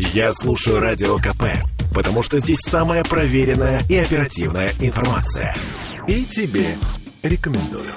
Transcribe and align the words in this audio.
Я 0.00 0.32
слушаю 0.32 0.78
Радио 0.78 1.16
КП, 1.16 1.42
потому 1.92 2.22
что 2.22 2.38
здесь 2.38 2.60
самая 2.60 3.02
проверенная 3.02 3.82
и 3.90 3.96
оперативная 3.96 4.70
информация. 4.80 5.56
И 6.06 6.24
тебе 6.24 6.76
рекомендую. 7.24 7.90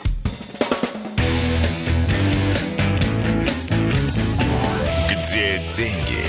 Где 5.12 5.62
деньги, 5.70 6.26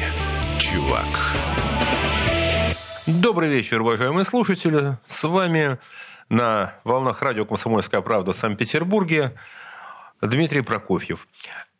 чувак? 0.60 1.06
Добрый 3.06 3.48
вечер, 3.48 3.80
уважаемые 3.80 4.26
слушатели. 4.26 4.98
С 5.06 5.24
вами 5.24 5.78
на 6.28 6.74
волнах 6.84 7.22
радио 7.22 7.46
«Комсомольская 7.46 8.02
правда» 8.02 8.34
в 8.34 8.36
Санкт-Петербурге 8.36 9.32
Дмитрий 10.20 10.60
Прокофьев. 10.60 11.26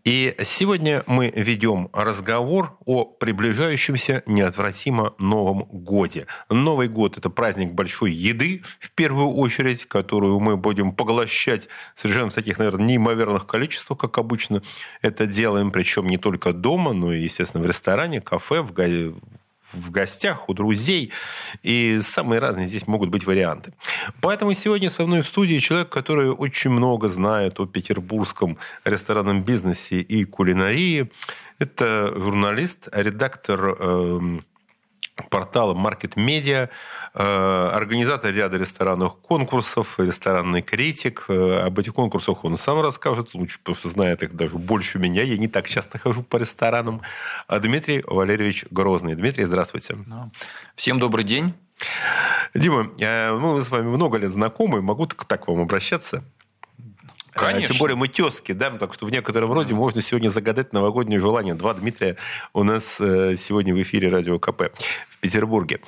И 0.05 0.35
сегодня 0.43 1.05
мы 1.07 1.33
ведем 1.35 1.89
разговор 1.93 2.77
о 2.87 3.05
приближающемся 3.05 4.25
неотвратимо 4.27 5.15
Новом 5.19 5.63
Годе. 5.71 6.27
Новый 6.51 6.89
год– 6.89 7.17
это 7.19 7.31
праздник 7.31 7.73
большой 7.73 8.11
еды, 8.11 8.63
в 8.81 8.91
первую 8.91 9.29
очередь, 9.29 9.87
которую 9.87 10.41
мы 10.41 10.57
будем 10.57 10.91
поглощать 10.91 11.69
совершенно 11.95 12.31
в 12.31 12.35
таких, 12.35 12.59
наверное, 12.59 12.85
неимоверных 12.87 13.47
количествах, 13.47 14.01
как 14.01 14.19
обычно 14.19 14.61
это 15.03 15.27
делаем, 15.27 15.71
причем 15.71 16.09
не 16.09 16.19
только 16.19 16.53
дома, 16.53 16.93
но 16.93 17.13
и, 17.13 17.23
естественно, 17.23 17.63
в 17.63 17.67
ресторане, 17.69 18.21
кафе, 18.21 18.61
в 18.63 18.73
в 19.73 19.91
гостях, 19.91 20.49
у 20.49 20.55
друзей. 20.55 21.13
И 21.63 21.99
самые 22.01 22.39
разные 22.39 22.67
здесь 22.67 22.87
могут 22.87 23.11
быть 23.11 23.27
варианты. 23.27 23.73
Поэтому 24.21 24.55
сегодня 24.55 24.91
со 24.91 25.07
мной 25.07 25.23
в 25.23 25.27
студии 25.27 25.59
человек, 25.59 25.89
который 25.89 26.31
очень 26.31 26.71
много 26.71 27.09
знает 27.09 27.61
о 27.61 27.67
петербургском 27.67 28.59
ресторанном 28.85 29.43
бизнесе 29.43 30.01
и 30.01 30.25
кулинарии. 30.25 31.11
Это 31.59 32.13
журналист, 32.17 32.89
редактор 32.93 33.77
э, 33.79 34.39
портала 35.31 35.75
Market 35.75 36.15
Media, 36.17 36.69
э, 37.15 37.71
организатор 37.73 38.33
ряда 38.33 38.59
ресторанных 38.59 39.17
конкурсов, 39.21 39.99
ресторанный 39.99 40.63
критик. 40.63 41.27
Э, 41.29 41.63
об 41.67 41.79
этих 41.79 41.95
конкурсах 41.95 42.45
он 42.45 42.57
сам 42.57 42.81
расскажет, 42.81 43.35
лучше, 43.35 43.59
потому 43.59 43.77
что 43.77 43.89
знает 43.89 44.23
их 44.23 44.35
даже 44.35 44.57
больше 44.59 44.99
меня. 44.99 45.23
Я 45.23 45.37
не 45.37 45.49
так 45.49 45.69
часто 45.69 45.99
хожу 45.99 46.23
по 46.23 46.37
ресторанам. 46.37 47.03
А 47.47 47.59
Дмитрий 47.59 48.05
Валерьевич 48.07 48.67
Грозный. 48.71 49.15
Дмитрий, 49.15 49.45
здравствуйте. 49.45 49.97
Всем 50.75 50.99
добрый 50.99 51.25
день. 51.25 51.55
Дима, 52.55 52.91
э, 52.99 53.33
мы 53.33 53.61
с 53.61 53.71
вами 53.71 53.89
много 53.89 54.19
лет 54.19 54.31
знакомы, 54.31 54.83
могу 54.83 55.07
так 55.07 55.45
к 55.45 55.49
вам 55.49 55.61
обращаться? 55.61 56.23
Конечно. 57.33 57.69
Тем 57.69 57.79
более 57.79 57.97
мы 57.97 58.09
тески, 58.09 58.53
да, 58.53 58.71
так 58.71 58.93
что 58.95 59.07
в 59.07 59.11
некотором 59.11 59.53
роде 59.53 59.75
можно 59.75 60.03
сегодня 60.03 60.29
загадать 60.29 60.73
новогоднее 60.73 61.19
желание. 61.19 61.55
Два 61.55 61.73
Дмитрия 61.73 62.17
у 62.53 62.63
нас 62.63 63.01
э, 63.01 63.37
сегодня 63.37 63.75
в 63.75 63.81
эфире 63.83 64.09
Радио 64.09 64.39
КП 64.39 64.71
в 65.09 65.19
Петербурге. 65.19 65.81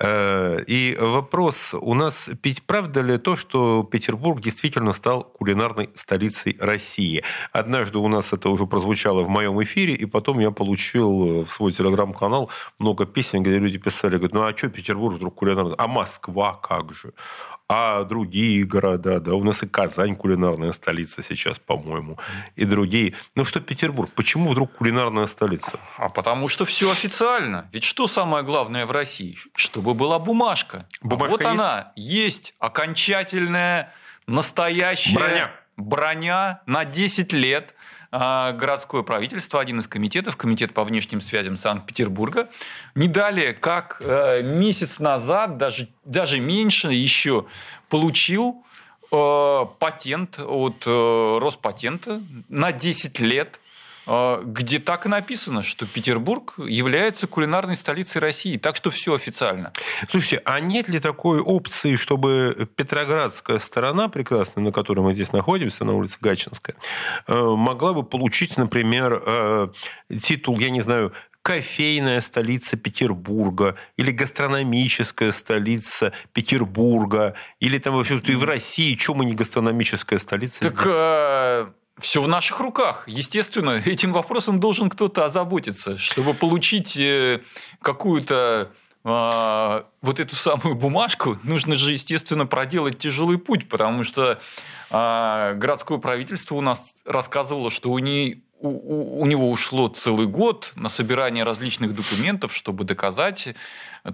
Э, 0.00 0.58
и 0.66 0.96
вопрос 1.00 1.74
у 1.74 1.94
нас, 1.94 2.30
правда 2.66 3.02
ли 3.02 3.18
то, 3.18 3.36
что 3.36 3.84
Петербург 3.84 4.40
действительно 4.40 4.92
стал 4.92 5.22
кулинарной 5.22 5.88
столицей 5.94 6.56
России? 6.58 7.22
Однажды 7.52 7.98
у 7.98 8.08
нас 8.08 8.32
это 8.32 8.50
уже 8.50 8.66
прозвучало 8.66 9.22
в 9.22 9.28
моем 9.28 9.62
эфире, 9.62 9.94
и 9.94 10.04
потом 10.06 10.40
я 10.40 10.50
получил 10.50 11.44
в 11.44 11.48
свой 11.48 11.70
телеграм-канал 11.70 12.50
много 12.78 13.06
песен, 13.06 13.42
где 13.42 13.58
люди 13.58 13.78
писали, 13.78 14.16
говорят, 14.16 14.34
ну 14.34 14.42
а 14.42 14.56
что 14.56 14.68
Петербург 14.68 15.14
вдруг 15.14 15.36
кулинарный? 15.36 15.74
А 15.78 15.86
Москва 15.86 16.54
как 16.54 16.92
же? 16.92 17.12
А 17.68 18.04
другие 18.04 18.64
города, 18.64 19.20
да, 19.20 19.34
у 19.34 19.44
нас 19.44 19.62
и 19.62 19.66
Казань 19.66 20.16
кулинарная 20.16 20.72
столица 20.72 21.22
сейчас, 21.22 21.58
по-моему, 21.58 22.18
и 22.56 22.64
другие. 22.64 23.14
Ну 23.34 23.44
что 23.44 23.60
Петербург, 23.60 24.10
почему 24.14 24.48
вдруг 24.48 24.72
кулинарная 24.72 25.26
столица? 25.26 25.78
А 25.98 26.08
потому 26.08 26.48
что 26.48 26.64
все 26.64 26.90
официально. 26.90 27.68
Ведь 27.72 27.84
что 27.84 28.06
самое 28.06 28.42
главное 28.42 28.86
в 28.86 28.90
России? 28.90 29.36
Чтобы 29.54 29.92
была 29.92 30.18
бумажка. 30.18 30.86
бумажка 31.02 31.26
а 31.26 31.30
вот 31.30 31.40
есть? 31.40 31.52
она, 31.52 31.92
есть 31.94 32.54
окончательная, 32.58 33.92
настоящая 34.26 35.14
броня, 35.14 35.50
броня 35.76 36.62
на 36.64 36.86
10 36.86 37.32
лет– 37.34 37.74
городское 38.10 39.02
правительство, 39.02 39.60
один 39.60 39.80
из 39.80 39.88
комитетов, 39.88 40.36
комитет 40.36 40.72
по 40.72 40.84
внешним 40.84 41.20
связям 41.20 41.56
Санкт-Петербурга, 41.56 42.48
не 42.94 43.08
далее, 43.08 43.52
как 43.52 44.00
э, 44.04 44.42
месяц 44.42 44.98
назад, 44.98 45.58
даже, 45.58 45.88
даже 46.04 46.40
меньше 46.40 46.88
еще, 46.88 47.46
получил 47.88 48.64
э, 49.12 49.66
патент 49.78 50.38
от 50.38 50.84
э, 50.86 51.38
Роспатента 51.38 52.20
на 52.48 52.72
10 52.72 53.20
лет. 53.20 53.60
а, 53.60 53.67
где 54.44 54.78
так 54.78 55.06
и 55.06 55.08
написано, 55.08 55.62
что 55.62 55.86
Петербург 55.86 56.54
является 56.58 57.26
кулинарной 57.26 57.76
столицей 57.76 58.20
России. 58.20 58.56
Так 58.56 58.76
что 58.76 58.90
все 58.90 59.14
официально. 59.14 59.72
Слушайте, 60.08 60.42
а 60.44 60.60
нет 60.60 60.88
ли 60.88 60.98
такой 60.98 61.40
опции, 61.40 61.96
чтобы 61.96 62.68
Петроградская 62.76 63.58
сторона, 63.58 64.08
прекрасная, 64.08 64.64
на 64.64 64.72
которой 64.72 65.00
мы 65.00 65.12
здесь 65.12 65.32
находимся, 65.32 65.84
на 65.84 65.94
улице 65.94 66.18
Гачинская, 66.20 66.76
э, 67.26 67.34
могла 67.38 67.92
бы 67.92 68.02
получить, 68.02 68.56
например, 68.56 69.22
э, 69.24 69.68
титул, 70.08 70.58
я 70.58 70.70
не 70.70 70.80
знаю, 70.80 71.12
кофейная 71.48 72.20
столица 72.20 72.76
Петербурга, 72.76 73.74
или 73.96 74.10
гастрономическая 74.10 75.32
столица 75.32 76.12
Петербурга, 76.34 77.34
или 77.58 77.78
там 77.78 77.94
вообще 77.94 78.18
и 78.18 78.34
в 78.34 78.44
России, 78.44 78.94
чем 78.94 79.16
мы 79.16 79.24
не 79.24 79.34
гастрономическая 79.34 80.18
столица? 80.18 80.70
Так 80.70 80.82
э, 80.84 81.47
все 81.98 82.22
в 82.22 82.28
наших 82.28 82.60
руках. 82.60 83.04
Естественно, 83.06 83.70
этим 83.84 84.12
вопросом 84.12 84.60
должен 84.60 84.90
кто-то 84.90 85.24
озаботиться, 85.24 85.98
чтобы 85.98 86.34
получить 86.34 86.96
э, 86.98 87.42
какую-то 87.82 88.70
э, 89.04 89.82
вот 90.02 90.20
эту 90.20 90.36
самую 90.36 90.74
бумажку, 90.74 91.38
нужно 91.42 91.74
же, 91.74 91.92
естественно, 91.92 92.46
проделать 92.46 92.98
тяжелый 92.98 93.38
путь, 93.38 93.68
потому 93.68 94.04
что 94.04 94.38
э, 94.90 95.54
городское 95.54 95.98
правительство 95.98 96.54
у 96.54 96.60
нас 96.60 96.94
рассказывало, 97.04 97.70
что 97.70 97.90
у, 97.90 97.98
не, 97.98 98.42
у, 98.60 99.22
у 99.22 99.26
него 99.26 99.50
ушло 99.50 99.88
целый 99.88 100.26
год 100.26 100.72
на 100.76 100.88
собирание 100.88 101.44
различных 101.44 101.94
документов, 101.94 102.54
чтобы 102.54 102.84
доказать 102.84 103.54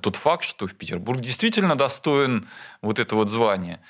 тот 0.00 0.16
факт, 0.16 0.44
что 0.44 0.66
в 0.66 0.74
Петербург 0.74 1.20
действительно 1.20 1.76
достоин 1.76 2.48
вот 2.82 2.98
это 2.98 3.14
вот 3.14 3.30
звание. 3.30 3.80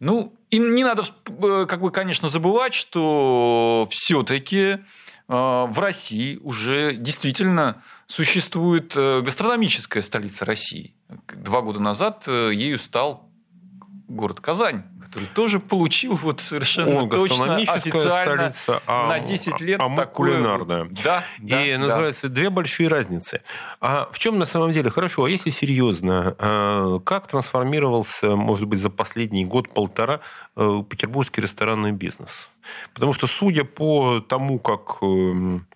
Ну, 0.00 0.34
и 0.48 0.58
не 0.58 0.82
надо, 0.82 1.04
э, 1.26 1.66
как 1.68 1.82
бы, 1.82 1.90
конечно, 1.90 2.28
забывать, 2.28 2.72
что 2.72 3.86
все-таки 3.90 4.58
э, 4.58 4.78
в 5.28 5.78
России 5.78 6.38
уже 6.42 6.94
действительно 6.96 7.82
существует 8.06 8.94
э, 8.96 9.20
гастрономическая 9.20 10.02
столица 10.02 10.46
России. 10.46 10.94
Два 11.36 11.60
года 11.60 11.80
назад 11.80 12.26
ею 12.26 12.78
стал 12.78 13.30
город 14.08 14.40
Казань, 14.40 14.84
который 15.10 15.26
тоже 15.34 15.58
получил 15.58 16.14
вот 16.14 16.40
совершенно 16.40 17.02
Он 17.02 17.10
точно 17.10 17.56
официально 17.56 18.50
столица, 18.50 18.82
а, 18.86 19.08
на 19.08 19.18
10 19.20 19.60
лет 19.60 19.80
а 19.80 19.88
мы 19.88 19.96
такое... 19.96 20.34
кулинарная. 20.34 20.88
Да, 21.04 21.24
да, 21.38 21.66
И 21.66 21.72
да. 21.72 21.78
называется 21.78 22.28
две 22.28 22.48
большие 22.48 22.88
разницы. 22.88 23.42
А 23.80 24.08
в 24.12 24.18
чем 24.20 24.38
на 24.38 24.46
самом 24.46 24.70
деле? 24.70 24.88
Хорошо, 24.88 25.24
а 25.24 25.30
если 25.30 25.50
серьезно, 25.50 26.36
а 26.38 27.00
как 27.00 27.26
трансформировался, 27.26 28.36
может 28.36 28.68
быть, 28.68 28.78
за 28.78 28.90
последний 28.90 29.44
год-полтора 29.44 30.20
э, 30.56 30.82
петербургский 30.88 31.40
ресторанный 31.40 31.92
бизнес? 31.92 32.48
Потому 32.94 33.12
что, 33.12 33.26
судя 33.26 33.64
по 33.64 34.20
тому, 34.20 34.60
как 34.60 34.98
эм, 35.02 35.66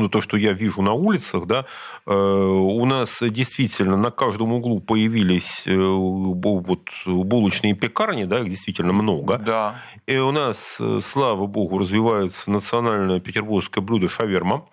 ну, 0.00 0.08
то, 0.08 0.20
что 0.20 0.36
я 0.36 0.52
вижу 0.52 0.82
на 0.82 0.92
улицах, 0.92 1.46
да, 1.46 1.64
э, 2.06 2.12
у 2.12 2.84
нас 2.84 3.22
действительно 3.22 3.96
на 3.96 4.10
каждом 4.10 4.52
углу 4.52 4.80
появились 4.80 5.66
э, 5.66 5.76
вот 5.76 6.90
булочные 7.06 7.74
пекарни, 7.74 8.24
да, 8.24 8.40
их 8.40 8.48
действительно 8.48 8.92
много. 8.92 9.38
Да. 9.38 9.76
И 10.06 10.16
у 10.16 10.32
нас, 10.32 10.78
э, 10.80 11.00
слава 11.02 11.46
богу, 11.46 11.78
развивается 11.78 12.50
национальное 12.50 13.20
петербургское 13.20 13.82
блюдо 13.82 14.08
шаверма, 14.08 14.64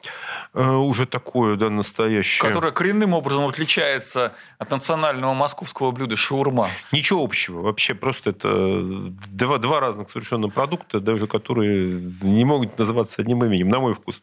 уже 0.54 1.06
такое, 1.06 1.58
да, 1.58 1.70
настоящее. 1.70 2.48
Которое 2.48 2.72
коренным 2.72 3.14
образом 3.14 3.46
отличается 3.46 4.32
от 4.58 4.72
национального 4.72 5.34
московского 5.34 5.92
блюда 5.92 6.16
шаурма. 6.16 6.70
Ничего 6.94 7.24
общего. 7.24 7.62
Вообще 7.62 7.94
просто 7.94 8.30
это 8.30 8.82
два, 8.82 9.58
два 9.58 9.80
разных 9.82 10.10
совершенно 10.10 10.50
продукта, 10.50 11.00
даже 11.00 11.28
которые 11.28 12.02
не 12.22 12.46
могут 12.46 12.80
называться 12.80 13.22
одним 13.22 13.44
именем, 13.44 13.68
на 13.68 13.80
мой 13.80 13.94
вкус. 13.94 14.22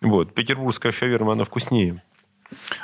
Вот. 0.00 0.34
Петербургская 0.34 0.92
шаверма, 0.92 1.32
она 1.32 1.44
вкуснее. 1.44 2.02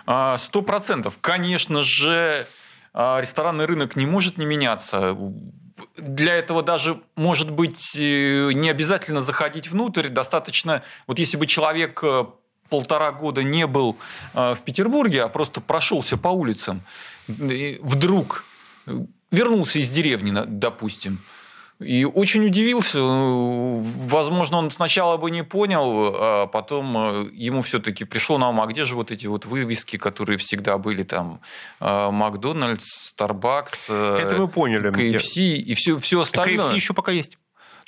А, 0.07 0.37
сто 0.39 0.63
процентов. 0.63 1.19
Конечно 1.21 1.83
же, 1.83 2.47
а, 2.93 3.21
ресторанный 3.21 3.67
рынок 3.67 3.97
не 3.97 4.07
может 4.07 4.39
не 4.39 4.47
меняться. 4.47 5.17
Для 5.97 6.35
этого 6.35 6.63
даже, 6.63 7.01
может 7.17 7.51
быть, 7.51 7.95
э, 7.95 8.51
не 8.55 8.71
обязательно 8.71 9.21
заходить 9.21 9.71
внутрь. 9.71 10.09
Достаточно, 10.09 10.83
вот 11.07 11.19
если 11.19 11.37
бы 11.37 11.47
человек 11.47 12.01
э, 12.03 12.25
полтора 12.71 13.13
года 13.13 13.43
не 13.43 13.67
был 13.67 13.97
э, 14.33 14.55
в 14.55 14.61
Петербурге, 14.61 15.23
а 15.25 15.29
просто 15.29 15.61
прошелся 15.61 16.17
по 16.17 16.29
улицам, 16.29 16.83
вдруг 17.29 18.47
вернулся 19.31 19.79
из 19.79 19.91
деревни, 19.91 20.33
допустим, 20.47 21.19
И 21.78 22.06
очень 22.06 22.46
удивился. 22.46 23.00
Возможно, 23.02 24.58
он 24.58 24.70
сначала 24.70 25.19
бы 25.19 25.31
не 25.31 25.44
понял, 25.44 26.14
а 26.14 26.46
потом 26.46 26.96
э, 26.96 27.31
ему 27.34 27.61
все-таки 27.61 28.05
пришло 28.05 28.38
на 28.38 28.49
ум, 28.49 28.62
а 28.62 28.67
где 28.67 28.87
же 28.87 28.96
вот 28.96 29.11
эти 29.11 29.26
вот 29.26 29.44
вывески, 29.44 29.99
которые 29.99 30.38
всегда 30.38 30.78
были 30.78 31.02
там 31.02 31.40
э, 31.81 32.11
Макдональдс, 32.11 33.12
Starbucks, 33.12 33.87
э, 33.90 34.19
Это 34.23 34.38
мы 34.38 34.49
поняли. 34.49 34.90
KFC 34.90 35.56
и 35.56 35.75
все, 35.75 35.99
все 35.99 36.20
остальное. 36.20 36.73
KFC 36.73 36.76
еще 36.76 36.94
пока 36.94 37.12
есть. 37.12 37.37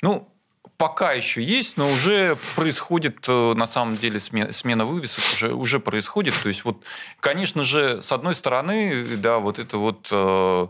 Ну, 0.03 0.31
пока 0.77 1.13
еще 1.13 1.43
есть, 1.43 1.75
но 1.75 1.89
уже 1.89 2.37
происходит, 2.55 3.27
на 3.27 3.65
самом 3.65 3.97
деле, 3.97 4.19
смена, 4.19 4.51
смена 4.51 4.85
вывесок 4.85 5.23
уже, 5.33 5.53
уже 5.53 5.79
происходит. 5.79 6.35
То 6.41 6.47
есть, 6.47 6.63
вот, 6.63 6.83
конечно 7.19 7.63
же, 7.63 8.03
с 8.03 8.11
одной 8.11 8.35
стороны, 8.35 9.03
да, 9.17 9.39
вот 9.39 9.57
это 9.57 9.77
вот 9.79 10.07
а, 10.11 10.69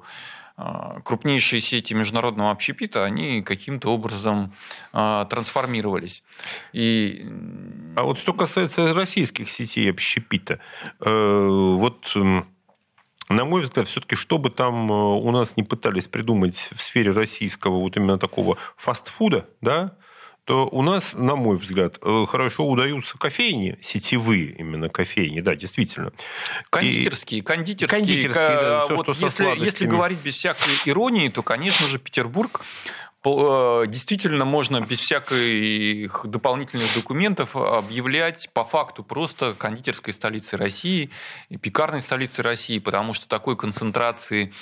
крупнейшие 1.04 1.62
сети 1.62 1.94
международного 1.94 2.52
общепита, 2.52 3.06
они 3.06 3.42
каким-то 3.42 3.90
образом 3.90 4.52
а, 4.92 5.26
трансформировались. 5.26 6.24
И... 6.74 7.26
А 7.96 8.04
вот 8.04 8.20
что 8.20 8.34
касается 8.34 8.94
российских 8.94 9.50
сетей 9.50 9.90
общепита, 9.90 10.60
э, 11.00 11.48
вот 11.48 12.16
на 13.30 13.46
мой 13.46 13.62
взгляд, 13.62 13.88
все-таки, 13.88 14.16
что 14.16 14.40
бы 14.40 14.50
там 14.50 14.92
э, 14.92 14.96
у 14.96 15.32
нас 15.32 15.56
не 15.56 15.64
пытались 15.64 16.08
придумать 16.08 16.72
в 16.74 16.82
сфере 16.82 17.12
российского 17.12 17.78
вот 17.78 17.96
именно 17.96 18.18
такого 18.18 18.58
фастфуда, 18.76 19.48
да, 19.62 19.96
то 20.50 20.68
у 20.72 20.82
нас, 20.82 21.14
на 21.14 21.36
мой 21.36 21.58
взгляд, 21.58 22.00
э, 22.02 22.26
хорошо 22.28 22.68
удаются 22.68 23.20
кофейни, 23.20 23.78
сетевые 23.82 24.56
именно 24.58 24.90
кофейни, 24.90 25.42
да, 25.42 25.56
действительно. 25.56 26.12
Кондитерские, 26.72 27.44
кондитерские. 27.44 28.00
Кондитерские, 28.00 28.56
да, 28.56 28.86
все, 28.86 28.96
вот 28.96 29.16
что 29.16 29.26
если, 29.26 29.64
если 29.64 29.86
говорить 29.86 30.18
без 30.24 30.36
всякой 30.36 30.74
иронии, 30.86 31.30
то, 31.30 31.44
конечно 31.44 31.86
же, 31.88 32.00
Петербург 32.00 32.62
действительно 33.24 34.46
можно 34.46 34.82
без 34.82 35.00
всяких 35.00 36.26
дополнительных 36.26 36.94
документов 36.96 37.56
объявлять 37.56 38.50
по 38.54 38.64
факту 38.64 39.04
просто 39.04 39.54
кондитерской 39.58 40.14
столицей 40.14 40.58
России 40.58 41.10
пекарной 41.62 42.02
столицей 42.02 42.44
России, 42.44 42.80
потому 42.80 43.14
что 43.14 43.28
такой 43.28 43.58
концентрации 43.58 44.54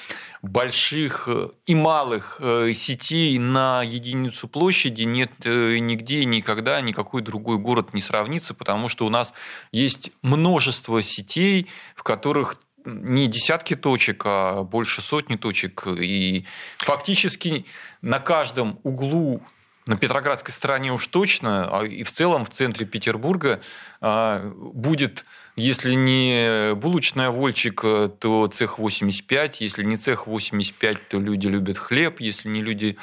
больших 0.42 1.30
и 1.66 1.76
малых 1.76 2.38
э, 2.40 2.72
сетей 2.74 3.38
на 3.38 3.84
единицу 3.84 4.48
площади 4.48 5.04
нет 5.04 5.32
э, 5.46 5.78
нигде 5.80 6.26
никогда, 6.26 6.82
никакой 6.82 7.22
другой 7.22 7.58
город 7.58 7.94
не 7.94 8.02
сравнится, 8.02 8.54
потому 8.54 8.88
что 8.90 9.06
у 9.06 9.10
нас 9.10 9.34
есть 9.72 10.12
множество 10.22 11.02
сетей, 11.02 11.68
в 11.96 12.04
которых 12.04 12.60
не 12.88 13.28
десятки 13.28 13.76
точек, 13.76 14.24
а 14.26 14.64
больше 14.64 15.02
сотни 15.02 15.36
точек. 15.36 15.88
И 15.88 16.46
фактически 16.78 17.66
на 18.02 18.20
каждом 18.20 18.80
углу 18.84 19.42
на 19.86 19.96
Петроградской 19.96 20.54
стороне 20.54 20.92
уж 20.92 21.08
точно, 21.08 21.80
а 21.80 21.86
и 21.86 22.04
в 22.04 22.12
целом 22.12 22.46
в 22.46 22.50
центре 22.50 22.86
Петербурга 22.86 23.62
будет 24.02 25.26
если 25.58 25.96
не 25.96 26.76
булочная 26.76 27.32
Вольчик, 27.32 27.82
то 27.82 28.48
цех 28.54 28.78
85. 28.78 29.62
Если 29.62 29.84
не 29.84 29.98
цех 29.98 30.28
85, 30.28 31.08
то 31.10 31.20
люди 31.20 31.48
любят 31.48 31.80
хлеб. 31.80 32.20
Если 32.20 32.48
не 32.48 32.62
люди 32.62 32.96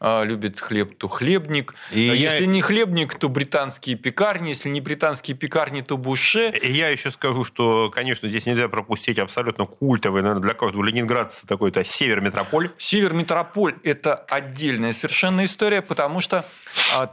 а, 0.00 0.24
любят 0.24 0.58
хлеб, 0.58 0.96
то 0.98 1.06
хлебник. 1.06 1.74
И 1.92 2.08
а 2.08 2.14
я... 2.14 2.32
Если 2.32 2.46
не 2.46 2.62
хлебник, 2.62 3.14
то 3.14 3.28
британские 3.28 3.94
пекарни. 3.94 4.48
Если 4.48 4.68
не 4.70 4.80
британские 4.80 5.36
пекарни, 5.36 5.82
то 5.82 5.96
буше. 5.96 6.50
И 6.60 6.72
я 6.72 6.88
еще 6.88 7.12
скажу, 7.12 7.44
что, 7.44 7.92
конечно, 7.94 8.28
здесь 8.28 8.44
нельзя 8.44 8.68
пропустить 8.68 9.20
абсолютно 9.20 9.66
культовый, 9.66 10.22
наверное, 10.22 10.42
для 10.42 10.54
каждого 10.54 10.82
ленинградца 10.82 11.46
такой-то 11.46 11.84
Север-Метрополь. 11.84 12.70
Север-Метрополь– 12.76 13.74
это 13.84 14.14
отдельная 14.14 14.94
совершенно 14.94 15.44
история, 15.44 15.80
потому 15.80 16.20
что 16.20 16.38
а, 16.38 16.44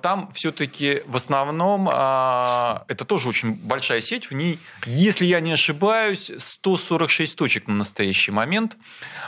там 0.02 0.32
все-таки 0.32 1.02
в 1.06 1.16
основном 1.16 1.90
а, 1.92 2.86
это 2.88 3.06
тоже 3.06 3.30
очень 3.30 3.54
большая 3.54 4.02
сеть. 4.02 4.30
В 4.30 4.34
ней, 4.34 4.60
если 4.86 5.26
я 5.26 5.40
не 5.40 5.52
ошибаюсь, 5.52 6.32
146 6.38 7.36
точек 7.36 7.68
на 7.68 7.76
настоящий 7.76 8.32
момент. 8.32 8.78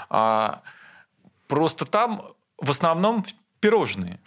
А, 0.09 0.61
просто 1.47 1.85
там 1.85 2.21
в 2.57 2.69
основном 2.69 3.25
пирожные. 3.59 4.19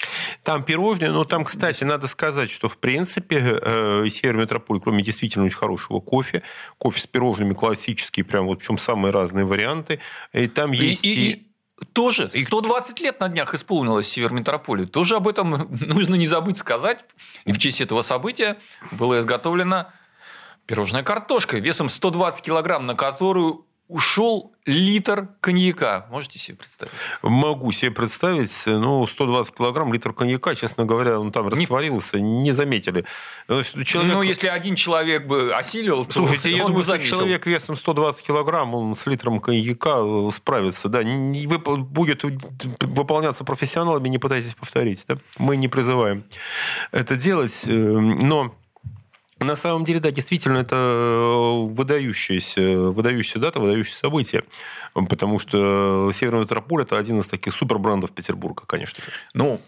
Там 0.43 0.63
пирожные, 0.65 1.11
но 1.11 1.25
там, 1.25 1.45
кстати, 1.45 1.85
надо 1.85 2.07
сказать, 2.07 2.51
что, 2.51 2.69
в 2.69 2.79
принципе, 2.79 3.59
э, 3.63 4.07
Север 4.11 4.37
Метрополь, 4.37 4.81
кроме 4.81 5.03
действительно 5.03 5.45
очень 5.45 5.57
хорошего 5.57 6.01
кофе, 6.01 6.43
кофе 6.79 7.01
с 7.01 7.07
пирожными 7.07 7.55
классический, 7.55 8.23
прям 8.23 8.47
вот 8.47 8.61
в 8.61 8.67
чем 8.67 8.79
самые 8.79 9.13
разные 9.13 9.45
варианты, 9.45 10.01
и 10.33 10.49
там 10.49 10.73
есть... 10.73 11.05
И, 11.05 11.31
и, 11.31 11.52
тоже 11.93 12.31
120 12.35 13.01
лет 13.01 13.21
на 13.21 13.29
днях 13.29 13.55
исполнилось 13.55 14.09
Северметрополию. 14.09 14.87
Тоже 14.87 15.17
об 15.17 15.29
этом 15.29 15.69
нужно 15.81 16.15
не 16.15 16.27
забыть 16.27 16.59
сказать. 16.59 17.05
И 17.45 17.53
в 17.53 17.59
честь 17.59 17.81
этого 17.81 18.03
события 18.03 18.59
было 18.93 19.19
изготовлено 19.19 19.87
пирожная 20.67 21.03
картошка 21.03 21.59
весом 21.59 21.89
120 21.89 22.43
килограмм, 22.43 22.87
на 22.87 22.95
которую 22.95 23.67
ушел 23.89 24.53
литр 24.65 25.29
коньяка. 25.41 26.07
Можете 26.11 26.39
себе 26.39 26.57
представить? 26.57 26.93
Могу 27.23 27.73
себе 27.73 27.91
представить. 27.91 28.65
Ну, 28.67 29.07
120 29.07 29.55
килограмм 29.55 29.93
литр 29.93 30.13
коньяка, 30.13 30.55
честно 30.55 30.85
говоря, 30.85 31.19
он 31.19 31.33
там 31.33 31.49
растворился, 31.49 32.21
не, 32.21 32.43
не 32.43 32.53
заметили. 32.53 33.05
Человек... 33.85 34.15
Ну, 34.15 34.23
если 34.23 34.47
один 34.47 34.77
человек 34.77 35.27
бы 35.27 35.53
осилил, 35.53 36.05
то 36.05 36.13
Слушайте, 36.13 36.51
я 36.51 36.65
он 36.65 36.69
думаю, 36.69 36.79
бы 36.79 36.85
заметил. 36.85 37.17
человек 37.17 37.47
весом 37.47 37.77
120 37.77 38.25
килограмм, 38.27 38.75
он 38.75 38.95
с 38.95 39.05
литром 39.07 39.41
коньяка 39.41 39.99
э, 39.99 40.31
справится. 40.33 40.89
Да, 40.89 41.03
не, 41.03 41.47
будет 41.47 42.23
выполняться 42.81 43.45
профессионалами, 43.45 44.09
не 44.09 44.19
пытайтесь 44.19 44.55
повторить. 44.55 45.05
Да? 45.09 45.19
Мы 45.39 45.57
не 45.57 45.69
призываем 45.69 46.25
это 46.93 47.17
делать, 47.17 47.65
э, 47.67 47.71
но 47.71 48.55
на 49.45 49.57
самом 49.57 49.85
деле, 49.85 50.01
да, 50.01 50.11
действительно, 50.11 50.59
это 50.59 50.77
э, 50.77 51.67
выдающаяся, 51.67 52.79
выдающаяся 52.91 53.39
дата, 53.39 53.61
выдающееся 53.61 53.99
событие. 53.99 54.45
Потому 54.95 55.39
что 55.39 56.11
Северный 56.13 56.41
Метрополь– 56.41 56.83
это 56.85 56.99
один 56.99 57.21
из 57.21 57.29
таких 57.29 57.55
супербрендов 57.55 58.11
Петербурга, 58.13 58.65
конечно 58.67 59.03
же. 59.03 59.11
Ну, 59.35 59.61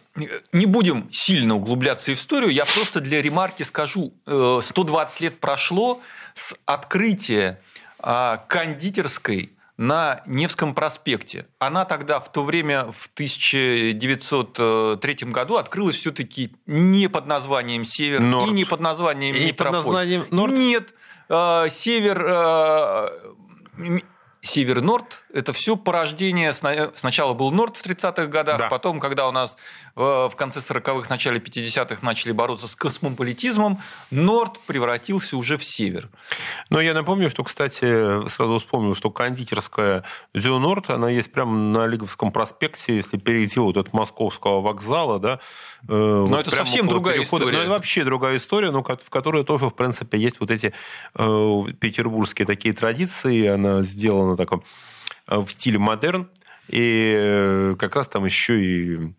не 0.53 0.67
будем 0.67 1.09
сильно 1.11 1.57
углубляться 1.57 2.11
в 2.11 2.15
историю. 2.15 2.51
Я 2.51 2.65
просто 2.67 3.01
для 3.01 3.23
ремарки 3.23 3.63
скажу. 3.63 4.13
120 4.27 5.21
э, 5.21 5.25
лет 5.25 5.41
прошло 5.41 6.01
с 6.35 6.55
открытия 6.67 7.61
а, 7.99 8.37
кондитерской 8.49 9.54
на 9.77 10.23
Невском 10.27 10.75
проспекте. 10.75 11.47
Она 11.59 11.85
тогда, 11.85 12.21
в 12.21 12.31
то 12.31 12.45
время, 12.45 12.93
в 12.93 13.11
1903 13.15 15.17
году, 15.31 15.57
открылась 15.57 15.97
все-таки 15.97 16.53
не 16.67 17.09
под 17.09 17.27
названием 17.27 17.85
«Север» 17.85 18.21
Норд. 18.21 18.51
и 18.51 18.55
не 18.55 18.65
под 18.65 18.81
названием 18.81 19.35
и 19.35 19.47
«Метрополь». 19.47 19.57
под 19.57 19.73
названием 19.85 20.27
«Норд»? 20.31 20.53
Нет. 20.53 20.95
Э, 21.29 21.67
«Север» 21.71 22.25
э, 22.25 23.09
Север-Норд– 24.45 25.25
это 25.33 25.53
все 25.55 25.75
порождение. 25.75 26.53
Сначала 26.53 27.33
был 27.33 27.51
Норд 27.51 27.79
в 27.79 27.85
30-х 27.85 28.27
годах, 28.27 28.59
да. 28.59 28.69
потом, 28.69 29.01
когда 29.01 29.27
у 29.27 29.33
нас 29.33 29.57
в 29.97 30.33
конце 30.37 30.61
40-х, 30.61 31.09
начале 31.09 31.39
50-х 31.39 31.99
начали 32.03 32.33
бороться 32.33 32.69
с 32.69 32.77
космополитизмом, 32.77 33.81
Норд 34.11 34.61
превратился 34.67 35.37
уже 35.37 35.57
в 35.57 35.65
Север. 35.65 36.11
Но 36.69 36.81
я 36.81 36.95
напомню, 36.95 37.31
что, 37.31 37.43
кстати, 37.43 38.29
сразу 38.29 38.59
вспомнил, 38.59 38.95
что 38.95 39.11
кондитерская 39.11 40.05
Зю 40.35 40.59
Норд, 40.59 40.91
она 40.91 41.09
есть 41.09 41.33
прямо 41.33 41.57
на 41.57 41.87
Лиговском 41.87 42.31
проспекте, 42.31 42.97
если 42.97 43.19
перейти 43.19 43.61
вот 43.61 43.77
от 43.77 43.93
московского 43.93 44.61
вокзала, 44.61 45.19
да, 45.19 45.41
э, 45.89 45.95
но 45.95 46.27
вот 46.27 46.47
это 46.47 46.57
совсем 46.57 46.89
другая 46.89 47.19
перехода. 47.19 47.45
история. 47.45 47.59
Ну, 47.59 47.63
это 47.63 47.71
вообще 47.71 48.05
другая 48.05 48.37
история, 48.37 48.71
но 48.71 48.83
в 48.83 49.11
которой 49.11 49.45
тоже, 49.45 49.67
в 49.67 49.75
принципе, 49.75 50.19
есть 50.19 50.41
вот 50.41 50.51
эти 50.51 50.75
э, 51.15 51.63
петербургские 51.81 52.47
такие 52.47 52.75
традиции. 52.75 53.47
Она 53.47 53.83
сделана 53.83 54.34
сделано 54.35 54.37
таком 54.37 54.63
э, 55.29 55.39
в 55.39 55.51
стиле 55.51 55.79
модерн. 55.79 56.29
И 56.69 57.15
э, 57.17 57.77
как 57.79 57.97
раз 57.97 58.09
там 58.09 58.25
еще 58.25 58.61
и 58.61 59.13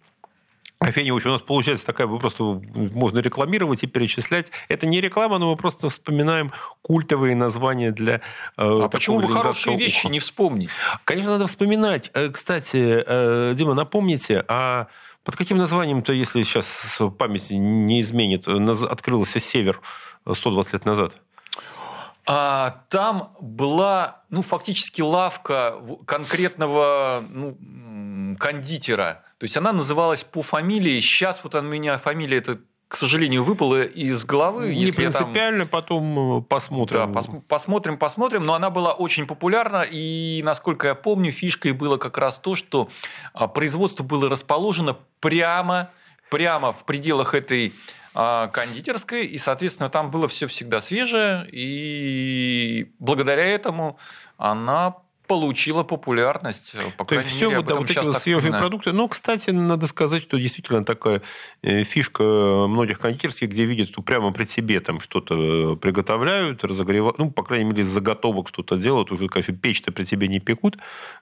Афеневич, 0.80 1.26
у 1.26 1.30
нас 1.30 1.42
получается 1.42 1.86
такая, 1.86 2.06
вы 2.06 2.20
просто 2.20 2.44
можно 2.44 3.20
рекламировать 3.20 3.84
и 3.84 3.88
перечислять. 3.88 4.52
Это 4.68 4.88
не 4.88 5.00
реклама, 5.00 5.38
но 5.38 5.52
мы 5.52 5.58
просто 5.58 5.90
вспоминаем 5.90 6.52
культовые 6.82 7.36
названия 7.36 7.92
для 7.92 8.16
э, 8.16 8.20
А 8.58 8.88
почему 8.90 9.20
бы 9.20 9.32
хорошие 9.32 9.78
вещи 9.78 10.08
не 10.08 10.20
вспомнить? 10.20 10.70
Конечно, 11.06 11.32
надо 11.32 11.48
вспоминать. 11.48 12.12
Кстати, 12.34 13.56
Дима, 13.56 13.74
напомните, 13.74 14.44
а 14.48 14.88
под 15.24 15.36
каким 15.36 15.58
названием-то, 15.58 16.14
если 16.14 16.44
сейчас 16.44 17.02
память 17.18 17.50
не 17.50 18.02
изменит, 18.02 18.48
открылся 18.48 19.40
«Север» 19.40 19.82
120 20.30 20.74
лет 20.74 20.86
назад? 20.86 21.18
А 22.28 22.84
там 22.90 23.36
была, 23.40 24.24
ну, 24.30 24.42
фактически 24.42 25.02
лавка 25.02 25.76
конкретного 26.06 27.24
ну, 27.30 28.36
кондитера. 28.38 29.24
То 29.38 29.44
есть 29.44 29.58
она 29.58 29.72
называлась 29.72 30.24
по 30.24 30.42
фамилии. 30.42 31.00
Сейчас 31.02 31.42
вот 31.44 31.54
у 31.56 31.62
меня 31.62 31.98
фамилия 31.98 32.38
это 32.38 32.58
к 32.88 32.98
сожалению, 32.98 33.44
выпала 33.44 33.82
из 33.84 34.26
головы. 34.26 34.74
Не 34.74 34.86
если 34.86 35.02
я 35.02 35.12
там- 35.12 35.24
принципиально, 35.24 35.66
потом 35.66 36.38
э, 36.38 36.42
посмотрим. 36.44 37.00
Да, 37.00 37.20
пос- 37.20 37.42
посмотрим, 37.48 37.98
посмотрим. 37.98 38.46
Но 38.46 38.54
она 38.54 38.70
была 38.70 38.94
очень 38.94 39.26
популярна, 39.26 39.82
и, 39.82 40.42
насколько 40.44 40.88
я 40.88 40.96
помню, 40.96 41.32
фишкой 41.32 41.74
было 41.74 41.98
как 41.98 42.18
раз 42.18 42.38
то, 42.38 42.56
что 42.56 42.90
а, 43.34 43.48
производство 43.48 44.04
было 44.04 44.30
расположено 44.30 44.98
прямо, 45.20 45.90
прямо 46.30 46.74
в 46.74 46.86
пределах 46.86 47.34
этой 47.34 47.74
кондитерской, 48.16 49.26
и, 49.26 49.38
соответственно, 49.38 49.90
там 49.90 50.10
было 50.10 50.28
все 50.28 50.48
всегда 50.48 50.80
свежее, 50.80 51.48
и 51.52 52.92
благодаря 53.00 53.46
этому 53.46 54.00
она 54.38 54.96
получила 55.28 55.84
популярность. 55.84 56.76
По 56.98 57.06
То 57.06 57.16
есть 57.16 57.30
все 57.30 57.50
мере, 57.50 57.62
вот, 57.62 57.88
да, 57.88 58.14
свежие 58.14 58.52
продукты. 58.54 58.92
Но, 58.92 59.08
кстати, 59.08 59.50
надо 59.50 59.88
сказать, 59.88 60.24
что 60.24 60.38
действительно 60.38 60.84
такая 60.84 61.22
э, 61.62 61.84
фишка 61.84 62.24
многих 62.68 63.00
кондитерских, 63.00 63.50
где 63.50 63.66
видят, 63.66 63.90
что 63.90 64.02
прямо 64.02 64.32
при 64.32 64.46
себе 64.46 64.80
там 64.80 65.00
что-то 65.00 65.74
э, 65.74 65.76
приготовляют, 65.76 66.64
разогревают, 66.64 67.18
ну, 67.18 67.32
по 67.32 67.44
крайней 67.44 67.66
мере, 67.66 67.82
из 67.82 67.88
заготовок 67.88 68.48
что-то 68.48 68.78
делают. 68.78 69.12
Уже, 69.12 69.28
конечно, 69.28 69.56
печь-то 69.56 69.92
при 69.92 70.04
тебе 70.04 70.28
не 70.28 70.40
пекут, 70.40 70.78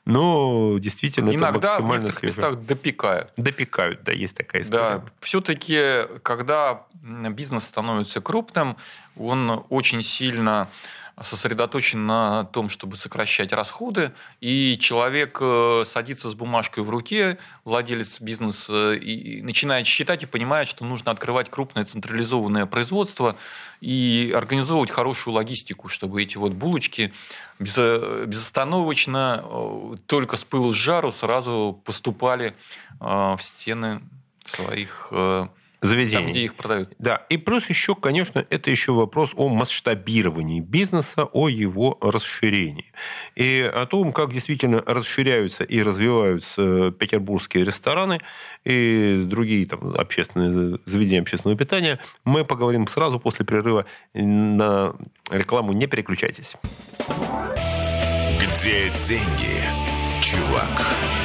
но 0.05 0.77
действительно 0.79 1.29
это 1.29 1.38
Иногда 1.38 1.79
в 1.79 1.83
максимально 1.83 2.12
свежее. 2.12 2.27
местах 2.27 2.65
допекают. 2.65 3.31
Допекают, 3.38 4.03
да, 4.03 4.12
есть 4.12 4.38
такая 4.38 4.62
история. 4.62 4.81
Да, 4.81 5.05
все-таки, 5.22 6.01
когда 6.24 6.83
бизнес 7.03 7.63
становится 7.63 8.22
крупным, 8.22 8.77
он 9.17 9.63
очень 9.69 10.01
сильно 10.01 10.69
сосредоточен 11.22 12.08
на 12.08 12.46
том, 12.46 12.70
чтобы 12.70 12.96
сокращать 12.96 13.53
расходы, 13.53 14.12
и 14.41 14.77
человек 14.79 15.38
э, 15.41 15.84
садится 15.86 16.29
с 16.29 16.34
бумажкой 16.34 16.84
в 16.84 16.89
руке, 16.89 17.38
владелец 17.65 18.20
бизнеса, 18.20 18.93
и 18.93 19.41
начинает 19.41 19.86
считать 19.86 20.24
и 20.24 20.25
понимает, 20.25 20.67
что 20.67 20.86
нужно 20.86 21.12
открывать 21.12 21.51
крупное 21.51 21.86
централизованное 21.86 22.65
производство 22.65 23.36
и 23.79 24.34
организовывать 24.36 24.89
хорошую 24.89 25.36
логистику, 25.36 25.88
чтобы 25.88 26.24
эти 26.24 26.38
вот 26.38 26.53
булочки 26.53 27.13
без- 27.60 28.25
безостановочно, 28.25 29.43
э, 29.43 29.91
только 30.08 30.36
с 30.36 30.43
пылу 30.43 30.74
с 30.74 30.75
жару 30.75 31.12
сразу 31.12 31.79
поступали 31.86 32.55
э, 33.00 33.05
в 33.05 33.39
стены 33.39 34.01
своих 34.46 35.10
э, 35.12 35.48
Заведений. 35.84 36.24
там, 36.24 36.32
где 36.32 36.46
их 36.46 36.56
продают. 36.56 36.90
Да, 37.00 37.25
и 37.30 37.38
плюс 37.38 37.70
еще, 37.70 37.96
конечно, 37.96 38.46
это 38.50 38.72
еще 38.72 38.94
вопрос 38.94 39.32
о 39.36 39.50
масштабировании 39.50 40.62
бизнеса, 40.62 41.25
о 41.25 41.50
его 41.50 41.98
расширении. 42.02 42.92
И 43.36 43.70
о 43.74 43.86
том, 43.86 44.13
как 44.13 44.34
действительно 44.34 44.82
расширяются 44.86 45.63
и 45.63 45.84
развиваются 45.84 46.92
петербургские 46.92 47.66
рестораны 47.66 48.20
и 48.63 49.24
другие 49.25 49.66
там, 49.66 49.94
общественные 49.96 50.80
заведения 50.86 51.22
общественного 51.22 51.58
питания, 51.58 52.00
мы 52.24 52.46
поговорим 52.46 52.88
сразу 52.88 53.20
после 53.20 53.46
перерыва 53.46 53.86
на 54.13 54.96
рекламу. 55.30 55.74
Не 55.74 55.88
переключайтесь. 55.88 56.56
Где 58.40 58.90
деньги, 59.02 59.60
чувак? 60.22 61.23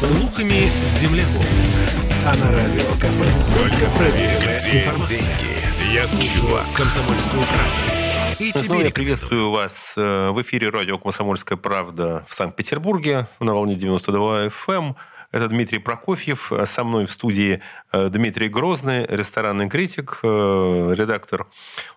Слухами 0.00 0.70
земля 0.86 1.26
полнится. 1.26 1.76
А 2.24 2.34
на 2.34 2.52
радио 2.52 2.80
КП 2.80 3.20
только 3.54 3.90
проверенная 3.98 4.56
Где 4.58 4.80
информация. 4.80 5.18
деньги, 5.18 5.94
я 5.94 6.06
чувак? 6.06 6.64
Комсомольскую 6.74 7.42
правду. 7.42 8.38
И 8.38 8.50
тебе 8.50 8.84
я 8.84 8.90
приветствую 8.90 9.50
вас 9.50 9.92
э, 9.98 10.30
в 10.30 10.40
эфире 10.40 10.70
радио 10.70 10.96
«Комсомольская 10.96 11.58
правда» 11.58 12.24
в 12.26 12.34
Санкт-Петербурге 12.34 13.26
на 13.40 13.52
волне 13.52 13.74
92 13.74 14.46
FM. 14.46 14.94
Это 15.32 15.48
Дмитрий 15.48 15.78
Прокофьев. 15.78 16.52
А 16.52 16.66
Со 16.66 16.82
мной 16.82 17.06
в 17.06 17.12
студии 17.12 17.62
э, 17.92 18.08
Дмитрий 18.08 18.48
Грозный, 18.48 19.06
ресторанный 19.06 19.68
критик, 19.68 20.18
э, 20.22 20.94
редактор 20.96 21.46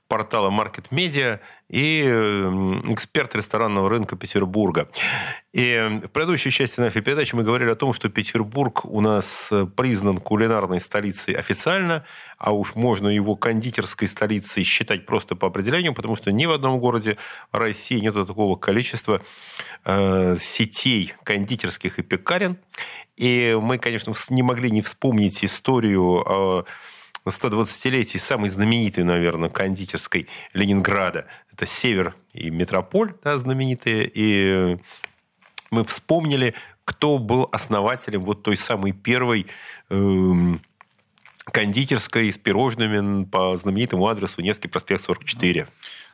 портала 0.08 0.52
Market 0.52 0.86
Media 0.92 1.40
и 1.70 2.04
э, 2.06 2.50
эксперт 2.90 3.36
ресторанного 3.36 3.90
рынка 3.90 4.16
Петербурга. 4.16 4.88
И 5.54 6.00
в 6.04 6.10
предыдущей 6.10 6.52
части 6.52 6.80
нашей 6.80 7.02
передачи 7.02 7.34
мы 7.34 7.42
говорили 7.42 7.72
о 7.72 7.76
том, 7.76 7.94
что 7.94 8.10
Петербург 8.10 8.86
у 8.86 9.02
нас 9.02 9.50
э, 9.52 9.66
признан 9.66 10.20
кулинарной 10.20 10.80
столицей 10.80 11.34
официально, 11.34 12.06
а 12.38 12.52
уж 12.52 12.76
можно 12.76 13.08
его 13.08 13.36
кондитерской 13.36 14.08
столицей 14.08 14.64
считать 14.64 15.08
просто 15.08 15.36
по 15.36 15.48
определению, 15.48 15.96
потому 15.96 16.16
что 16.16 16.32
ни 16.32 16.46
в 16.46 16.52
одном 16.52 16.80
городе 16.80 17.18
России 17.52 18.00
нет 18.00 18.14
такого 18.14 18.56
количества 18.56 19.22
э, 19.86 20.36
сетей 20.40 21.14
кондитерских 21.24 22.00
и 22.00 22.02
пекарен. 22.04 22.58
И 23.16 23.58
мы, 23.62 23.78
конечно, 23.78 24.14
не 24.30 24.44
могли 24.44 24.72
не 24.72 24.82
вспомнить 24.82 25.44
историю 25.46 26.02
о 26.02 26.66
120-летии 27.26 28.18
самой 28.18 28.50
знаменитой, 28.50 29.04
наверное, 29.04 29.50
кондитерской 29.50 30.28
Ленинграда. 30.54 31.28
Это 31.52 31.66
Север 31.66 32.16
и 32.34 32.50
Метрополь, 32.50 33.14
да, 33.24 33.38
знаменитые. 33.38 34.10
И 34.14 34.78
мы 35.72 35.86
вспомнили, 35.86 36.54
кто 36.86 37.18
был 37.18 37.48
основателем 37.52 38.26
вот 38.26 38.44
той 38.44 38.58
самой 38.58 38.92
первой 38.92 39.48
эм, 39.90 40.62
кондитерской 41.46 42.32
с 42.32 42.38
пирожными 42.38 43.26
по 43.26 43.56
знаменитому 43.56 44.08
адресу 44.08 44.42
Невский 44.42 44.68
проспект 44.68 45.04
44. 45.04 45.68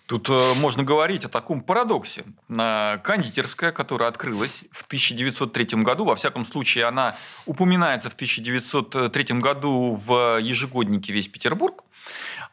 Тут 0.09 0.27
э, 0.27 0.53
можно 0.55 0.83
говорить 0.83 1.23
о 1.25 1.29
таком 1.29 1.61
парадоксе. 1.61 2.23
Э, 2.49 2.97
Кондитерская, 3.03 3.71
которая 3.71 4.09
открылась 4.09 4.63
в 4.71 4.85
1903 4.85 5.83
году, 5.83 6.03
во 6.03 6.15
всяком 6.15 6.45
случае, 6.45 6.85
она 6.85 7.15
упоминается 7.45 8.09
в 8.09 8.15
1903 8.15 9.39
году 9.39 9.93
в 9.93 10.39
ежегоднике 10.41 11.13
«Весь 11.13 11.27
Петербург», 11.27 11.83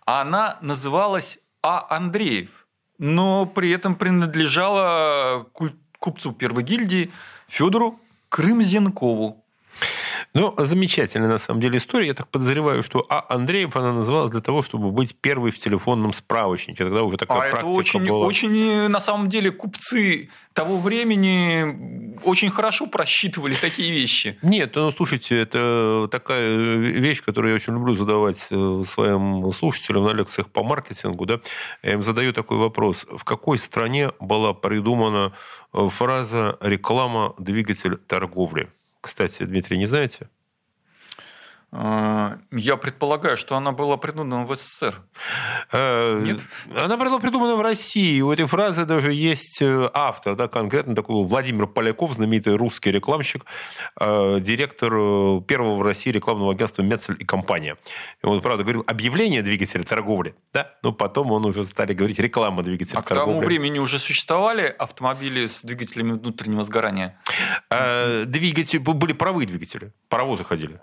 она 0.05 0.59
называлась 0.61 1.39
А. 1.63 1.87
Андреев, 1.89 2.67
но 2.99 3.47
при 3.47 3.71
этом 3.71 3.95
принадлежала 3.95 5.47
купцу 5.99 6.33
первой 6.33 6.63
гильдии 6.63 7.11
Федору 7.49 7.99
Крымзенкову. 8.29 9.46
Ну, 10.37 10.55
замечательная, 10.59 11.29
на 11.29 11.39
самом 11.39 11.61
деле, 11.61 11.79
история. 11.79 12.09
Я 12.09 12.15
так 12.15 12.29
подозреваю, 12.29 12.83
что 12.83 13.07
А. 13.09 13.25
Андреев 13.29 13.75
она 13.77 13.93
называлась 13.93 14.31
для 14.31 14.41
того, 14.41 14.63
чтобы 14.63 14.91
быть 14.91 15.17
первой 15.17 15.51
в 15.51 15.59
телефонном 15.59 16.13
справочнике. 16.13 16.85
Тогда 16.85 17.03
уже 17.03 17.17
такая 17.17 17.39
А 17.39 17.47
это 17.47 17.51
практика 17.53 17.75
очень, 17.75 18.07
была. 18.07 18.27
очень, 18.27 18.57
э, 18.57 18.89
на 18.89 19.01
самом 19.01 19.29
деле, 19.29 19.51
купцы 19.51 20.29
того 20.53 20.79
времени 20.79 22.19
очень 22.23 22.51
хорошо 22.51 22.87
просчитывали 22.87 23.55
такие 23.55 23.91
вещи. 23.91 24.39
Нет, 24.43 24.75
ну 24.75 24.91
слушайте, 24.93 25.39
это 25.39 26.09
такая 26.11 26.77
вещь, 26.77 27.23
которую 27.23 27.51
я 27.51 27.57
очень 27.57 27.73
люблю 27.75 27.95
задавать 27.95 28.49
э, 28.51 28.83
своим 28.87 29.53
слушателям 29.53 30.05
на 30.05 30.13
лекциях 30.13 30.49
по 30.49 30.63
маркетингу. 30.63 31.27
Да? 31.27 31.41
Я 31.83 31.95
им 31.95 32.03
задаю 32.03 32.33
такой 32.33 32.59
вопрос. 32.59 33.07
В 33.11 33.25
какой 33.25 33.59
стране 33.59 34.11
была 34.21 34.53
придумана 34.53 35.33
э, 35.73 35.89
фраза 35.91 36.57
«реклама– 36.61 37.35
двигатель 37.39 37.97
торговли»? 37.97 38.69
Кстати, 39.07 39.47
Дмитрий, 39.47 39.79
не 39.79 39.87
знаете? 39.87 40.27
Я 41.73 42.77
предполагаю, 42.81 43.37
что 43.37 43.57
она 43.57 43.73
была 43.73 43.97
придумана 43.97 44.47
в 44.47 44.55
СССР. 44.55 44.95
Э, 45.73 46.21
Нет? 46.23 46.41
Она 46.75 46.97
была 46.97 47.19
придумана 47.19 47.57
в 47.57 47.61
России. 47.61 48.21
У 48.23 48.31
этой 48.31 48.47
фразы 48.47 48.87
даже 48.87 49.13
есть 49.13 49.61
э, 49.61 49.91
автор, 49.93 50.37
да, 50.37 50.49
конкретно 50.49 50.95
такой 50.95 51.27
Владимир 51.27 51.67
Поляков, 51.67 52.15
знаменитый 52.15 52.57
русский 52.57 52.91
рекламщик, 52.93 53.45
э, 54.01 54.39
директор 54.41 54.91
первого 55.43 55.77
в 55.77 55.83
России 55.83 56.11
рекламного 56.11 56.53
агентства 56.53 56.83
«Мецель 56.83 57.17
и 57.19 57.25
компания». 57.25 57.77
И 58.23 58.27
он, 58.27 58.41
правда, 58.41 58.63
говорил 58.63 58.85
объявление 58.87 59.43
двигателя 59.43 59.83
торговли, 59.83 60.35
да, 60.55 60.73
но 60.83 60.93
потом 60.93 61.33
он 61.33 61.45
уже 61.45 61.65
стали 61.67 61.93
говорить 61.93 62.19
реклама 62.19 62.63
двигателя 62.63 62.99
А 62.99 63.03
к 63.03 63.09
тому 63.09 63.21
торговли. 63.21 63.47
времени 63.47 63.79
уже 63.81 63.99
существовали 63.99 64.75
автомобили 64.79 65.47
с 65.47 65.63
двигателями 65.63 66.13
внутреннего 66.13 66.65
сгорания. 66.65 67.21
Двигатель, 68.25 68.79
были 68.79 69.13
паровые 69.13 69.47
двигатели, 69.47 69.93
паровозы 70.09 70.45
ходили. 70.45 70.81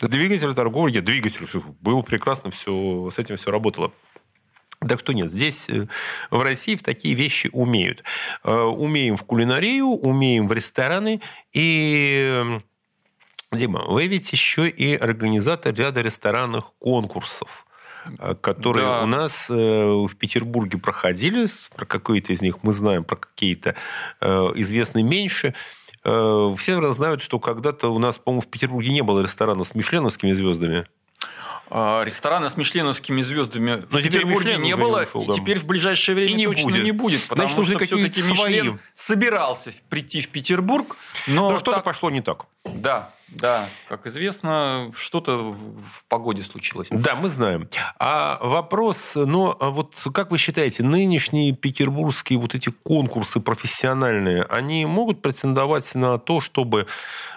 Двигатель 0.00 0.54
торговли, 0.54 0.92
нет, 0.94 1.04
двигатель 1.04 1.46
был 1.80 2.02
прекрасно, 2.02 2.50
все, 2.50 3.10
с 3.10 3.18
этим 3.18 3.36
все 3.36 3.50
работало. 3.50 3.92
Так 4.88 5.00
что 5.00 5.12
нет, 5.12 5.30
здесь 5.30 5.68
э, 5.68 5.86
в 6.30 6.40
России 6.40 6.74
в 6.74 6.82
такие 6.82 7.14
вещи 7.14 7.50
умеют. 7.52 8.02
Э, 8.44 8.62
Умеем 8.62 9.18
в 9.18 9.24
кулинарию, 9.24 9.86
умеем 9.88 10.48
в 10.48 10.52
рестораны. 10.54 11.20
И, 11.52 12.32
э, 12.32 12.60
Дима, 13.52 13.84
вы 13.84 14.06
ведь 14.06 14.32
еще 14.32 14.70
и 14.70 14.94
организатор 14.96 15.74
ряда 15.74 16.00
ресторанных 16.00 16.72
конкурсов 16.78 17.66
э, 18.18 18.34
которые 18.40 18.86
Да. 18.86 19.02
у 19.02 19.06
нас 19.06 19.50
в 19.50 20.14
Петербурге 20.16 20.78
проходили. 20.78 21.46
Про 21.76 21.84
какие-то 21.84 22.32
из 22.32 22.40
них 22.40 22.62
мы 22.62 22.72
знаем, 22.72 23.04
про 23.04 23.16
какие-то 23.16 23.74
известны 24.22 25.02
меньше. 25.02 25.52
Э, 26.04 26.54
Все 26.56 26.72
наверное, 26.72 26.94
знают, 26.94 27.22
что 27.22 27.38
когда-то 27.38 27.88
у 27.88 27.98
нас, 27.98 28.18
по-моему, 28.18 28.40
в 28.40 28.46
Петербурге 28.48 28.90
не 28.92 29.02
было 29.02 29.20
ресторана 29.20 29.64
с 29.64 29.74
мишленовскими 29.74 30.32
звездами. 30.32 30.86
А, 31.72 32.02
Ресторана 32.02 32.48
с 32.48 32.56
мишленовскими 32.56 33.22
звездами 33.22 33.76
в 33.86 33.92
Но 33.92 34.00
теперь 34.00 34.22
Петербурге 34.24 34.56
не 34.56 34.74
было, 34.74 35.02
ушел, 35.02 35.22
и 35.22 35.26
да. 35.28 35.34
теперь 35.34 35.58
в 35.60 35.66
ближайшее 35.66 36.16
время 36.16 36.32
И 36.32 36.34
не 36.34 36.46
точно 36.46 36.64
будет. 36.70 36.82
не 36.84 36.90
будет, 36.90 37.22
потому 37.28 37.48
Значит, 37.48 37.64
что 37.68 37.78
все-таки. 37.78 38.22
Мишлен 38.22 38.80
собирался 38.96 39.72
прийти 39.88 40.20
в 40.20 40.30
Петербург, 40.30 40.96
но 41.28 41.50
Но 41.52 41.58
что-то 41.60 41.76
так- 41.76 41.84
пошло 41.84 42.10
не 42.10 42.22
так. 42.22 42.46
Да, 42.64 43.10
Да, 43.28 43.68
как 43.88 44.06
известно, 44.06 44.90
что-то 44.94 45.52
в 45.52 46.04
погоде 46.08 46.42
случилось. 46.42 46.88
Да, 46.90 47.14
мы 47.14 47.28
знаем. 47.28 47.68
А 47.98 48.38
вопрос, 48.42 49.14
но 49.14 49.56
а 49.60 49.70
вот 49.70 49.94
как 50.12 50.30
вы 50.30 50.38
считаете, 50.38 50.82
нынешние 50.82 51.52
петербургские 51.52 52.38
вот 52.38 52.54
эти 52.54 52.70
конкурсы 52.70 53.40
профессиональные, 53.40 54.42
они 54.42 54.84
могут 54.84 55.22
претендовать 55.22 55.94
на 55.94 56.18
то, 56.18 56.40
чтобы 56.40 56.86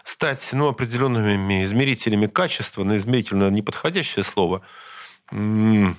стать 0.04 0.50
ну, 0.52 0.68
определенными 0.68 1.64
измерителями 1.64 2.26
качества, 2.26 2.84
на 2.84 2.98
измерительно 2.98 3.50
неподходящее 3.50 4.24
слово, 4.24 4.62
ну 5.32 5.96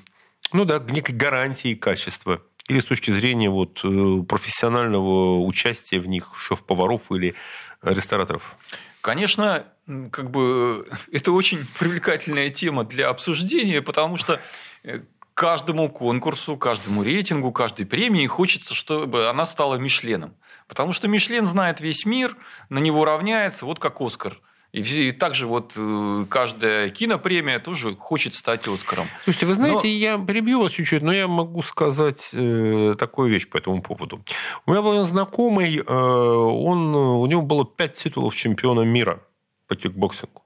да, 0.52 0.82
некой 0.88 1.14
гарантией 1.14 1.76
качества? 1.76 2.42
Или 2.68 2.80
с 2.80 2.84
точки 2.84 3.10
зрения 3.10 3.50
вот, 3.50 3.80
э, 3.84 4.22
профессионального 4.26 5.44
участия 5.44 6.00
в 6.00 6.08
них 6.08 6.32
шеф-поваров 6.36 7.10
или 7.12 7.34
рестораторов? 7.82 8.56
Конечно, 9.04 9.66
как 10.12 10.30
бы 10.30 10.88
это 11.12 11.32
очень 11.32 11.66
привлекательная 11.78 12.48
тема 12.48 12.84
для 12.84 13.10
обсуждения, 13.10 13.82
потому 13.82 14.16
что 14.16 14.40
э, 14.82 15.00
каждому 15.34 15.90
конкурсу, 15.90 16.56
каждому 16.56 17.02
рейтингу, 17.02 17.52
каждой 17.52 17.84
премии 17.84 18.26
хочется, 18.26 18.74
чтобы 18.74 19.28
она 19.28 19.44
стала 19.44 19.74
Мишленом. 19.74 20.34
Потому 20.68 20.94
что 20.94 21.06
Мишлен 21.06 21.44
знает 21.44 21.82
весь 21.82 22.06
мир, 22.06 22.34
на 22.70 22.78
него 22.78 23.04
равняется, 23.04 23.66
вот 23.66 23.78
как 23.78 24.00
Оскар– 24.00 24.38
и, 24.74 24.80
и 24.80 25.12
также 25.12 25.46
вот 25.46 25.74
э, 25.76 26.26
каждая 26.28 26.88
кинопремия 26.88 27.60
тоже 27.60 27.94
хочет 27.94 28.34
стать 28.34 28.66
Оскаром. 28.66 29.06
Слушайте, 29.22 29.46
вы 29.46 29.54
знаете, 29.54 29.82
но... 29.84 29.88
я 29.88 30.18
перебью 30.18 30.60
вас 30.60 30.72
чуть-чуть, 30.72 31.02
но 31.02 31.12
я 31.12 31.28
могу 31.28 31.62
сказать 31.62 32.30
э, 32.32 32.96
такую 32.98 33.30
вещь 33.30 33.48
по 33.48 33.58
этому 33.58 33.80
поводу. 33.82 34.20
У 34.66 34.72
меня 34.72 34.82
был 34.82 35.00
знакомый, 35.04 35.76
э, 35.76 35.82
он, 35.86 36.92
у 36.92 37.24
него 37.26 37.42
было 37.42 37.64
пять 37.64 37.94
титулов 37.94 38.34
чемпиона 38.34 38.80
мира 38.80 39.22
по 39.68 39.76
кикбоксингу. 39.76 40.43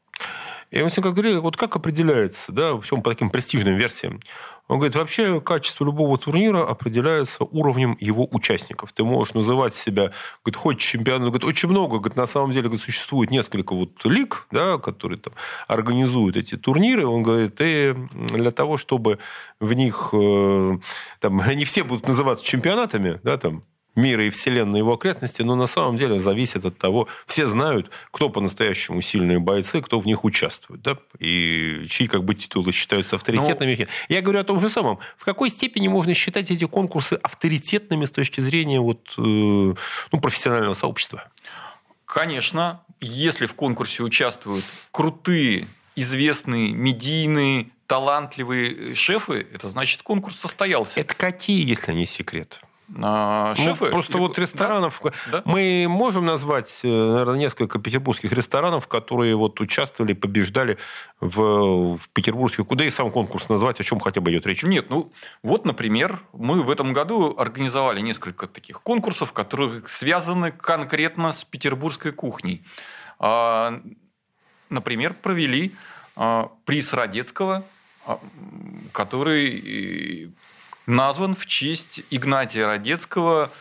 И 0.70 0.82
он 0.82 0.90
всегда 0.90 1.10
говорил, 1.10 1.40
вот 1.40 1.56
как 1.56 1.76
определяется, 1.76 2.52
да, 2.52 2.74
в 2.74 2.84
чем 2.84 3.02
по 3.02 3.10
таким 3.10 3.30
престижным 3.30 3.76
версиям. 3.76 4.20
Он 4.68 4.78
говорит, 4.78 4.96
вообще 4.96 5.40
качество 5.40 5.86
любого 5.86 6.18
турнира 6.18 6.62
определяется 6.62 7.44
уровнем 7.44 7.96
его 8.00 8.28
участников. 8.30 8.92
Ты 8.92 9.02
можешь 9.02 9.32
называть 9.32 9.74
себя, 9.74 10.12
говорит, 10.44 10.56
хоть 10.56 10.78
чемпионом, 10.78 11.30
говорит, 11.30 11.44
очень 11.44 11.70
много, 11.70 11.96
говорит, 11.98 12.16
на 12.16 12.26
самом 12.26 12.50
деле 12.50 12.64
говорит, 12.64 12.84
существует 12.84 13.30
несколько 13.30 13.74
вот 13.74 14.04
лиг, 14.04 14.46
да, 14.50 14.76
которые 14.76 15.18
там 15.18 15.32
организуют 15.68 16.36
эти 16.36 16.56
турниры. 16.56 17.06
Он 17.06 17.22
говорит, 17.22 17.56
и 17.60 17.94
для 18.12 18.50
того, 18.50 18.76
чтобы 18.76 19.18
в 19.58 19.72
них, 19.72 20.10
э, 20.12 20.78
там, 21.20 21.40
они 21.46 21.64
все 21.64 21.82
будут 21.82 22.06
называться 22.06 22.44
чемпионатами, 22.44 23.20
да, 23.22 23.38
там, 23.38 23.64
мира 23.98 24.24
и 24.24 24.30
Вселенной 24.30 24.78
его 24.78 24.94
окрестности, 24.94 25.42
но 25.42 25.54
на 25.54 25.66
самом 25.66 25.96
деле 25.96 26.20
зависит 26.20 26.64
от 26.64 26.78
того, 26.78 27.08
все 27.26 27.46
знают, 27.46 27.90
кто 28.10 28.30
по-настоящему 28.30 29.02
сильные 29.02 29.38
бойцы, 29.38 29.82
кто 29.82 30.00
в 30.00 30.06
них 30.06 30.24
участвует, 30.24 30.80
да, 30.80 30.96
и 31.18 31.84
чьи 31.90 32.06
как 32.06 32.24
бы 32.24 32.34
титулы 32.34 32.72
считаются 32.72 33.16
авторитетными. 33.16 33.74
Но... 33.74 33.84
Ну, 33.84 33.86
Я 34.08 34.22
говорю 34.22 34.40
о 34.40 34.44
том 34.44 34.60
же 34.60 34.70
самом. 34.70 34.98
В 35.18 35.24
какой 35.24 35.50
степени 35.50 35.88
можно 35.88 36.14
считать 36.14 36.50
эти 36.50 36.64
конкурсы 36.64 37.14
авторитетными 37.14 38.04
с 38.04 38.10
точки 38.10 38.40
зрения 38.40 38.80
вот, 38.80 39.14
э, 39.18 39.20
ну, 39.20 40.20
профессионального 40.20 40.74
сообщества? 40.74 41.24
Конечно, 42.06 42.80
если 43.00 43.46
в 43.46 43.54
конкурсе 43.54 44.02
участвуют 44.02 44.64
крутые, 44.92 45.66
известные, 45.94 46.72
медийные, 46.72 47.70
талантливые 47.86 48.94
шефы, 48.94 49.46
это 49.52 49.68
значит 49.68 50.02
конкурс 50.02 50.36
состоялся. 50.36 51.00
Это 51.00 51.14
какие, 51.14 51.66
если 51.68 51.92
не 51.92 52.06
секрет? 52.06 52.60
А, 52.96 53.54
ну, 53.56 53.64
шефы? 53.64 53.86
Ну, 53.86 53.90
просто 53.90 54.18
вот 54.18 54.38
ресторанов... 54.38 55.02
Да? 55.30 55.42
Мы 55.44 55.86
можем 55.88 56.24
назвать, 56.24 56.80
э, 56.82 56.88
наверное, 56.88 57.38
несколько 57.38 57.78
петербургских 57.78 58.32
ресторанов, 58.32 58.88
которые 58.88 59.36
вот 59.36 59.60
участвовали, 59.60 60.14
побеждали 60.14 60.78
в, 61.20 61.96
в 61.96 62.08
петербургских... 62.10 62.66
Куда 62.66 62.84
и 62.84 62.90
сам 62.90 63.10
конкурс 63.10 63.48
назвать, 63.48 63.80
о 63.80 63.84
чем 63.84 64.00
хотя 64.00 64.20
бы 64.20 64.30
идет 64.30 64.46
речь? 64.46 64.62
Нет, 64.62 64.88
ну 64.88 65.12
вот, 65.42 65.66
например, 65.66 66.18
мы 66.32 66.62
в 66.62 66.70
этом 66.70 66.92
году 66.94 67.34
организовали 67.36 68.00
несколько 68.00 68.46
таких 68.46 68.82
конкурсов, 68.82 69.32
которые 69.32 69.82
связаны 69.86 70.50
конкретно 70.50 71.32
с 71.32 71.44
петербургской 71.44 72.12
кухней. 72.12 72.64
А, 73.18 73.80
например, 74.70 75.14
провели 75.14 75.74
а, 76.16 76.50
приз 76.64 76.94
Радецкого, 76.94 77.64
который 78.92 80.32
назван 80.88 81.36
в 81.36 81.46
честь 81.46 82.02
Игнатия 82.10 82.66
Радецкого, 82.66 83.52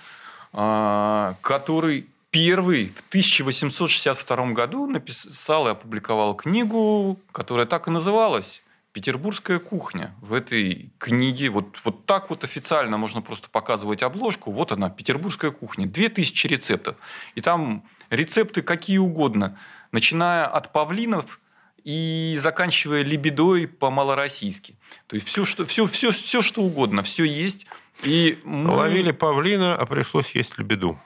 а, 0.54 1.36
который 1.42 2.08
первый 2.32 2.94
в 2.96 3.02
1862 3.10 4.54
году 4.54 4.88
написал 4.88 5.68
и 5.68 5.72
опубликовал 5.72 6.36
книгу, 6.36 7.20
которая 7.32 7.66
так 7.66 7.88
и 7.88 7.92
называлась 7.92 8.64
«Петербургская 8.94 9.60
кухня». 9.60 10.16
В 10.22 10.34
этой 10.34 10.90
книге, 10.98 11.50
вот, 11.50 11.78
вот 11.84 12.06
так 12.06 12.30
вот 12.30 12.44
официально 12.44 12.98
можно 12.98 13.22
просто 13.22 13.50
показывать 13.50 14.04
обложку, 14.04 14.52
вот 14.52 14.72
она, 14.72 14.90
«Петербургская 14.90 15.52
кухня», 15.52 15.86
2000 15.86 16.48
рецептов. 16.48 16.96
И 17.36 17.42
там 17.42 17.84
рецепты 18.10 18.62
какие 18.62 19.00
угодно, 19.00 19.58
начиная 19.92 20.46
от 20.46 20.72
павлинов– 20.72 21.42
и 21.88 22.36
заканчивая 22.38 23.02
лебедой 23.02 23.66
по-малороссийски. 23.66 24.76
То 25.08 25.16
есть 25.16 25.26
все, 25.26 25.46
что, 25.46 25.66
все, 25.66 25.88
все, 25.88 26.12
все, 26.12 26.42
что 26.42 26.62
угодно, 26.62 27.02
все 27.02 27.24
есть. 27.24 27.66
И 28.04 28.40
мы... 28.44 28.76
Ловили 28.76 29.12
павлина, 29.12 29.74
а 29.74 29.86
пришлось 29.86 30.36
есть 30.36 30.58
лебеду. 30.58 31.00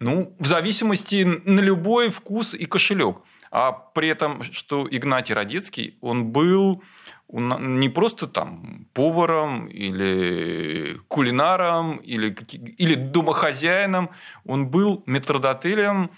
Ну, 0.00 0.34
в 0.38 0.46
зависимости 0.46 1.22
на 1.22 1.60
любой 1.60 2.08
вкус 2.08 2.54
и 2.54 2.64
кошелек. 2.64 3.18
А 3.50 3.72
при 3.72 4.08
этом, 4.08 4.42
что 4.42 4.88
Игнатий 4.90 5.34
Радецкий, 5.34 5.98
он 6.00 6.28
был 6.28 6.82
не 7.28 7.90
просто 7.90 8.26
там 8.26 8.86
поваром 8.94 9.66
или 9.66 10.96
кулинаром 11.08 11.98
или, 11.98 12.34
или 12.78 12.94
домохозяином, 12.94 14.08
он 14.46 14.68
был 14.68 15.02
метродотелем 15.04 16.10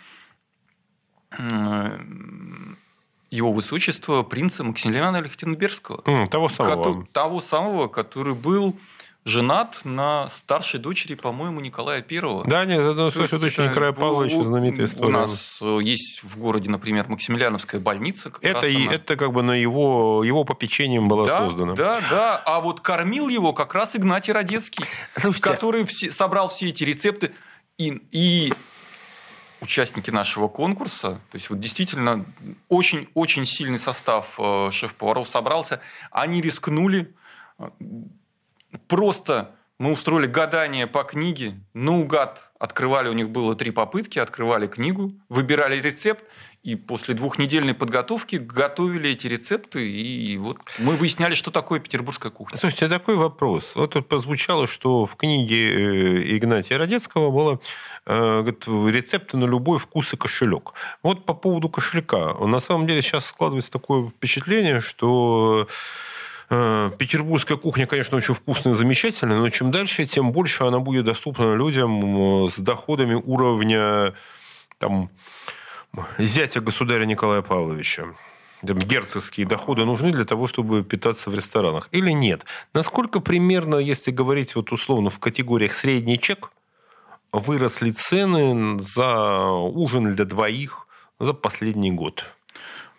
его 3.31 3.53
высочество 3.53 4.23
принца 4.23 4.65
Максимилиана 4.65 5.21
Лихтенбергского. 5.21 6.03
Mm, 6.03 6.27
того 6.29 6.49
самого. 6.49 7.03
Ко- 7.03 7.13
того 7.13 7.41
самого, 7.41 7.89
который 7.89 8.35
был 8.35 8.77
женат 9.29 9.81
на 9.85 10.27
старшей 10.29 10.81
дочери, 10.81 11.15
по-моему, 11.15 11.61
Николая 11.61 12.01
Первого. 12.01 12.45
Да, 12.47 12.65
нет, 12.65 12.81
это 12.81 13.11
старшая 13.11 13.39
дочь 13.39 13.59
Николая 13.59 13.93
Павловича, 13.93 14.43
знаменитая 14.43 14.87
история. 14.87 15.09
У 15.09 15.13
нас 15.13 15.61
э, 15.63 15.79
есть 15.83 16.23
в 16.23 16.39
городе, 16.39 16.71
например, 16.71 17.07
Максимилиановская 17.09 17.81
больница. 17.81 18.33
Это, 18.41 18.67
и, 18.67 18.87
она... 18.87 18.95
это 18.95 19.17
как 19.17 19.33
бы 19.33 19.43
на 19.43 19.53
его, 19.53 20.25
его 20.25 20.45
попечением 20.45 21.09
была 21.09 21.27
да, 21.27 21.39
создана. 21.39 21.75
Да, 21.75 22.01
да. 22.11 22.43
А 22.45 22.61
вот 22.61 22.81
кормил 22.81 23.29
его 23.29 23.53
как 23.53 23.75
раз 23.75 23.95
Игнатий 23.95 24.33
Радецкий, 24.33 24.85
Слушайте, 25.15 25.51
который 25.51 25.85
все, 25.85 26.11
собрал 26.11 26.49
все 26.49 26.69
эти 26.69 26.85
рецепты. 26.85 27.33
И, 27.77 28.03
и 28.11 28.53
участники 29.61 30.11
нашего 30.11 30.49
конкурса, 30.49 31.21
то 31.31 31.35
есть 31.35 31.51
вот 31.51 31.61
действительно 31.61 32.25
очень-очень 32.69 33.47
сильный 33.47 33.79
состав 33.79 34.35
э, 34.39 34.71
шеф-поваров 34.71 35.29
собрался, 35.29 35.81
они 36.11 36.41
рискнули, 36.41 37.15
просто 38.87 39.55
мы 39.79 39.93
устроили 39.93 40.27
гадание 40.27 40.87
по 40.87 41.05
книге, 41.05 41.61
наугад 41.73 42.51
открывали, 42.59 43.09
у 43.09 43.13
них 43.13 43.31
было 43.31 43.55
три 43.55 43.71
попытки, 43.71 44.19
открывали 44.19 44.67
книгу, 44.67 45.13
выбирали 45.29 45.81
рецепт, 45.81 46.25
и 46.63 46.75
после 46.75 47.15
двухнедельной 47.15 47.73
подготовки 47.73 48.37
готовили 48.37 49.11
эти 49.11 49.27
рецепты, 49.27 49.89
и 49.89 50.37
вот 50.39 50.59
мы 50.79 50.97
выясняли, 50.97 51.35
что 51.35 51.51
такое 51.51 51.79
петербургская 51.79 52.33
кухня. 52.33 52.59
Слушайте, 52.59 52.87
а 52.87 52.89
такой 52.89 53.15
вопрос. 53.15 53.77
Вот 53.77 53.93
тут 53.93 54.09
прозвучало, 54.09 54.67
что 54.67 55.07
в 55.07 55.17
книге 55.17 55.57
э, 55.57 56.37
Игнатия 56.37 56.77
Родецкого 56.77 57.31
было 57.31 57.61
э, 58.07 58.43
говорит, 58.43 58.95
рецепты 58.95 59.37
на 59.37 59.45
любой 59.45 59.79
вкус 59.79 60.13
и 60.13 60.17
кошелек. 60.17 60.75
Вот 61.03 61.25
по 61.25 61.35
поводу 61.35 61.69
кошелька. 61.69 62.35
На 62.35 62.59
самом 62.59 62.87
деле 62.87 63.03
сейчас 63.03 63.27
складывается 63.27 63.71
такое 63.71 64.09
впечатление, 64.09 64.81
что 64.81 65.69
э, 66.51 66.91
Петербургская 66.99 67.57
кухня, 67.57 67.87
конечно, 67.87 68.17
очень 68.17 68.35
вкусная 68.35 68.75
и 68.75 68.77
замечательная, 68.77 69.39
но 69.39 69.49
чем 69.49 69.71
дальше, 69.71 70.07
тем 70.07 70.33
больше 70.33 70.65
она 70.65 70.81
будет 70.81 71.05
доступна 71.05 71.55
людям 71.55 72.51
с 72.51 72.59
доходами 72.59 73.15
уровня 73.15 74.13
там, 74.79 75.11
зятя 76.19 76.61
государя 76.61 77.05
Николая 77.05 77.43
Павловича 77.43 78.15
герцогские 78.63 79.47
доходы 79.47 79.85
нужны 79.85 80.11
для 80.13 80.25
того, 80.25 80.49
чтобы 80.49 80.83
питаться 80.83 81.31
в 81.31 81.35
ресторанах? 81.35 81.89
Или 81.93 82.11
нет? 82.11 82.45
Насколько 82.75 83.21
примерно, 83.21 83.77
если 83.77 84.11
говорить 84.11 84.55
вот 84.57 84.73
условно 84.73 85.11
в 85.11 85.19
категориях 85.19 85.73
средний 85.73 86.19
чек, 86.19 86.51
выросли 87.33 87.91
цены 87.91 88.83
за 88.83 89.47
ужин 89.49 90.15
для 90.15 90.25
двоих 90.25 90.87
за 91.19 91.35
последний 91.35 91.93
год? 91.93 92.25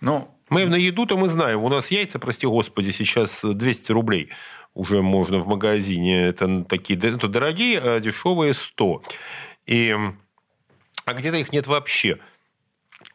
Ну, 0.02 0.34
мы 0.50 0.66
на 0.66 0.76
еду-то 0.76 1.18
мы 1.18 1.28
знаем. 1.28 1.62
У 1.64 1.70
нас 1.70 1.92
яйца, 1.92 2.20
прости 2.20 2.48
господи, 2.48 2.92
сейчас 2.92 3.44
200 3.44 3.92
рублей 3.92 4.30
уже 4.74 5.02
можно 5.02 5.40
в 5.40 5.48
магазине. 5.48 6.22
Это 6.22 6.64
такие 6.64 6.98
это 6.98 7.28
дорогие, 7.28 7.80
а 7.80 8.00
дешевые 8.00 8.54
100. 8.54 9.04
И, 9.66 9.96
а 11.06 11.14
где-то 11.14 11.38
их 11.38 11.52
нет 11.52 11.68
вообще. 11.68 12.20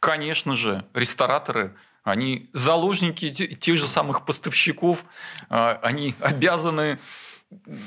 Конечно 0.01 0.55
же, 0.55 0.85
рестораторы, 0.95 1.75
они 2.03 2.49
заложники 2.53 3.31
тех 3.31 3.79
же 3.79 3.89
самых 3.89 4.25
поставщиков, 4.25 5.05
а, 5.49 5.79
они 5.83 6.15
обязаны 6.21 6.99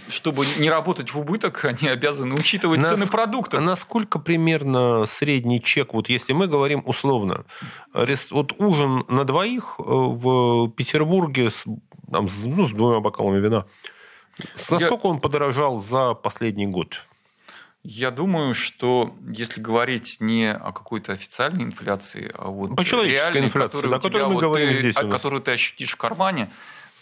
чтобы 0.08 0.46
не 0.58 0.70
работать 0.70 1.14
в 1.14 1.20
убыток, 1.20 1.66
они 1.66 1.90
обязаны 1.90 2.36
учитывать 2.36 2.80
Нас, 2.80 2.98
цены 2.98 3.10
продуктов. 3.10 3.62
Насколько 3.62 4.20
примерно 4.20 5.06
средний 5.06 5.62
чек, 5.62 5.94
вот 5.94 6.10
если 6.10 6.34
мы 6.34 6.48
говорим 6.48 6.84
условно, 6.86 7.46
вот 7.94 8.54
ужин 8.60 9.04
на 9.10 9.26
двоих 9.26 9.76
э, 9.80 9.84
в 9.86 10.70
Петербурге 10.70 11.52
с, 11.52 11.66
там, 12.12 12.28
ну, 12.46 12.66
с 12.66 12.72
двумя 12.72 13.00
бокалами 13.00 13.40
вина, 13.40 13.66
насколько 14.54 15.08
Я... 15.08 15.12
он 15.12 15.20
подорожал 15.20 15.80
за 15.80 16.14
последний 16.14 16.68
год? 16.68 17.07
Я 17.90 18.12
думаю, 18.12 18.54
что 18.54 19.16
если 19.30 19.62
говорить 19.62 20.18
не 20.20 20.52
о 20.52 20.74
какой-то 20.74 21.14
официальной 21.14 21.64
инфляции, 21.64 22.30
а 22.38 22.50
вот 22.50 22.78
реальной, 22.78 23.46
инфляции, 23.46 23.78
которую, 23.78 24.12
да, 24.12 24.28
мы 24.28 24.34
вот 24.34 24.42
говорим 24.42 24.70
ты, 24.72 24.76
здесь 24.76 24.96
которую 24.96 25.42
ты 25.42 25.52
ощутишь 25.52 25.92
в 25.92 25.96
кармане, 25.96 26.52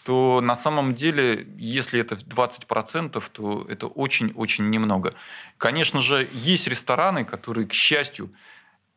то 0.04 0.42
на 0.44 0.56
самом 0.56 0.94
деле, 0.94 1.48
если 1.58 2.00
это 2.00 2.14
20%, 2.14 3.24
то 3.32 3.66
это 3.68 3.88
очень-очень 3.88 4.70
немного. 4.70 5.16
Конечно 5.58 6.02
же, 6.02 6.30
есть 6.32 6.68
рестораны, 6.68 7.26
которые, 7.26 7.66
к 7.66 7.74
счастью, 7.74 8.32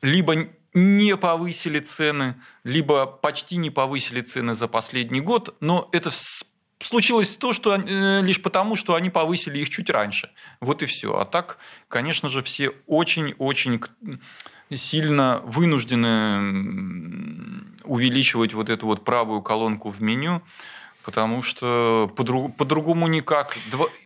либо 0.02 0.46
не 0.74 1.16
повысили 1.16 1.78
цены, 1.78 2.34
либо 2.64 3.06
почти 3.06 3.56
не 3.56 3.70
повысили 3.70 4.20
цены 4.20 4.52
за 4.52 4.68
последний 4.68 5.22
год, 5.22 5.56
но 5.60 5.88
это 5.92 6.10
случилось 6.80 7.36
то, 7.36 7.52
что 7.52 7.74
э, 7.74 8.22
лишь 8.22 8.40
потому, 8.40 8.76
что 8.76 8.94
они 8.94 9.10
повысили 9.10 9.58
их 9.58 9.68
чуть 9.68 9.90
раньше. 9.90 10.30
Вот 10.60 10.82
и 10.82 10.86
все. 10.86 11.16
А 11.16 11.24
так, 11.24 11.58
конечно 11.88 12.28
же, 12.28 12.42
все 12.42 12.72
очень-очень 12.86 13.82
сильно 14.74 15.40
вынуждены 15.44 17.64
увеличивать 17.84 18.54
вот 18.54 18.70
эту 18.70 18.86
вот 18.86 19.04
правую 19.04 19.42
колонку 19.42 19.90
в 19.90 20.02
меню 20.02 20.42
потому 21.04 21.40
что 21.40 22.12
по-другому 22.14 23.08
никак. 23.08 23.56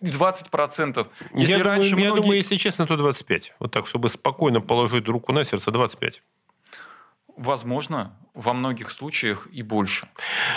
20%. 0.02 1.06
Если 1.34 1.52
я, 1.52 1.62
раньше 1.64 1.90
думаю, 1.90 1.90
многие... 1.90 2.04
я 2.04 2.14
думаю, 2.14 2.36
если 2.36 2.54
честно, 2.54 2.86
то 2.86 2.96
25. 2.96 3.54
Вот 3.58 3.72
так, 3.72 3.88
чтобы 3.88 4.08
спокойно 4.08 4.60
положить 4.60 5.08
руку 5.08 5.32
на 5.32 5.44
сердце, 5.44 5.72
25. 5.72 6.22
Возможно, 7.42 8.16
во 8.34 8.52
многих 8.52 8.90
случаях 8.90 9.48
и 9.52 9.62
больше. 9.62 10.08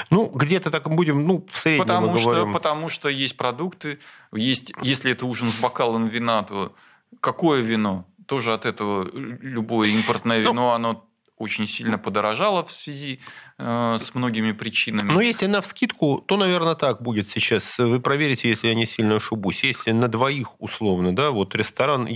Ну, 0.10 0.28
где-то 0.28 0.70
так 0.72 0.88
будем, 0.90 1.26
ну, 1.28 1.46
в 1.52 1.58
среднем 1.58 1.84
потому 1.84 2.12
мы 2.12 2.18
что, 2.20 2.30
говорим. 2.30 2.54
Потому 2.54 2.90
что 2.90 3.10
есть 3.10 3.36
продукты, 3.38 4.00
есть, 4.32 4.72
если 4.82 5.12
это 5.12 5.26
ужин 5.26 5.52
с 5.52 5.56
бокалом 5.56 6.08
вина, 6.08 6.44
то 6.44 6.74
какое 7.20 7.62
вино? 7.62 8.06
Тоже 8.28 8.54
от 8.54 8.66
этого 8.66 9.10
любое 9.14 9.90
импортное 9.90 10.44
ну, 10.44 10.52
вино, 10.52 10.74
оно 10.74 11.08
очень 11.38 11.68
сильно 11.68 11.98
подорожало 11.98 12.66
в 12.66 12.72
связи 12.72 13.20
э, 13.58 13.98
с 14.00 14.16
многими 14.16 14.54
причинами. 14.54 15.12
Но 15.12 15.22
если 15.22 15.48
на 15.48 15.62
вскидку, 15.62 16.24
то, 16.26 16.38
наверное, 16.38 16.76
так 16.76 17.02
будет 17.02 17.28
сейчас. 17.28 17.78
Вы 17.78 18.00
проверите, 18.00 18.50
если 18.50 18.70
я 18.70 18.76
не 18.76 18.86
сильно 18.86 19.16
ошибусь. 19.16 19.64
Если 19.64 19.92
на 19.92 20.08
двоих 20.08 20.62
условно, 20.62 21.16
да, 21.16 21.32
вот 21.32 21.56
ресторан 21.56 22.08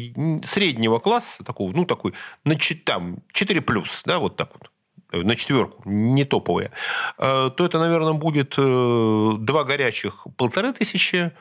среднего 0.44 1.00
класса, 1.00 1.44
такого, 1.44 1.72
ну, 1.72 1.86
такой, 1.86 2.14
на, 2.46 2.56
там, 2.86 3.18
4 3.34 3.62
плюс, 3.62 4.02
да, 4.06 4.20
вот 4.20 4.38
так 4.38 4.52
вот, 4.54 4.72
э, 5.12 5.22
на 5.22 5.36
четверку, 5.36 5.82
не 5.86 6.24
топовые, 6.24 6.72
э, 7.18 7.50
то 7.56 7.66
это, 7.66 7.80
наверное, 7.80 8.14
будет 8.14 8.56
э, 8.58 9.32
два 9.40 9.64
горячих 9.66 10.28
полторы 10.38 10.74
тысячи, 10.74 11.32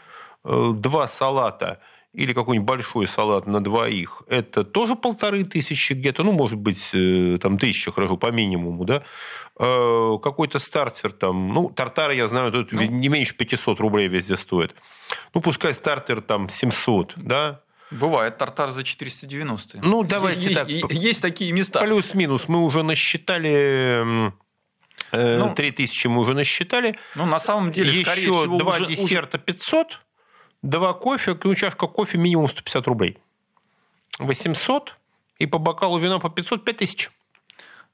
два 0.44 1.08
салата– 1.08 1.80
или 2.14 2.32
какой-нибудь 2.32 2.66
большой 2.66 3.06
салат 3.06 3.46
на 3.46 3.62
двоих, 3.62 4.22
это 4.28 4.64
тоже 4.64 4.96
полторы 4.96 5.44
тысячи 5.44 5.92
где-то, 5.92 6.24
ну, 6.24 6.32
может 6.32 6.58
быть, 6.58 6.90
э, 6.92 7.38
там 7.40 7.58
тысяча, 7.58 7.92
хорошо, 7.92 8.16
по 8.16 8.30
минимуму, 8.30 8.84
да. 8.84 9.02
Э, 9.58 10.18
какой-то 10.22 10.58
стартер 10.58 11.12
там, 11.12 11.52
ну, 11.52 11.68
тартары, 11.68 12.14
я 12.14 12.26
знаю, 12.28 12.50
тут 12.52 12.72
ну, 12.72 12.82
не 12.82 13.08
меньше 13.08 13.34
500 13.34 13.80
рублей 13.80 14.08
везде 14.08 14.36
стоит. 14.36 14.74
Ну, 15.34 15.40
пускай 15.40 15.74
стартер 15.74 16.20
там 16.20 16.48
700, 16.48 17.14
да, 17.16 17.62
Бывает 17.90 18.36
тартар 18.36 18.70
за 18.70 18.82
490. 18.82 19.78
Ну, 19.82 20.02
давайте 20.02 20.42
есть, 20.42 20.54
так. 20.54 20.92
Есть 20.92 21.22
такие 21.22 21.52
места. 21.52 21.80
Плюс-минус. 21.80 22.46
Мы 22.46 22.62
уже 22.62 22.82
насчитали... 22.82 24.30
Э, 25.10 25.38
ну, 25.38 25.54
3000 25.54 26.06
мы 26.08 26.20
уже 26.20 26.34
насчитали. 26.34 26.98
Ну, 27.14 27.24
на 27.24 27.38
самом 27.38 27.72
деле, 27.72 27.90
Еще 27.90 28.10
всего, 28.10 28.58
два 28.58 28.76
уже, 28.76 28.86
десерта 28.86 29.38
500 29.38 30.00
два 30.62 30.92
кофе, 30.92 31.36
ну, 31.42 31.54
чашка 31.54 31.86
кофе 31.86 32.18
минимум 32.18 32.48
150 32.48 32.86
рублей. 32.86 33.18
800 34.18 34.96
и 35.38 35.46
по 35.46 35.58
бокалу 35.58 35.98
вина 35.98 36.18
по 36.18 36.30
500, 36.30 36.64
5000. 36.64 37.10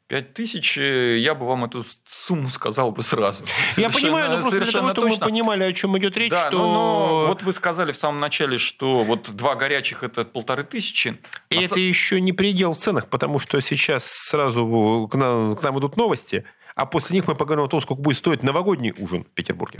5 0.06 0.34
тысяч, 0.34 0.76
э, 0.76 1.16
я 1.18 1.34
бы 1.34 1.46
вам 1.46 1.64
эту 1.64 1.82
сумму 2.04 2.48
сказал 2.48 2.90
бы 2.90 3.02
сразу. 3.02 3.44
Я 3.78 3.88
понимаю, 3.88 4.30
но 4.30 4.40
просто 4.42 4.60
для 4.60 4.72
того, 4.72 4.90
чтобы 4.90 5.08
мы 5.08 5.16
понимали, 5.16 5.64
о 5.64 5.72
чем 5.72 5.96
идет 5.96 6.16
речь, 6.18 6.30
да, 6.30 6.48
что... 6.48 6.58
Но, 6.58 6.72
но, 6.72 7.26
вот 7.28 7.42
вы 7.42 7.54
сказали 7.54 7.92
в 7.92 7.96
самом 7.96 8.20
начале, 8.20 8.58
что 8.58 9.02
вот 9.02 9.34
два 9.34 9.54
горячих– 9.54 10.02
это 10.02 10.26
полторы 10.26 10.62
тысячи. 10.64 11.18
И 11.48 11.56
а 11.56 11.62
это 11.62 11.76
с... 11.76 11.78
еще 11.78 12.20
не 12.20 12.32
предел 12.32 12.74
в 12.74 12.76
ценах, 12.76 13.08
потому 13.08 13.38
что 13.38 13.58
сейчас 13.60 14.04
сразу 14.04 15.08
к 15.10 15.14
нам, 15.14 15.56
к 15.56 15.62
нам 15.62 15.78
идут 15.78 15.96
новости, 15.96 16.44
а 16.74 16.84
после 16.84 17.16
них 17.16 17.26
мы 17.26 17.34
поговорим 17.34 17.64
о 17.64 17.68
том, 17.68 17.80
сколько 17.80 18.02
будет 18.02 18.18
стоить 18.18 18.42
новогодний 18.42 18.92
ужин 18.98 19.24
в 19.24 19.32
Петербурге. 19.32 19.78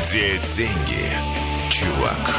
Где 0.00 0.38
деньги, 0.48 1.06
чувак? 1.70 2.36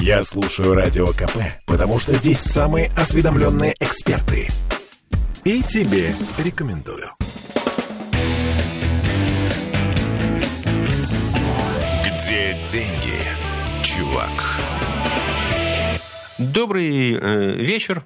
Я 0.00 0.22
слушаю 0.24 0.74
Радио 0.74 1.06
КП, 1.08 1.36
потому 1.66 1.98
что 2.00 2.14
здесь 2.14 2.40
самые 2.40 2.90
осведомленные 2.96 3.74
эксперты. 3.78 4.48
И 5.44 5.62
тебе 5.62 6.14
рекомендую. 6.38 7.10
Где 12.04 12.56
деньги, 12.64 13.20
чувак? 13.84 14.58
Добрый 16.38 17.14
э, 17.14 17.52
вечер. 17.52 18.04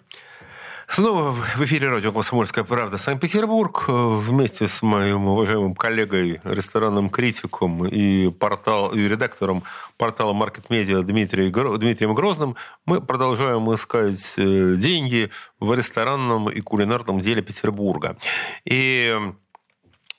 Снова 0.93 1.31
в 1.31 1.65
эфире 1.65 1.89
радио 1.89 2.11
«Комсомольская 2.11 2.65
правда» 2.65 2.99
Санкт-Петербург. 2.99 3.85
Вместе 3.87 4.67
с 4.67 4.83
моим 4.83 5.29
уважаемым 5.29 5.77
коллегой, 5.77 6.41
ресторанным 6.43 7.11
критиком 7.11 7.87
и, 7.87 8.29
портал, 8.33 8.93
и 8.93 8.99
редактором 9.07 9.63
портала 9.97 10.33
Market 10.35 10.67
Media 10.69 11.01
Дмитрием, 11.03 11.79
Дмитрием 11.79 12.13
Грозным 12.13 12.57
мы 12.87 13.01
продолжаем 13.01 13.73
искать 13.73 14.35
э, 14.37 14.75
деньги 14.77 15.31
в 15.61 15.73
ресторанном 15.75 16.51
и 16.51 16.61
кулинарном 16.61 17.21
деле 17.21 17.41
Петербурга. 17.41 18.17
И 18.65 19.17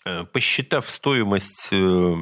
э, 0.06 0.24
посчитав 0.32 0.90
стоимость 0.90 1.68
э, 1.74 2.16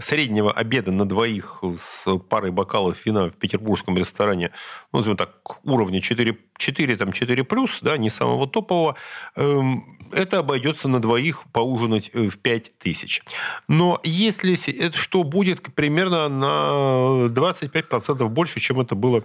среднего 0.00 0.50
обеда 0.52 0.92
на 0.92 1.08
двоих 1.08 1.62
с 1.78 2.06
парой 2.28 2.50
бокалов 2.50 3.04
вина 3.04 3.28
в 3.28 3.32
петербургском 3.32 3.96
ресторане, 3.96 4.50
ну, 4.92 4.98
назовем 4.98 5.16
так, 5.16 5.30
уровня 5.64 6.00
4, 6.00 6.36
4, 6.56 6.96
там, 6.96 7.12
4 7.12 7.44
плюс, 7.44 7.80
да, 7.82 7.96
не 7.96 8.10
самого 8.10 8.46
топового, 8.48 8.96
эм, 9.36 9.98
это 10.12 10.38
обойдется 10.38 10.88
на 10.88 11.00
двоих 11.00 11.44
поужинать 11.52 12.10
э, 12.12 12.28
в 12.28 12.38
5 12.38 12.78
тысяч. 12.78 13.22
Но 13.68 14.00
если 14.02 14.54
это 14.72 14.96
что 14.96 15.22
будет 15.22 15.74
примерно 15.74 16.28
на 16.28 17.28
25% 17.28 18.28
больше, 18.28 18.60
чем 18.60 18.80
это 18.80 18.94
было 18.94 19.24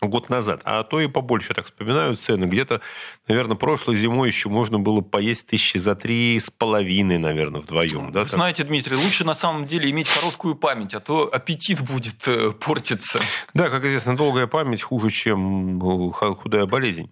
год 0.00 0.30
назад, 0.30 0.60
а 0.64 0.82
то 0.84 1.00
и 1.00 1.08
побольше, 1.08 1.54
так 1.54 1.66
вспоминаю 1.66 2.16
цены. 2.16 2.44
Где-то, 2.44 2.80
наверное, 3.26 3.56
прошлой 3.56 3.96
зимой 3.96 4.28
еще 4.28 4.48
можно 4.48 4.78
было 4.78 5.00
поесть 5.00 5.46
тысячи 5.46 5.78
за 5.78 5.94
три 5.94 6.38
с 6.38 6.50
половиной, 6.50 7.18
наверное, 7.18 7.60
вдвоем. 7.60 8.12
Да, 8.12 8.24
знаете, 8.24 8.64
Дмитрий, 8.64 8.96
лучше 8.96 9.24
на 9.24 9.34
самом 9.34 9.66
деле 9.66 9.90
иметь 9.90 10.08
короткую 10.08 10.54
память, 10.54 10.94
а 10.94 11.00
то 11.00 11.28
аппетит 11.32 11.80
будет 11.80 12.26
э, 12.28 12.52
портиться. 12.52 13.20
Да, 13.54 13.70
как 13.70 13.84
известно, 13.84 14.16
долгая 14.16 14.46
память 14.46 14.82
хуже, 14.82 15.10
чем 15.10 15.78
э, 15.78 16.12
худая 16.12 16.66
болезнь. 16.66 17.10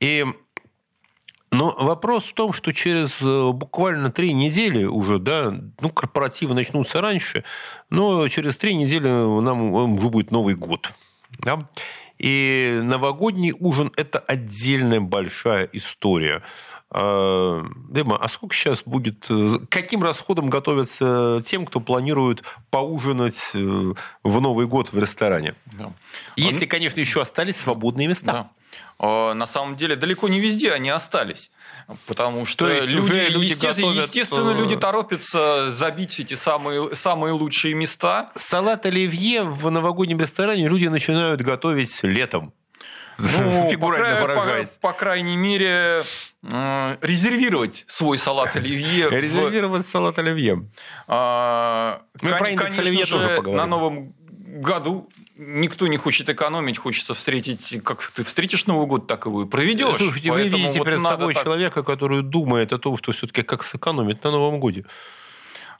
И 0.00 0.24
но 1.52 1.74
вопрос 1.78 2.24
в 2.24 2.32
том, 2.32 2.54
что 2.54 2.72
через 2.72 3.20
э, 3.20 3.50
буквально 3.52 4.10
три 4.10 4.32
недели 4.32 4.84
уже, 4.84 5.18
да, 5.18 5.54
ну, 5.80 5.90
корпоративы 5.90 6.54
начнутся 6.54 7.02
раньше, 7.02 7.44
но 7.90 8.26
через 8.28 8.56
три 8.56 8.74
недели 8.74 9.06
нам 9.06 9.74
уже 9.74 10.08
будет 10.08 10.30
Новый 10.30 10.54
год. 10.54 10.94
Да? 11.38 11.58
И 12.22 12.80
новогодний 12.84 13.52
ужин– 13.58 13.92
это 13.96 14.20
отдельная 14.20 15.00
большая 15.00 15.68
история. 15.72 16.42
А, 16.88 17.64
Дема, 17.90 18.16
а 18.16 18.28
сколько 18.28 18.54
сейчас 18.54 18.84
будет... 18.84 19.26
Э, 19.28 19.58
каким 19.68 20.04
расходом 20.04 20.48
готовятся 20.48 21.42
тем, 21.44 21.66
кто 21.66 21.80
планирует 21.80 22.44
поужинать 22.70 23.50
э, 23.54 23.94
в 24.22 24.40
Новый 24.40 24.66
год 24.66 24.92
в 24.92 24.98
ресторане? 24.98 25.54
Да. 25.72 25.92
Если, 26.36 26.64
конечно, 26.66 27.00
еще 27.00 27.20
остались 27.20 27.56
свободные 27.56 28.06
места. 28.06 28.32
Да. 28.32 28.50
А, 28.98 29.34
на 29.34 29.46
самом 29.46 29.76
деле 29.76 29.96
далеко 29.96 30.28
не 30.28 30.40
везде 30.40 30.72
они 30.72 30.90
остались. 30.90 31.50
Потому 32.06 32.46
что 32.46 32.68
люди, 32.84 33.28
люди 33.28 33.44
естественно, 33.44 33.88
готовят... 33.88 34.04
естественно, 34.04 34.50
э, 34.50 34.54
люди 34.56 34.76
торопятся 34.76 35.70
забить 35.70 36.20
эти 36.20 36.34
самые, 36.34 36.94
самые 36.94 37.32
лучшие 37.32 37.74
места. 37.74 38.30
Салат 38.34 38.86
оливье 38.86 39.42
в 39.42 39.70
новогоднем 39.70 40.18
ресторане 40.18 40.68
люди 40.68 40.86
начинают 40.86 41.42
готовить 41.42 42.02
летом. 42.02 42.52
Ну, 43.18 43.68
Фигурально 43.70 44.16
по, 44.16 44.22
выражаясь. 44.22 44.68
по, 44.68 44.88
по 44.88 44.92
крайней 44.94 45.36
мере, 45.36 46.02
э, 46.50 46.96
резервировать 47.00 47.84
свой 47.86 48.18
салат 48.18 48.56
оливье. 48.56 49.08
Резервировать 49.10 49.86
салат 49.86 50.18
оливье. 50.18 50.68
А, 51.08 52.02
Мы 52.20 52.30
про 52.30 52.50
индекс 52.50 52.78
оливье 52.78 53.04
же, 53.04 53.12
тоже 53.12 53.28
поговорим. 53.36 53.56
На 53.56 53.66
Новом 53.66 54.14
году 54.60 55.08
никто 55.36 55.86
не 55.86 55.96
хочет 55.96 56.28
экономить, 56.28 56.78
хочется 56.78 57.14
встретить, 57.14 57.82
как 57.84 58.02
ты 58.14 58.24
встретишь 58.24 58.66
Новый 58.66 58.86
год, 58.86 59.06
так 59.06 59.26
его 59.26 59.42
и 59.42 59.46
проведешь. 59.46 59.96
Слушайте, 59.96 60.30
вы 60.30 60.38
Поэтому 60.38 60.62
видите 60.62 60.78
вот 60.78 60.86
перед 60.86 61.00
собой 61.00 61.34
так. 61.34 61.44
человека, 61.44 61.82
который 61.82 62.22
думает 62.22 62.72
о 62.72 62.78
том, 62.78 62.96
что 62.96 63.12
все-таки 63.12 63.42
как 63.42 63.62
сэкономить 63.62 64.22
на 64.24 64.30
Новом 64.30 64.60
годе. 64.60 64.84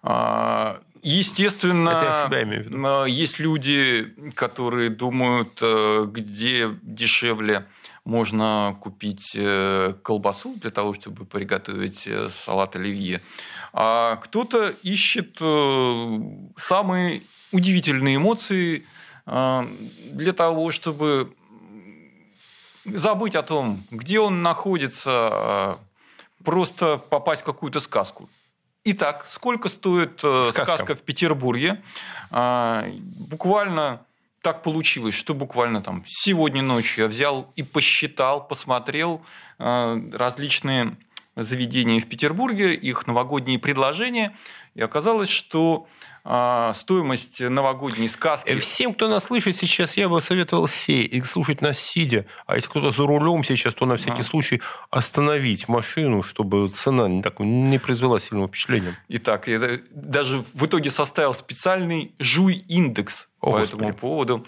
А, 0.03 0.81
Естественно, 1.05 2.29
а, 2.31 3.05
есть 3.07 3.41
люди, 3.41 4.15
которые 4.37 4.89
думают, 4.89 5.59
э, 5.61 6.07
где 6.09 6.71
дешевле 6.83 7.67
можно 8.05 8.77
купить 8.81 9.35
э, 9.37 9.95
колбасу 10.05 10.55
для 10.61 10.71
того, 10.71 10.95
чтобы 10.95 11.25
приготовить 11.25 12.07
э, 12.07 12.29
салат 12.31 12.77
оливье. 12.77 13.21
А 13.73 14.15
кто-то 14.17 14.73
ищет 14.85 15.39
самые 16.57 17.23
удивительные 17.51 18.17
эмоции 18.17 18.87
для 19.25 20.33
того, 20.33 20.71
чтобы 20.71 21.33
забыть 22.85 23.35
о 23.35 23.43
том, 23.43 23.85
где 23.91 24.21
он 24.21 24.43
находится, 24.43 25.79
э, 26.41 26.45
просто 26.45 26.99
попасть 26.99 27.43
в 27.43 27.45
какую-то 27.45 27.81
сказку. 27.81 28.29
Итак, 28.85 29.27
сколько 29.27 29.69
стоит 29.69 30.21
э, 30.25 30.45
Сказка. 30.47 30.77
сказка. 30.77 30.95
в 30.97 31.03
Петербурге? 31.03 31.83
А, 32.31 32.85
буквально 33.31 34.05
так 34.41 34.63
получилось, 34.63 35.15
что 35.15 35.35
буквально 35.35 35.83
там 35.83 36.03
сегодня 36.07 36.63
ночью 36.63 37.05
я 37.05 37.09
взял 37.09 37.53
и 37.55 37.63
посчитал, 37.63 38.47
посмотрел 38.47 39.23
э, 39.59 40.11
различные 40.13 40.97
заведения 41.37 42.01
в 42.01 42.07
Петербурге, 42.09 42.75
их 42.75 43.07
новогодние 43.07 43.59
предложения, 43.59 44.37
и 44.75 44.81
оказалось, 44.83 45.29
что 45.29 45.87
а, 46.25 46.73
стоимость 46.73 47.41
новогодней 47.41 48.09
сказки... 48.09 48.49
Э, 48.51 48.59
Всем, 48.59 48.95
кто 48.95 49.09
нас 49.09 49.25
слышит 49.25 49.57
сейчас, 49.57 49.97
я 49.97 50.09
бы 50.09 50.21
советовал 50.21 50.69
сесть 50.69 51.13
и 51.13 51.23
слушать 51.23 51.61
нас 51.63 51.79
сидя. 51.79 52.27
А 52.47 52.55
если 52.57 52.69
кто-то 52.69 52.91
за 52.93 53.07
рулем 53.07 53.43
сейчас, 53.45 53.75
то 53.75 53.87
на 53.87 53.97
всякий 53.97 54.13
Ага. 54.21 54.23
случай 54.25 54.63
остановить 54.91 55.69
машину, 55.69 56.23
чтобы 56.23 56.69
цена 56.69 57.09
не, 57.09 57.23
так, 57.23 57.41
не 57.41 57.79
произвела 57.79 58.21
сильного 58.21 58.49
впечатления. 58.49 58.97
Итак, 59.09 59.49
я 59.49 59.59
да- 59.59 59.79
даже 59.91 60.45
в 60.55 60.65
итоге 60.67 60.91
составил 60.91 61.35
специальный 61.35 62.15
жуй-индекс 62.19 63.29
по 63.41 63.51
Господи. 63.51 63.75
этому 63.83 63.95
поводу. 63.95 64.47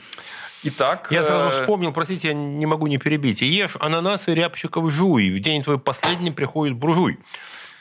Итак, 0.64 1.08
Я 1.10 1.22
сразу 1.24 1.54
э, 1.54 1.60
вспомнил, 1.60 1.92
простите, 1.92 2.28
я 2.28 2.34
не 2.34 2.64
могу 2.64 2.86
не 2.86 2.98
перебить. 2.98 3.42
Ешь 3.42 3.76
ананасы 3.80 4.34
рябчиков 4.34 4.90
жуй. 4.90 5.30
В 5.30 5.40
день 5.40 5.62
твой 5.62 5.78
последний 5.78 6.30
приходит 6.30 6.74
буржуй. 6.74 7.18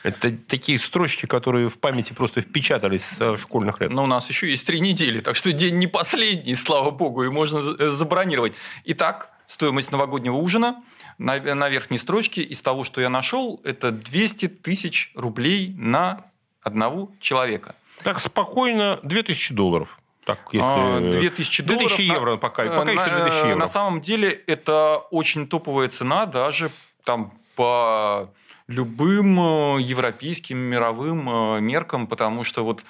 Это 0.02 0.30
такие 0.30 0.78
строчки, 0.78 1.24
которые 1.24 1.70
в 1.70 1.78
памяти 1.78 2.12
просто 2.12 2.42
впечатались 2.42 3.04
со 3.04 3.38
школьных 3.38 3.80
лет. 3.80 3.90
Но 3.90 4.04
у 4.04 4.06
нас 4.06 4.28
еще 4.28 4.50
есть 4.50 4.66
три 4.66 4.80
недели, 4.80 5.20
так 5.20 5.34
что 5.34 5.50
день 5.50 5.78
не 5.78 5.86
последний, 5.86 6.54
слава 6.54 6.90
богу, 6.90 7.24
и 7.24 7.30
можно 7.30 7.60
э, 7.78 7.88
забронировать. 7.88 8.52
Итак, 8.84 9.30
стоимость 9.46 9.90
новогоднего 9.90 10.36
ужина 10.36 10.82
на, 11.16 11.40
на 11.40 11.70
верхней 11.70 11.96
строчке 11.96 12.42
из 12.42 12.60
того, 12.60 12.84
что 12.84 13.00
я 13.00 13.08
нашел, 13.08 13.62
это 13.64 13.92
200 13.92 14.48
тысяч 14.48 15.10
рублей 15.14 15.74
на 15.78 16.26
одного 16.60 17.10
человека. 17.18 17.74
Так 18.02 18.20
спокойно 18.20 19.00
2000 19.04 19.54
долларов. 19.54 19.98
Так, 20.24 20.38
если... 20.52 20.66
А, 20.66 21.00
2000 21.00 21.62
долларов. 21.62 21.88
2000 21.88 22.08
на- 22.08 22.14
евро 22.14 22.36
пока. 22.36 22.64
э, 22.64 22.68
Пока 22.76 22.90
еще 22.90 23.12
на- 23.12 23.20
2000 23.24 23.46
евро. 23.46 23.56
На 23.56 23.68
самом 23.68 24.00
деле 24.00 24.30
это 24.46 24.98
очень 25.10 25.46
топовая 25.46 25.88
цена 25.88 26.26
даже 26.26 26.70
там 27.04 27.32
по 27.56 28.30
любым 28.66 29.38
э, 29.76 29.82
европейским, 29.82 30.56
мировым 30.56 31.28
э, 31.28 31.60
меркам, 31.60 32.06
потому 32.06 32.44
что 32.44 32.64
вот 32.64 32.84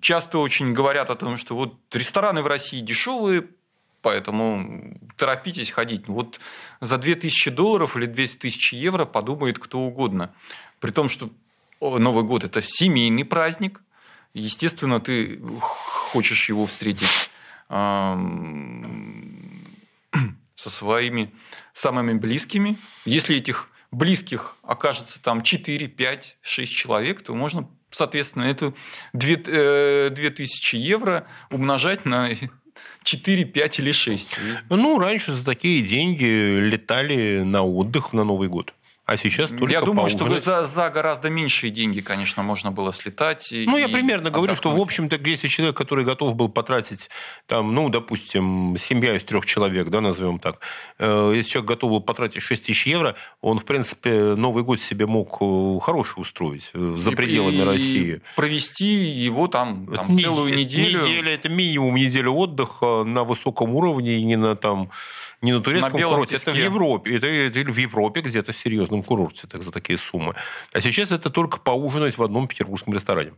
часто 0.00 0.38
очень 0.38 0.72
говорят 0.72 1.10
о 1.10 1.14
том, 1.14 1.36
что 1.36 1.54
вот 1.54 1.74
рестораны 1.92 2.42
в 2.42 2.46
России 2.48 2.80
дешевые, 2.80 3.44
поэтому 4.00 4.98
торопитесь 5.16 5.70
ходить. 5.70 6.08
Вот 6.08 6.40
за 6.80 6.98
2000 6.98 7.50
долларов 7.50 7.96
или 7.96 8.06
200 8.06 8.38
тысяч 8.38 8.72
евро 8.72 9.04
подумает 9.04 9.60
кто 9.60 9.78
угодно. 9.78 10.34
При 10.80 10.90
том, 10.90 11.08
что 11.08 11.30
Новый 11.80 12.24
год– 12.24 12.44
это 12.44 12.60
семейный 12.62 13.24
праздник, 13.24 13.82
Естественно, 14.34 14.98
ты 14.98 15.42
хочешь 16.12 16.48
его 16.48 16.66
встретить 16.66 17.30
со 20.54 20.70
своими 20.70 21.32
самыми 21.72 22.12
близкими. 22.12 22.76
Если 23.06 23.36
этих 23.36 23.70
близких 23.90 24.56
окажется 24.62 25.22
там 25.22 25.42
4, 25.42 25.88
5, 25.88 26.36
6 26.42 26.72
человек, 26.72 27.22
то 27.22 27.34
можно, 27.34 27.68
соответственно, 27.90 28.44
эту 28.44 28.74
2, 29.14 29.36
э, 29.46 30.10
2000 30.10 30.76
евро 30.76 31.26
умножать 31.50 32.04
на 32.04 32.28
4, 33.02 33.44
5 33.46 33.78
или 33.80 33.92
6. 33.92 34.36
Ну, 34.68 34.98
раньше 34.98 35.32
за 35.32 35.44
такие 35.44 35.82
деньги 35.82 36.58
летали 36.58 37.42
на 37.42 37.62
отдых 37.62 38.12
на 38.12 38.24
Новый 38.24 38.48
год. 38.48 38.74
А 39.04 39.16
сейчас 39.16 39.50
только 39.50 39.72
Я 39.72 39.80
думаю, 39.80 40.08
что 40.08 40.38
за, 40.38 40.64
за 40.64 40.88
гораздо 40.88 41.28
меньшие 41.28 41.70
деньги, 41.70 42.00
конечно, 42.00 42.44
можно 42.44 42.70
было 42.70 42.92
слетать. 42.92 43.52
и- 43.52 43.64
Ну, 43.66 43.76
я 43.76 43.86
и 43.86 43.92
примерно 43.92 44.30
говорю, 44.30 44.54
что, 44.54 44.68
в 44.68 44.72
отдохнуть. 44.74 44.86
общем-то, 45.08 45.28
если 45.28 45.48
человек, 45.48 45.76
который 45.76 46.04
готов 46.04 46.36
был 46.36 46.48
потратить, 46.48 47.10
там, 47.46 47.74
ну, 47.74 47.88
допустим, 47.88 48.76
семья 48.78 49.16
из 49.16 49.24
трех 49.24 49.44
человек, 49.44 49.88
да, 49.88 50.00
назовем 50.00 50.38
так, 50.38 50.60
э, 51.00 51.32
если 51.34 51.50
человек 51.50 51.68
готов 51.70 51.90
был 51.90 52.00
потратить 52.00 52.42
6 52.42 52.66
тысяч 52.66 52.86
евро, 52.86 53.16
он, 53.40 53.58
в 53.58 53.64
принципе, 53.64 54.34
Новый 54.36 54.62
год 54.62 54.80
себе 54.80 55.06
мог 55.06 55.36
э, 55.40 55.78
хороший 55.82 56.20
устроить 56.20 56.70
э, 56.72 56.94
за 56.96 57.10
И- 57.10 57.14
пределами 57.16 57.56
и 57.56 57.62
России. 57.64 58.20
Провести 58.36 58.86
его 58.86 59.48
там, 59.48 59.88
там 59.92 60.06
Вот 60.08 60.20
целую 60.20 60.50
нед- 60.50 60.58
неделю. 60.58 61.02
Неделя– 61.02 61.32
это 61.34 61.48
минимум 61.48 61.96
неделя 61.96 62.30
отдыха 62.30 63.02
на 63.04 63.24
высоком 63.24 63.74
уровне, 63.74 64.22
не 64.22 64.36
на, 64.36 64.54
там, 64.54 64.90
не 65.40 65.50
на 65.50 65.60
турецком 65.60 65.98
белом 65.98 66.14
курорте. 66.14 66.36
Это 66.36 66.52
в. 66.52 66.56
Европе. 66.56 67.16
Это, 67.16 67.26
это 67.26 67.72
в 67.72 67.76
Европе 67.76 68.20
где-то 68.20 68.52
в 68.52 68.91
серьезном 68.92 69.02
курорте 69.02 69.46
так, 69.46 69.62
за 69.62 69.70
такие 69.70 69.98
суммы. 69.98 70.34
А 70.72 70.80
сейчас 70.80 71.12
это 71.12 71.30
только 71.30 71.58
поужинать 71.58 72.18
в 72.18 72.22
одном 72.22 72.46
петербургском 72.46 72.94
ресторане. 72.94 73.32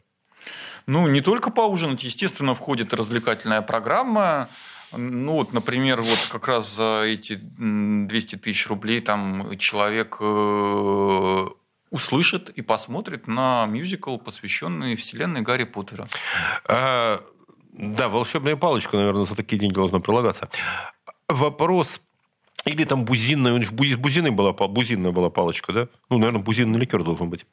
Ну, 0.87 1.09
не 1.09 1.21
только 1.21 1.51
поужинать, 1.51 2.05
естественно, 2.05 2.55
входит 2.55 2.93
развлекательная 2.93 3.63
программа. 3.63 4.49
Ну, 4.93 5.33
вот, 5.33 5.53
например, 5.53 6.03
вот 6.03 6.29
как 6.31 6.49
раз 6.49 6.77
за 6.77 7.03
эти 7.07 7.41
м, 7.59 8.07
200 8.07 8.37
тысяч 8.37 8.69
рублей 8.69 9.01
там 9.01 9.57
человек 9.59 10.17
э, 10.21 11.47
услышит 11.91 12.51
и 12.51 12.63
посмотрит 12.63 13.27
на 13.27 13.67
мюзикл, 13.67 14.19
посвященный 14.19 14.95
вселенной 14.95 15.41
Гарри 15.41 15.65
Поттера. 15.65 16.07
А, 16.69 17.21
да, 17.73 18.09
волшебная 18.09 18.57
палочка, 18.57 18.97
наверное, 18.97 19.25
за 19.25 19.35
такие 19.35 19.59
деньги 19.59 19.75
должна 19.75 20.01
прилагаться. 20.01 20.49
Вопрос... 21.29 22.01
Или 22.65 22.85
там 22.85 23.05
бузинная, 23.05 23.53
у 23.53 23.59
них 23.59 23.73
бузи- 23.73 23.97
бузины 23.97 24.31
была, 24.31 24.53
бузинная 24.53 25.13
была 25.13 25.29
палочка, 25.31 25.73
да? 25.73 25.89
Ну, 26.09 26.19
наверное, 26.19 26.43
бузинный 26.43 26.79
ликер 26.79 27.03
должен 27.03 27.29
быть. 27.31 27.45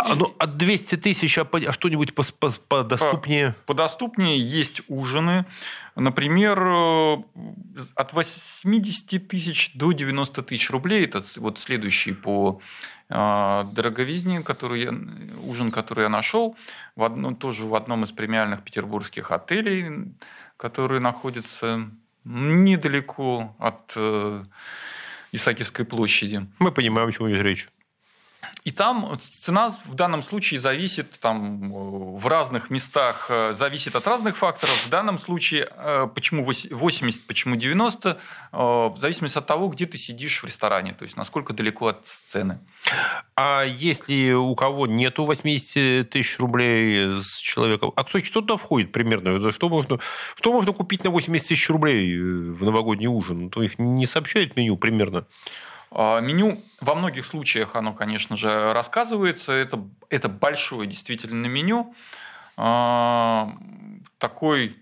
А, 0.00 0.14
ну, 0.14 0.32
от 0.38 0.56
200 0.56 0.94
тысяч, 0.96 1.36
а, 1.38 1.44
по- 1.44 1.58
а 1.58 1.72
что-нибудь 1.72 2.10
пос- 2.10 2.32
пос- 2.40 2.60
подоступнее? 2.68 3.56
Подоступнее 3.66 4.38
есть 4.38 4.82
ужины. 4.86 5.44
Например, 5.96 6.56
э, 6.62 7.16
от 7.96 8.12
80 8.12 9.18
тысяч 9.18 9.72
до 9.74 9.90
90 9.90 10.42
тысяч 10.42 10.70
рублей. 10.70 11.04
Это 11.04 11.24
вот 11.38 11.58
следующий 11.58 12.12
по 12.12 12.60
э, 13.10 13.64
дороговизне, 13.72 14.42
который 14.42 14.82
я, 14.82 14.94
ужин, 15.42 15.72
который 15.72 16.02
я 16.04 16.08
нашел. 16.10 16.56
В 16.94 17.02
одном, 17.02 17.34
тоже 17.34 17.64
в 17.64 17.74
одном 17.74 18.04
из 18.04 18.12
премиальных 18.12 18.62
петербургских 18.62 19.32
отелей, 19.32 20.12
который 20.56 21.00
находится 21.00 21.90
недалеко 22.24 23.54
от 23.58 23.92
э, 23.96 24.44
Исаакиевской 25.32 25.84
площади. 25.84 26.46
Мы 26.58 26.72
понимаем, 26.72 27.08
о 27.08 27.12
чем 27.12 27.28
идет 27.28 27.42
речь. 27.42 27.68
И 28.64 28.70
там 28.70 29.18
цена 29.40 29.70
в 29.84 29.94
данном 29.94 30.22
случае 30.22 30.60
зависит 30.60 31.18
там, 31.20 31.72
в 32.18 32.26
разных 32.26 32.70
местах, 32.70 33.26
э, 33.30 33.52
зависит 33.52 33.96
от 33.96 34.06
разных 34.06 34.36
факторов. 34.36 34.86
В 34.86 34.90
данном 34.90 35.18
случае, 35.18 35.68
э, 35.70 36.08
почему 36.14 36.44
вось- 36.44 36.68
80, 36.70 37.26
почему 37.26 37.56
90, 37.56 38.18
э, 38.52 38.56
в 38.56 38.96
зависимости 38.98 39.38
от 39.38 39.46
того, 39.46 39.68
где 39.68 39.86
ты 39.86 39.98
сидишь 39.98 40.42
в 40.42 40.46
ресторане, 40.46 40.92
то 40.92 41.04
есть 41.04 41.16
насколько 41.16 41.52
далеко 41.52 41.86
от 41.88 42.06
сцены. 42.06 42.58
А 43.36 43.62
если 43.62 44.32
у 44.32 44.54
кого 44.54 44.86
нету 44.86 45.24
80 45.24 46.10
тысяч 46.10 46.38
рублей 46.38 47.22
с 47.22 47.38
человеком, 47.38 47.92
а 47.96 48.04
кстати, 48.04 48.24
что 48.24 48.40
туда 48.40 48.56
входит 48.56 48.92
примерно? 48.92 49.52
Что 49.52 49.68
можно, 49.68 49.98
что 50.34 50.52
можно 50.52 50.72
купить 50.72 51.04
на 51.04 51.10
80 51.10 51.48
тысяч 51.48 51.70
рублей 51.70 52.18
в 52.18 52.64
новогодний 52.64 53.06
ужин? 53.06 53.50
То 53.50 53.62
их 53.62 53.78
не 53.78 54.06
сообщает 54.06 54.56
меню 54.56 54.76
примерно. 54.76 55.26
А, 55.90 56.20
Меню 56.20 56.62
во 56.80 56.94
многих 56.94 57.26
случаях, 57.26 57.76
оно, 57.76 57.92
конечно 57.92 58.36
же, 58.36 58.72
рассказывается. 58.72 59.52
Это, 59.52 59.84
это 60.10 60.28
большое 60.28 60.86
действительно 60.86 61.46
меню. 61.46 61.94
А, 62.56 63.52
Такой 64.18 64.76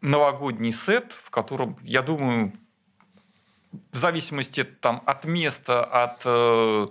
новогодний 0.00 0.72
сет, 0.72 1.12
в 1.12 1.30
котором, 1.30 1.76
я 1.82 2.02
думаю, 2.02 2.52
в 3.92 3.96
зависимости 3.96 4.64
там, 4.64 5.02
от 5.04 5.24
места, 5.24 5.84
от 5.84 6.22
э, 6.24 6.88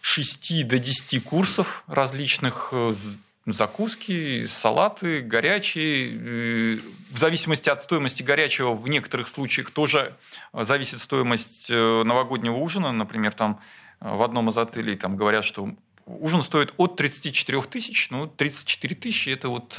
6 0.00 0.66
до 0.66 0.78
10 0.78 1.24
курсов 1.24 1.84
различных 1.86 2.68
э, 2.72 2.94
закуски, 3.46 4.46
салаты, 4.46 5.20
горячие. 5.20 6.10
Э, 6.12 6.78
в 7.10 7.18
зависимости 7.18 7.68
от 7.68 7.82
стоимости 7.82 8.22
горячего 8.22 8.74
в 8.74 8.88
некоторых 8.88 9.28
случаях 9.28 9.70
тоже 9.70 10.12
зависит 10.52 11.00
стоимость 11.00 11.70
э, 11.70 12.02
новогоднего 12.02 12.56
ужина. 12.56 12.92
Например, 12.92 13.32
там 13.32 13.60
в 14.00 14.22
одном 14.22 14.50
из 14.50 14.56
отелей 14.56 14.96
там 14.96 15.16
говорят, 15.16 15.44
что 15.44 15.70
ужин 16.06 16.42
стоит 16.42 16.74
от 16.76 16.96
34 16.96 17.62
тысяч. 17.62 18.10
Ну, 18.10 18.26
34 18.26 18.94
тысячи– 18.96 19.28
это 19.30 19.48
вот 19.48 19.78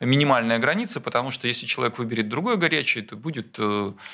минимальная 0.00 0.58
граница, 0.58 1.00
потому 1.00 1.30
что 1.30 1.46
если 1.46 1.66
человек 1.66 1.98
выберет 1.98 2.28
другое 2.28 2.56
горячее, 2.56 3.04
то 3.04 3.16
будет 3.16 3.52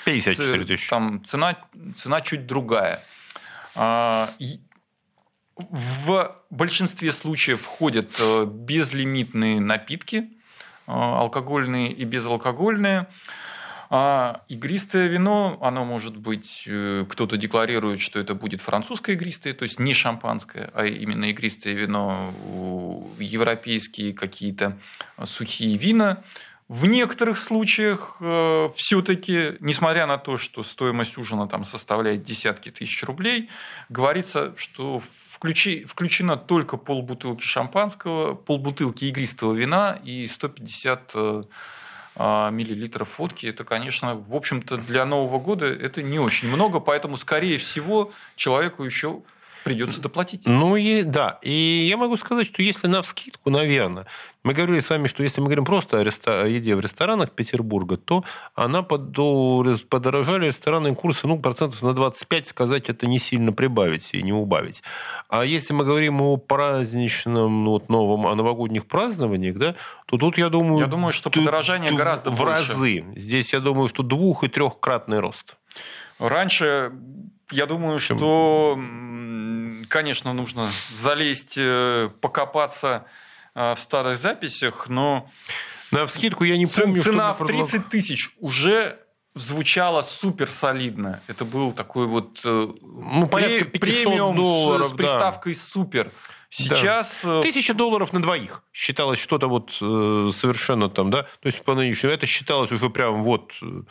54 0.05 0.65
тысячи. 0.65 0.91
Там 0.91 1.25
цена, 1.25 1.57
цена 1.97 2.21
чуть 2.21 2.47
другая. 2.47 3.03
В 5.69 6.37
большинстве 6.51 7.13
случаев 7.13 7.63
входят 7.63 8.17
э, 8.19 8.47
безлимитные 8.47 9.61
напитки, 9.61 10.17
э, 10.17 10.27
алкогольные 10.87 11.93
и 11.93 12.05
безалкогольные. 12.05 13.07
А 13.93 14.43
игристое 14.49 15.09
вино, 15.09 15.59
оно 15.61 15.85
может 15.85 16.17
быть, 16.17 16.65
э, 16.69 17.05
кто-то 17.09 17.37
декларирует, 17.37 17.99
что 17.99 18.21
это 18.21 18.35
будет 18.35 18.61
французское 18.61 19.17
игристое, 19.17 19.53
то 19.53 19.65
есть 19.65 19.81
не 19.81 19.95
шампанское, 19.95 20.71
а 20.75 20.85
именно 20.85 21.25
игристое 21.25 21.75
вино, 21.75 22.33
европейские 23.19 24.15
какие-то 24.15 24.79
сухие 25.25 25.77
вина. 25.77 26.23
В 26.69 26.87
некоторых 26.87 27.37
случаях 27.37 28.19
э, 28.21 28.71
все-таки, 28.77 29.57
несмотря 29.59 30.07
на 30.07 30.19
то, 30.19 30.39
что 30.39 30.63
стоимость 30.63 31.19
ужина 31.19 31.49
там 31.49 31.65
составляет 31.65 32.23
десятки 32.23 32.71
тысяч 32.71 33.03
рублей, 33.03 33.51
говорится, 33.89 34.55
что 34.57 35.03
включи, 35.41 35.87
включено 35.87 36.37
только 36.37 36.77
полбутылки 36.77 37.43
шампанского, 37.43 38.35
полбутылки 38.35 39.07
игристого 39.07 39.55
вина 39.55 39.99
и 40.05 40.27
150 40.27 41.13
э, 41.15 41.43
а, 42.15 42.51
миллилитров 42.51 43.19
водки. 43.19 43.47
Это, 43.47 43.65
конечно, 43.65 44.17
в 44.17 44.37
общем-то, 44.37 44.77
для 44.77 45.07
Нового 45.07 45.39
года 45.41 45.65
это 45.65 46.03
не 46.03 46.19
очень 46.19 46.49
много, 46.49 46.79
поэтому, 46.79 47.17
скорее 47.17 47.57
всего, 47.57 48.13
человеку 48.37 48.85
еще 48.85 49.23
придется 49.65 50.01
доплатить. 50.01 50.47
Ну 50.47 50.77
и 50.77 51.03
да. 51.03 51.39
И 51.43 51.87
я 51.89 51.97
могу 51.97 52.17
сказать, 52.17 52.47
что 52.47 52.63
если 52.63 52.87
на 52.87 53.03
вскидку, 53.03 53.51
наверное, 53.51 54.07
мы 54.43 54.55
говорили 54.55 54.81
с 54.81 54.89
вами, 54.89 55.07
что 55.07 55.23
если 55.23 55.41
мы 55.41 55.49
говорим 55.49 55.65
просто 55.67 56.01
о, 56.01 56.47
еде 56.47 56.75
в 56.75 56.81
ресторанах 56.81 57.31
Петербурга, 57.31 57.99
то 57.99 58.25
она 58.55 58.83
под... 58.83 59.15
подорожали 59.89 60.47
ресторанные 60.47 60.95
курсы, 60.95 61.27
ну, 61.27 61.39
процентов 61.39 61.83
на 61.83 61.93
25, 61.93 62.49
сказать, 62.49 62.89
это 62.89 63.07
не 63.07 63.19
сильно 63.19 63.53
прибавить 63.53 64.15
и 64.15 64.23
не 64.23 64.33
убавить. 64.33 64.83
А 65.29 65.45
если 65.45 65.75
мы 65.75 65.85
говорим 65.85 66.23
о 66.23 66.39
праздничном, 66.39 67.65
ну, 67.65 67.71
вот, 67.73 67.91
новом, 67.91 68.27
о 68.27 68.35
новогодних 68.35 68.87
празднованиях, 68.87 69.57
да, 69.57 69.75
то 70.07 70.17
тут, 70.17 70.39
я 70.39 70.49
думаю... 70.49 70.81
Я 70.81 70.87
думаю, 70.87 71.13
что 71.13 71.29
подорожание 71.31 71.93
гораздо 71.93 72.31
в 72.31 72.39
больше. 72.39 72.73
разы. 72.73 73.05
Здесь, 73.17 73.53
я 73.53 73.61
думаю, 73.61 73.89
что 73.89 74.03
двух- 74.03 74.45
и 74.45 74.49
трехкратный 74.49 75.21
рост. 75.21 75.59
Раньше, 76.19 76.93
я 77.51 77.67
думаю, 77.67 77.99
что 77.99 78.79
конечно, 79.91 80.33
нужно 80.33 80.71
залезть, 80.95 81.55
э, 81.59 82.09
покопаться 82.21 83.05
э, 83.55 83.75
в 83.75 83.79
старых 83.79 84.19
записях, 84.19 84.89
но... 84.89 85.29
На 85.91 86.07
вскидку 86.07 86.45
я 86.45 86.57
не 86.57 86.67
помню, 86.67 87.03
Цена 87.03 87.35
в 87.35 87.45
30 87.45 87.89
тысяч 87.89 88.31
уже 88.39 88.97
звучало 89.35 90.03
супер 90.03 90.51
солидно. 90.51 91.21
Это 91.27 91.45
был 91.45 91.73
такой 91.73 92.07
вот 92.07 92.41
э, 92.45 92.69
ну, 92.81 93.27
порядка 93.27 93.65
500 93.65 93.81
премиум 93.81 94.37
долларов, 94.37 94.89
с, 94.89 94.91
с 94.91 94.95
приставкой 94.95 95.55
да. 95.55 95.61
супер. 95.61 96.13
Сейчас... 96.51 97.21
Да. 97.23 97.39
Э, 97.39 97.43
Тысяча 97.43 97.75
долларов 97.75 98.13
на 98.13 98.21
двоих 98.21 98.65
считалось 98.73 99.21
что-то 99.21 99.47
вот 99.49 99.79
э, 99.81 100.31
совершенно 100.35 100.91
там, 100.91 101.11
да? 101.11 101.23
То 101.23 101.47
есть 101.47 101.63
по 101.63 101.75
нынешнему 101.75 102.13
это 102.13 102.27
считалось 102.27 102.73
уже 102.73 102.91
прям 102.91 103.23
вот 103.23 103.53
э, 103.63 103.83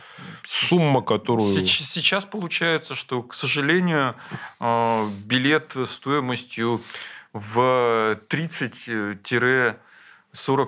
сумма, 0.45 1.01
которую... 1.01 1.65
Сейчас 1.65 2.25
получается, 2.25 2.95
что, 2.95 3.23
к 3.23 3.33
сожалению, 3.33 4.15
э, 4.59 5.09
билет 5.25 5.73
стоимостью 5.85 6.83
в 7.31 8.19
30-40 8.29 9.77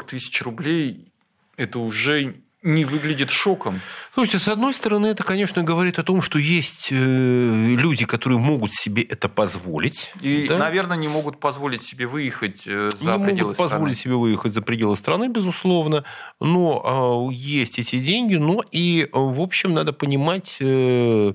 тысяч 0.06 0.42
рублей 0.42 1.12
это 1.58 1.80
уже 1.80 2.36
не 2.64 2.86
выглядит 2.86 3.30
шоком. 3.32 3.82
Слушайте, 4.14 4.40
с 4.40 4.48
одной 4.48 4.74
стороны, 4.74 5.08
это, 5.08 5.24
конечно, 5.24 5.64
говорит 5.64 5.98
о 5.98 6.04
том, 6.04 6.22
что 6.22 6.38
есть 6.38 6.90
э, 6.92 6.96
люди, 6.96 8.06
которые 8.06 8.38
могут 8.38 8.74
себе 8.74 9.02
это 9.02 9.30
позволить. 9.30 10.14
И, 10.22 10.48
да? 10.48 10.58
наверное, 10.60 10.98
не 10.98 11.08
могут 11.08 11.40
позволить 11.40 11.82
себе 11.82 12.06
выехать 12.06 12.64
э, 12.68 12.90
за 13.00 13.18
не 13.18 13.24
пределы 13.26 13.42
могут 13.42 13.56
страны. 13.56 13.72
позволить 13.72 13.98
себе 13.98 14.16
выехать 14.16 14.54
за 14.54 14.62
пределы 14.62 14.96
страны, 14.96 15.28
безусловно. 15.28 16.04
Но 16.40 17.30
э, 17.32 17.34
есть 17.34 17.80
эти 17.80 17.98
деньги. 17.98 18.36
Но 18.36 18.64
и, 18.72 19.10
в 19.12 19.42
общем, 19.42 19.74
надо 19.74 19.92
понимать, 19.92 20.58
э, 20.60 21.34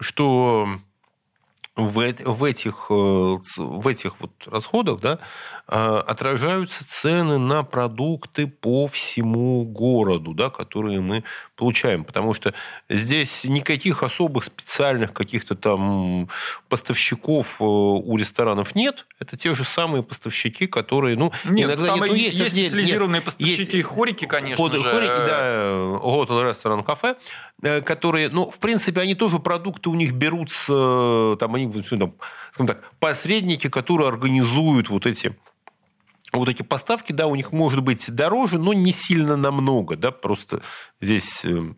что 0.00 0.68
в, 1.78 2.12
в, 2.24 2.44
этих, 2.44 2.86
э, 2.90 2.92
в 3.56 3.86
этих 3.86 4.20
вот 4.20 4.32
расходах 4.46 5.00
да, 5.00 5.18
э, 5.68 6.02
отражаются 6.06 6.86
цены 6.86 7.38
на 7.38 7.62
продукты 7.62 8.48
по 8.48 8.88
всему 8.88 9.64
городу, 9.64 10.34
да, 10.34 10.50
которые 10.50 11.00
мы 11.00 11.22
получаем. 11.56 12.04
Потому 12.04 12.34
что 12.34 12.52
здесь 12.88 13.44
никаких 13.44 14.02
особых 14.02 14.44
специальных 14.44 15.12
каких-то 15.12 15.54
там 15.54 16.28
поставщиков 16.68 17.60
э, 17.60 17.64
у 17.64 18.16
ресторанов 18.16 18.74
нет. 18.74 19.06
Это 19.20 19.36
те 19.36 19.54
же 19.54 19.62
самые 19.62 20.02
поставщики, 20.02 20.66
которые... 20.66 21.16
Ну, 21.16 21.32
нет, 21.44 21.68
иногда 21.68 21.86
там 21.86 22.00
нет, 22.00 22.08
ну, 22.08 22.14
есть, 22.14 22.38
есть 22.38 22.50
специализированные 22.50 23.20
нет, 23.20 23.24
поставщики, 23.24 23.76
есть, 23.76 23.86
хорики, 23.86 24.24
конечно 24.26 24.64
под, 24.64 24.74
же. 24.74 24.82
Хорики, 24.82 25.26
да, 25.26 25.98
готель, 26.02 26.48
ресторан, 26.48 26.82
кафе, 26.82 27.16
которые, 27.62 28.28
ну, 28.28 28.50
в 28.50 28.58
принципе, 28.58 29.00
они 29.00 29.14
тоже 29.14 29.38
продукты 29.38 29.90
у 29.90 29.94
них 29.94 30.12
берутся, 30.12 31.36
там, 31.38 31.54
они 31.54 31.72
скажем 31.82 32.66
так, 32.66 32.92
посредники, 33.00 33.68
которые 33.68 34.08
организуют 34.08 34.90
вот 34.90 35.06
эти 35.06 35.36
вот 36.32 36.48
эти 36.48 36.62
поставки, 36.62 37.12
да, 37.12 37.26
у 37.26 37.34
них 37.34 37.52
может 37.52 37.82
быть 37.82 38.10
дороже, 38.14 38.58
но 38.58 38.72
не 38.74 38.92
сильно 38.92 39.36
намного, 39.36 39.96
да, 39.96 40.10
просто 40.10 40.60
здесь 41.00 41.44
э, 41.44 41.72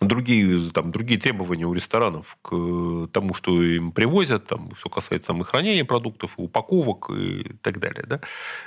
другие, 0.00 0.70
там, 0.70 0.90
другие 0.90 1.20
требования 1.20 1.66
у 1.66 1.72
ресторанов 1.72 2.36
к 2.42 3.08
тому, 3.12 3.34
что 3.34 3.62
им 3.62 3.92
привозят, 3.92 4.46
там, 4.46 4.70
все 4.76 4.88
касается 4.88 5.28
там, 5.28 5.42
и 5.42 5.44
хранения 5.44 5.84
продуктов, 5.84 6.38
и 6.38 6.42
упаковок 6.42 7.10
и 7.10 7.44
так 7.62 7.78
далее. 7.78 8.04
Да? 8.06 8.20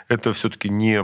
Это 0.07 0.33
все-таки 0.33 0.69
не, 0.69 1.03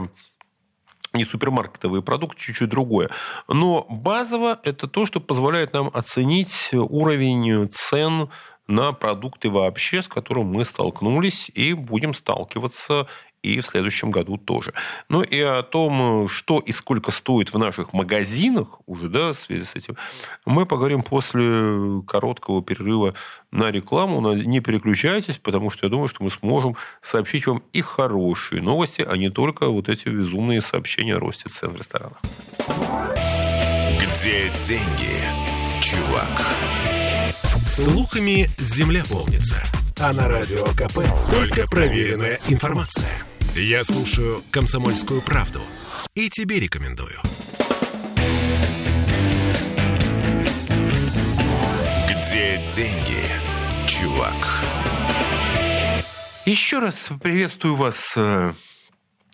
не 1.13 1.26
супермаркетовые 1.26 2.02
продукты, 2.02 2.41
чуть-чуть 2.41 2.69
другое. 2.69 3.10
Но 3.47 3.86
базово 3.89 4.60
это 4.63 4.88
то, 4.88 5.06
что 5.06 5.19
позволяет 5.19 5.73
нам 5.73 5.89
оценить 5.93 6.69
уровень 6.73 7.69
цен 7.69 8.30
на 8.67 8.93
продукты 8.93 9.49
вообще, 9.49 10.02
с 10.02 10.08
которым 10.08 10.47
мы 10.47 10.65
столкнулись 10.65 11.52
и 11.54 11.73
будем 11.73 12.13
сталкиваться 12.13 13.08
и 13.43 13.60
в 13.60 13.67
следующем 13.67 14.10
году 14.10 14.38
тоже. 14.38 14.73
Ну 15.10 15.21
и 15.21 15.39
о 15.39 15.62
том, 15.62 16.27
что 16.29 16.60
и 16.60 16.71
сколько 16.71 17.12
стоит 17.12 17.53
в 17.53 17.60
наших 17.60 17.93
магазинах 17.93 18.79
уже, 18.86 19.10
да, 19.10 19.34
в 19.34 19.38
связи 19.38 19.65
с 19.65 19.75
этим, 19.75 19.97
мы 20.45 20.65
поговорим 20.65 21.03
после 21.03 22.01
короткого 22.08 22.63
перерыва 22.63 23.13
на 23.51 23.69
рекламу. 23.69 24.34
Не 24.34 24.62
переключайтесь, 24.62 25.38
потому 25.38 25.69
что 25.69 25.86
я 25.86 25.89
думаю, 25.89 26.08
что 26.08 26.23
мы 26.23 26.29
сможем 26.29 26.75
сообщить 27.01 27.45
вам 27.45 27.62
и 27.73 27.82
хорошие 27.82 28.62
новости, 28.62 29.06
а 29.08 29.17
не 29.17 29.29
только 29.29 29.67
вот 29.67 29.89
эти 29.89 30.10
безумные 30.10 30.62
сообщения 30.62 31.15
о 31.15 31.19
росте 31.19 31.49
цен 31.49 31.71
в 31.71 31.75
ресторанах. 31.75 32.17
Где 33.99 34.49
деньги, 34.62 35.19
чувак? 35.82 36.47
Слухами 37.62 38.47
земля 38.58 39.03
полнится. 39.10 39.63
А 39.99 40.12
на 40.13 40.27
радио 40.27 40.65
КП 40.73 40.99
только 41.32 41.67
проверенная 41.67 42.39
информация. 42.47 43.10
Я 43.55 43.83
слушаю 43.83 44.41
«Комсомольскую 44.49 45.21
правду» 45.21 45.61
и 46.15 46.27
тебе 46.27 46.59
рекомендую. 46.59 47.13
Где 52.09 52.59
деньги, 52.67 53.21
чувак? 53.87 54.33
Еще 56.47 56.80
раз 56.80 57.11
приветствую 57.21 57.75
вас 57.75 58.15
э, 58.17 58.53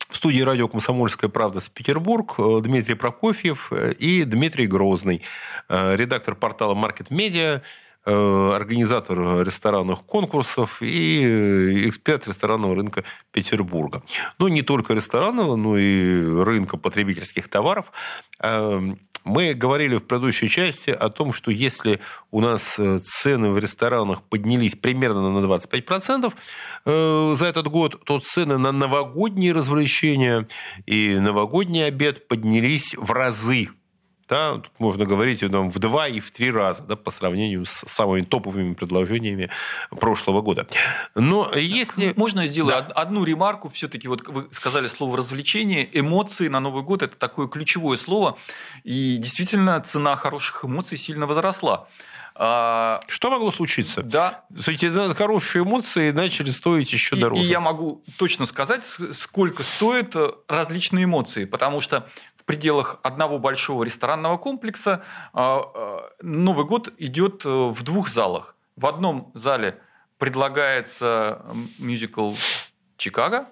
в 0.09 0.15
студии 0.17 0.41
радио 0.41 0.67
«Комсомольская 0.67 1.29
правда» 1.29 1.61
с 1.61 1.69
Петербург 1.69 2.35
э, 2.39 2.59
Дмитрий 2.61 2.95
Прокофьев 2.95 3.71
э, 3.71 3.93
и 3.99 4.25
Дмитрий 4.25 4.67
Грозный, 4.67 5.21
редактор 5.69 6.35
портала 6.35 6.75
«Маркет 6.75 7.09
Медиа», 7.09 7.61
организатор 8.05 9.43
ресторанных 9.43 10.03
конкурсов 10.03 10.81
и 10.81 11.21
э, 11.23 11.87
эксперт 11.87 12.27
ресторанного 12.27 12.75
рынка 12.75 13.03
Петербурга. 13.31 14.01
Ну, 14.39 14.47
не 14.47 14.61
только 14.61 14.93
ресторанного, 14.93 15.55
но 15.55 15.77
и 15.77 16.43
рынка 16.43 16.77
потребительских 16.77 17.47
товаров. 17.47 17.91
Эм, 18.39 18.99
Мы 19.25 19.53
говорили 19.53 19.97
в 19.97 20.03
предыдущей 20.07 20.47
части 20.47 20.91
о 20.91 21.09
том, 21.09 21.33
что 21.33 21.51
если 21.51 21.99
у 22.31 22.39
нас 22.39 22.79
э, 22.79 22.99
цены 22.99 23.51
в 23.51 23.59
ресторанах 23.59 24.23
поднялись 24.23 24.75
примерно 24.75 25.29
на 25.29 25.45
25% 25.45 26.33
э, 26.85 27.33
за 27.35 27.45
этот 27.45 27.67
год, 27.67 28.03
то 28.05 28.19
цены 28.19 28.57
на 28.57 28.71
новогодние 28.71 29.53
развлечения 29.53 30.47
и 30.85 31.19
новогодний 31.19 31.85
обед 31.85 32.27
поднялись 32.27 32.95
в 32.97 33.11
разы. 33.11 33.69
Да, 34.29 34.55
тут 34.55 34.71
можно 34.77 35.05
говорить 35.05 35.39
там, 35.39 35.71
в 35.71 35.79
два 35.79 36.07
и 36.07 36.19
в 36.19 36.29
три 36.29 36.51
раза 36.51 36.83
да, 36.83 36.95
по 36.95 37.09
сравнению 37.09 37.65
с 37.65 37.83
самыми 37.87 38.21
топовыми 38.21 38.75
предложениями 38.75 39.49
прошлого 39.89 40.41
года. 40.41 40.67
Но 41.15 41.51
если... 41.55 42.13
Можно 42.15 42.41
я 42.41 42.47
сделаю 42.47 42.85
да. 42.87 42.93
одну 42.93 43.23
ремарку? 43.23 43.69
Все-таки 43.69 44.07
вот 44.07 44.27
вы 44.27 44.47
сказали 44.51 44.87
слово 44.87 45.17
развлечение. 45.17 45.89
Эмоции 45.99 46.47
на 46.47 46.59
Новый 46.59 46.83
год– 46.83 47.01
это 47.03 47.17
такое 47.17 47.47
ключевое 47.47 47.97
слово. 47.97 48.37
И 48.83 49.17
действительно 49.17 49.79
цена 49.81 50.15
хороших 50.15 50.63
эмоций 50.63 50.97
сильно 50.97 51.25
возросла. 51.25 51.87
А, 52.41 53.01
Что 53.07 53.29
могло 53.31 53.51
случиться? 53.51 54.01
Да. 54.01 54.45
Эти 54.65 55.13
хорошие 55.13 55.63
эмоции 55.63 56.11
начали 56.11 56.51
стоить 56.51 56.93
еще 56.93 57.17
и, 57.17 57.19
дороже. 57.19 57.41
И 57.41 57.45
я 57.45 57.59
могу 57.59 58.01
точно 58.17 58.45
сказать, 58.45 58.85
сколько 58.85 59.61
стоят 59.61 60.15
различные 60.47 61.03
эмоции, 61.03 61.43
потому 61.43 61.81
что 61.81 62.07
пределах 62.49 62.99
одного 63.03 63.37
большого 63.37 63.83
ресторанного 63.83 64.37
комплекса 64.37 65.03
а, 65.33 65.61
а, 65.61 66.09
Новый 66.23 66.65
год 66.65 66.91
идет 66.97 67.45
э, 67.45 67.47
в 67.47 67.83
двух 67.83 68.09
залах. 68.09 68.55
В 68.75 68.87
одном 68.87 69.31
зале 69.35 69.79
предлагается 70.17 71.45
мюзикл 71.77 72.33
«Чикаго», 72.97 73.49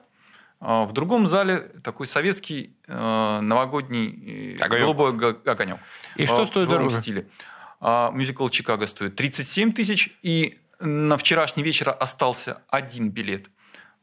а 0.59 0.85
в 0.85 0.93
другом 0.93 1.27
зале 1.27 1.59
такой 1.83 2.07
советский 2.07 2.75
э, 2.87 3.39
новогодний 3.39 4.55
э, 4.57 4.63
огонек. 4.63 4.85
голубой 4.85 5.09
огонек. 5.45 5.77
И 6.15 6.25
что 6.25 6.47
стоит 6.47 6.67
дороже? 6.67 6.99
стиле. 6.99 7.27
Мюзикл 7.79 8.49
«Чикаго» 8.49 8.87
стоит 8.87 9.15
37 9.15 9.73
тысяч, 9.73 10.17
и 10.23 10.57
на 10.79 11.17
вчерашний 11.17 11.61
вечер 11.61 11.95
остался 11.99 12.63
один 12.67 13.11
билет. 13.11 13.51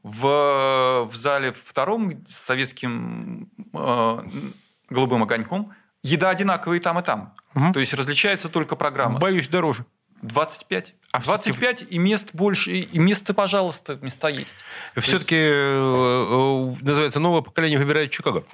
В, 0.04 1.08
в 1.10 1.16
зале 1.16 1.52
втором 1.52 2.24
с 2.28 2.36
советским 2.36 3.50
голубым 4.94 5.22
огоньком. 5.22 5.72
Еда 6.02 6.30
одинаковая 6.30 6.78
и 6.78 6.80
там, 6.80 6.98
и 6.98 7.02
там. 7.02 7.34
Угу. 7.54 7.72
То 7.74 7.80
есть 7.80 7.94
различается 7.94 8.48
только 8.48 8.76
программа. 8.76 9.18
Боюсь, 9.18 9.48
дороже. 9.48 9.84
25. 10.22 10.94
А 11.12 11.20
25 11.20 11.84
и 11.90 11.98
мест 11.98 12.30
больше, 12.32 12.72
и 12.72 12.98
место, 12.98 13.34
пожалуйста, 13.34 13.98
места 14.00 14.28
есть. 14.28 14.56
Все-таки 14.96 15.34
есть... 15.36 15.54
Э, 15.54 16.74
э, 16.80 16.84
называется 16.84 17.20
новое 17.20 17.42
поколение 17.42 17.78
выбирает 17.78 18.10
Чикаго. 18.10 18.44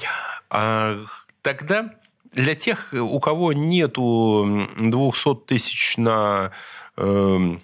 А, 0.51 1.05
тогда 1.43 1.95
для 2.32 2.55
тех, 2.55 2.93
у 2.93 3.18
кого 3.20 3.53
нету 3.53 4.68
200 4.78 5.34
тысяч 5.47 5.97
на 5.97 6.51
э, 6.97 7.57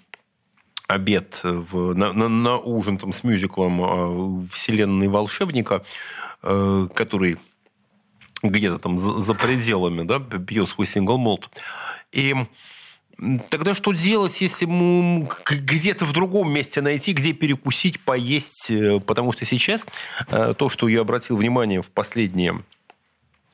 обед, 0.87 1.41
в, 1.43 1.93
на, 1.93 2.11
на, 2.13 2.27
на 2.27 2.57
ужин 2.57 2.97
там, 2.97 3.11
с 3.11 3.23
мюзиклом 3.23 4.45
э, 4.45 4.47
«Вселенной 4.49 5.07
волшебника», 5.07 5.83
э, 6.43 6.87
который 6.93 7.37
где-то 8.43 8.77
там 8.77 8.97
за, 8.97 9.19
за 9.19 9.33
пределами, 9.33 10.03
да, 10.03 10.19
свой 10.67 10.87
сингл 10.87 11.17
молт. 11.17 11.49
И 12.11 12.35
Тогда 13.49 13.73
что 13.73 13.93
делать, 13.93 14.39
если 14.41 14.67
где-то 15.49 16.05
в 16.05 16.13
другом 16.13 16.53
месте 16.53 16.81
найти, 16.81 17.13
где 17.13 17.33
перекусить, 17.33 17.99
поесть? 17.99 18.69
Э, 18.69 18.99
потому 18.99 19.31
что 19.31 19.43
сейчас 19.43 19.87
э, 20.29 20.53
то, 20.55 20.69
что 20.69 20.87
я 20.87 21.01
обратил 21.01 21.35
внимание 21.35 21.81
в 21.81 21.89
последние 21.89 22.61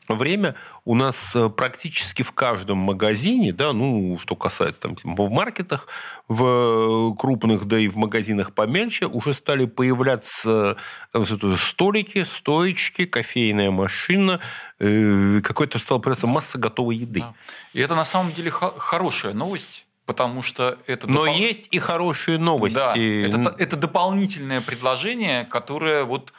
время 0.07 0.55
у 0.85 0.95
нас 0.95 1.35
э, 1.35 1.49
практически 1.49 2.23
в 2.23 2.31
каждом 2.31 2.77
магазине, 2.77 3.53
да, 3.53 3.73
ну, 3.73 4.17
что 4.21 4.35
касается 4.35 4.81
там, 4.81 4.95
в 5.03 5.29
маркетах, 5.29 5.87
в 6.27 6.43
э, 6.43 7.15
крупных, 7.17 7.65
да 7.65 7.79
и 7.79 7.87
в 7.87 7.95
магазинах 7.95 8.53
помельче, 8.53 9.05
уже 9.05 9.33
стали 9.33 9.65
появляться 9.65 10.77
там, 11.11 11.25
столики, 11.57 12.23
стоечки, 12.23 13.05
кофейная 13.05 13.71
машина, 13.71 14.39
э, 14.79 15.41
какой-то 15.43 15.79
стала 15.79 15.99
появляться 15.99 16.27
масса 16.27 16.57
готовой 16.57 16.95
еды. 16.97 17.21
Да. 17.21 17.33
И 17.73 17.79
это 17.79 17.95
на 17.95 18.05
самом 18.05 18.33
деле 18.33 18.51
хорошая 18.51 19.33
новость. 19.33 19.85
Потому 20.05 20.41
что 20.41 20.77
это... 20.85 21.07
Но 21.07 21.25
допол... 21.25 21.33
есть 21.33 21.69
и 21.71 21.79
хорошие 21.79 22.37
новости. 22.37 22.75
Да, 22.75 22.93
это, 22.93 23.55
это 23.57 23.77
дополнительное 23.77 24.59
предложение, 24.59 25.45
которое 25.45 26.03
вот 26.03 26.33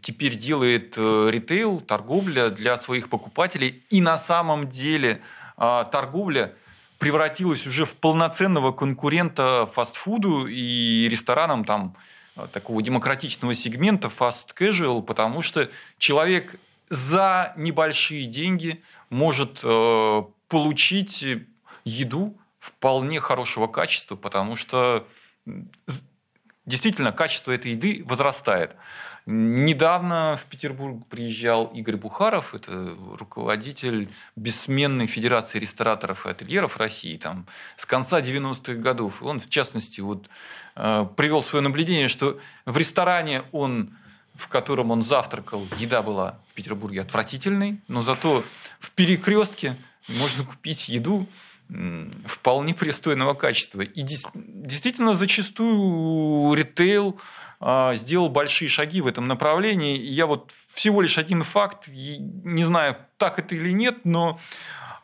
теперь 0.00 0.36
делает 0.36 0.94
э, 0.96 1.28
ритейл, 1.30 1.80
торговля 1.80 2.50
для 2.50 2.76
своих 2.76 3.08
покупателей. 3.08 3.82
И 3.90 4.00
на 4.00 4.18
самом 4.18 4.68
деле 4.68 5.22
а, 5.56 5.84
торговля 5.84 6.54
превратилась 6.98 7.66
уже 7.66 7.84
в 7.84 7.94
полноценного 7.96 8.72
конкурента 8.72 9.68
фастфуду 9.72 10.46
и 10.46 11.08
ресторанам 11.10 11.64
там 11.64 11.96
а, 12.36 12.46
такого 12.46 12.82
демократичного 12.82 13.54
сегмента 13.54 14.08
fast 14.08 14.54
casual, 14.58 15.02
потому 15.02 15.42
что 15.42 15.68
человек 15.98 16.56
за 16.90 17.52
небольшие 17.56 18.26
деньги 18.26 18.82
может 19.10 19.60
э, 19.62 20.22
получить 20.48 21.24
еду 21.84 22.38
вполне 22.58 23.20
хорошего 23.20 23.66
качества, 23.66 24.16
потому 24.16 24.56
что 24.56 25.06
действительно 26.64 27.12
качество 27.12 27.52
этой 27.52 27.72
еды 27.72 28.02
возрастает. 28.06 28.76
Недавно 29.30 30.38
в 30.42 30.46
Петербург 30.46 31.06
приезжал 31.06 31.66
Игорь 31.66 31.96
Бухаров, 31.96 32.54
это 32.54 32.96
руководитель 33.18 34.08
бессменной 34.36 35.06
Федерации 35.06 35.58
рестораторов 35.58 36.24
и 36.24 36.30
ательеров 36.30 36.78
России 36.78 37.18
там, 37.18 37.44
с 37.76 37.84
конца 37.84 38.20
90-х 38.20 38.80
годов. 38.80 39.22
Он, 39.22 39.38
в 39.38 39.50
частности, 39.50 40.00
вот, 40.00 40.30
э, 40.76 41.06
привел 41.14 41.42
свое 41.42 41.62
наблюдение, 41.62 42.08
что 42.08 42.40
в 42.64 42.78
ресторане 42.78 43.42
он 43.52 43.90
в 44.34 44.48
котором 44.48 44.92
он 44.92 45.02
завтракал, 45.02 45.66
еда 45.78 46.00
была 46.00 46.38
в 46.48 46.54
Петербурге 46.54 47.02
отвратительной, 47.02 47.80
но 47.88 48.02
зато 48.02 48.44
в 48.78 48.92
перекрестке 48.92 49.74
можно 50.08 50.44
купить 50.44 50.88
еду 50.88 51.26
вполне 52.26 52.74
пристойного 52.74 53.34
качества. 53.34 53.82
И 53.82 54.02
действительно 54.02 55.14
зачастую 55.14 56.54
ритейл 56.54 57.20
а, 57.60 57.94
сделал 57.94 58.28
большие 58.28 58.68
шаги 58.68 59.00
в 59.00 59.06
этом 59.06 59.26
направлении. 59.26 59.96
я 59.96 60.26
вот 60.26 60.52
всего 60.72 61.02
лишь 61.02 61.18
один 61.18 61.42
факт, 61.42 61.88
не 61.88 62.64
знаю, 62.64 62.96
так 63.16 63.38
это 63.38 63.54
или 63.54 63.72
нет, 63.72 64.04
но 64.04 64.40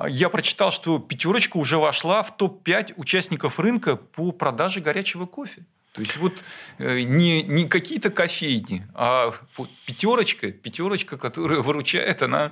я 0.09 0.29
прочитал, 0.29 0.71
что 0.71 0.99
пятерочка 0.99 1.57
уже 1.57 1.79
вошла 1.79 2.23
в 2.23 2.37
топ-5 2.37 2.95
участников 2.97 3.61
рынка 3.61 3.97
по 3.97 4.33
продаже 4.33 4.81
горячего 4.81 5.27
кофе. 5.27 5.67
То 5.95 6.01
есть 6.01 6.16
вот 6.16 6.42
э, 6.78 7.03
не, 7.03 7.45
не 7.45 7.68
какие-то 7.68 8.11
кофейни, 8.11 8.84
а 8.95 9.32
вот 9.57 9.70
пятерочка, 9.86 10.51
пятерочка, 10.51 11.16
которая 11.16 11.61
выручает, 11.61 12.20
она 12.20 12.51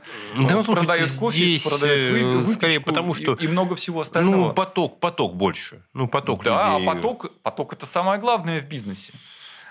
да, 0.49 0.63
продает 0.63 1.11
кофе, 1.19 1.39
здесь, 1.39 1.65
продает 1.65 2.03
э, 2.03 2.13
выпечку 2.13 2.53
скорее 2.53 2.79
потому 2.79 3.15
что 3.15 3.35
и, 3.35 3.47
и 3.47 3.49
много 3.49 3.75
всего 3.75 4.03
остального. 4.03 4.37
Ну 4.37 4.53
поток, 4.53 5.01
поток 5.01 5.35
больше, 5.35 5.83
ну 5.93 6.07
поток. 6.07 6.45
Да, 6.45 6.75
людей. 6.75 6.89
а 6.89 6.95
поток, 6.95 7.33
поток 7.43 7.73
это 7.73 7.85
самое 7.85 8.21
главное 8.21 8.61
в 8.61 8.67
бизнесе. 8.67 9.13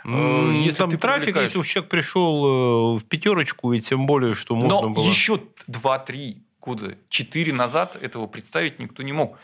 Э, 0.03 0.51
если 0.65 0.77
там 0.77 0.97
трафик, 0.97 1.27
привлекаешь... 1.27 1.45
если 1.45 1.59
уж 1.59 1.67
человек 1.67 1.89
пришел 1.89 2.97
в 2.97 3.05
пятерочку, 3.05 3.71
и 3.71 3.79
тем 3.79 4.05
более, 4.05 4.35
что 4.35 4.53
можно 4.53 4.81
Но 4.81 4.89
было... 4.89 5.07
еще 5.07 5.41
2-3 5.69 6.35
года, 6.59 6.97
4 7.07 7.53
назад 7.53 7.97
этого 8.01 8.27
представить 8.27 8.79
никто 8.79 9.01
не 9.01 9.13
мог 9.13 9.37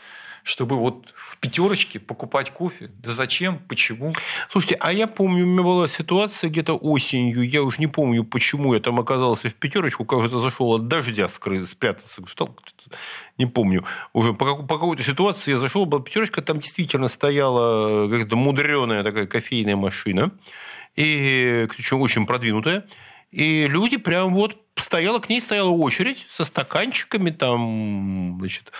чтобы 0.48 0.76
вот 0.76 1.12
в 1.14 1.36
пятерочке 1.36 2.00
покупать 2.00 2.50
кофе. 2.50 2.90
Да 3.02 3.12
зачем? 3.12 3.58
Почему? 3.68 4.14
Слушайте, 4.48 4.76
а 4.80 4.94
я 4.94 5.06
помню, 5.06 5.44
у 5.44 5.46
меня 5.46 5.62
была 5.62 5.86
ситуация 5.88 6.48
где-то 6.48 6.74
осенью, 6.74 7.46
я 7.46 7.62
уже 7.62 7.78
не 7.80 7.86
помню, 7.86 8.24
почему 8.24 8.72
я 8.72 8.80
там 8.80 8.98
оказался 8.98 9.50
в 9.50 9.54
пятерочку, 9.54 10.06
кажется, 10.06 10.40
зашел 10.40 10.72
от 10.72 10.88
дождя 10.88 11.28
скры... 11.28 11.66
спрятаться. 11.66 12.22
Что? 12.26 12.56
Не 13.36 13.44
помню. 13.44 13.84
Уже 14.14 14.32
по, 14.32 14.56
по 14.56 14.78
какой-то 14.78 15.02
ситуации 15.02 15.50
я 15.50 15.58
зашел, 15.58 15.84
была 15.84 16.00
пятерочка, 16.00 16.40
там 16.40 16.60
действительно 16.60 17.08
стояла 17.08 18.08
какая-то 18.08 18.36
мудреная 18.36 19.02
такая 19.02 19.26
кофейная 19.26 19.76
машина, 19.76 20.30
и 20.96 21.68
причем 21.76 22.00
очень 22.00 22.24
продвинутая. 22.24 22.86
И 23.30 23.66
люди 23.68 23.98
прям 23.98 24.34
вот 24.34 24.56
стояла, 24.76 25.18
к 25.18 25.28
ней 25.28 25.42
стояла 25.42 25.68
очередь 25.68 26.26
со 26.30 26.44
стаканчиками, 26.44 27.28
там, 27.28 28.38
значит, 28.38 28.72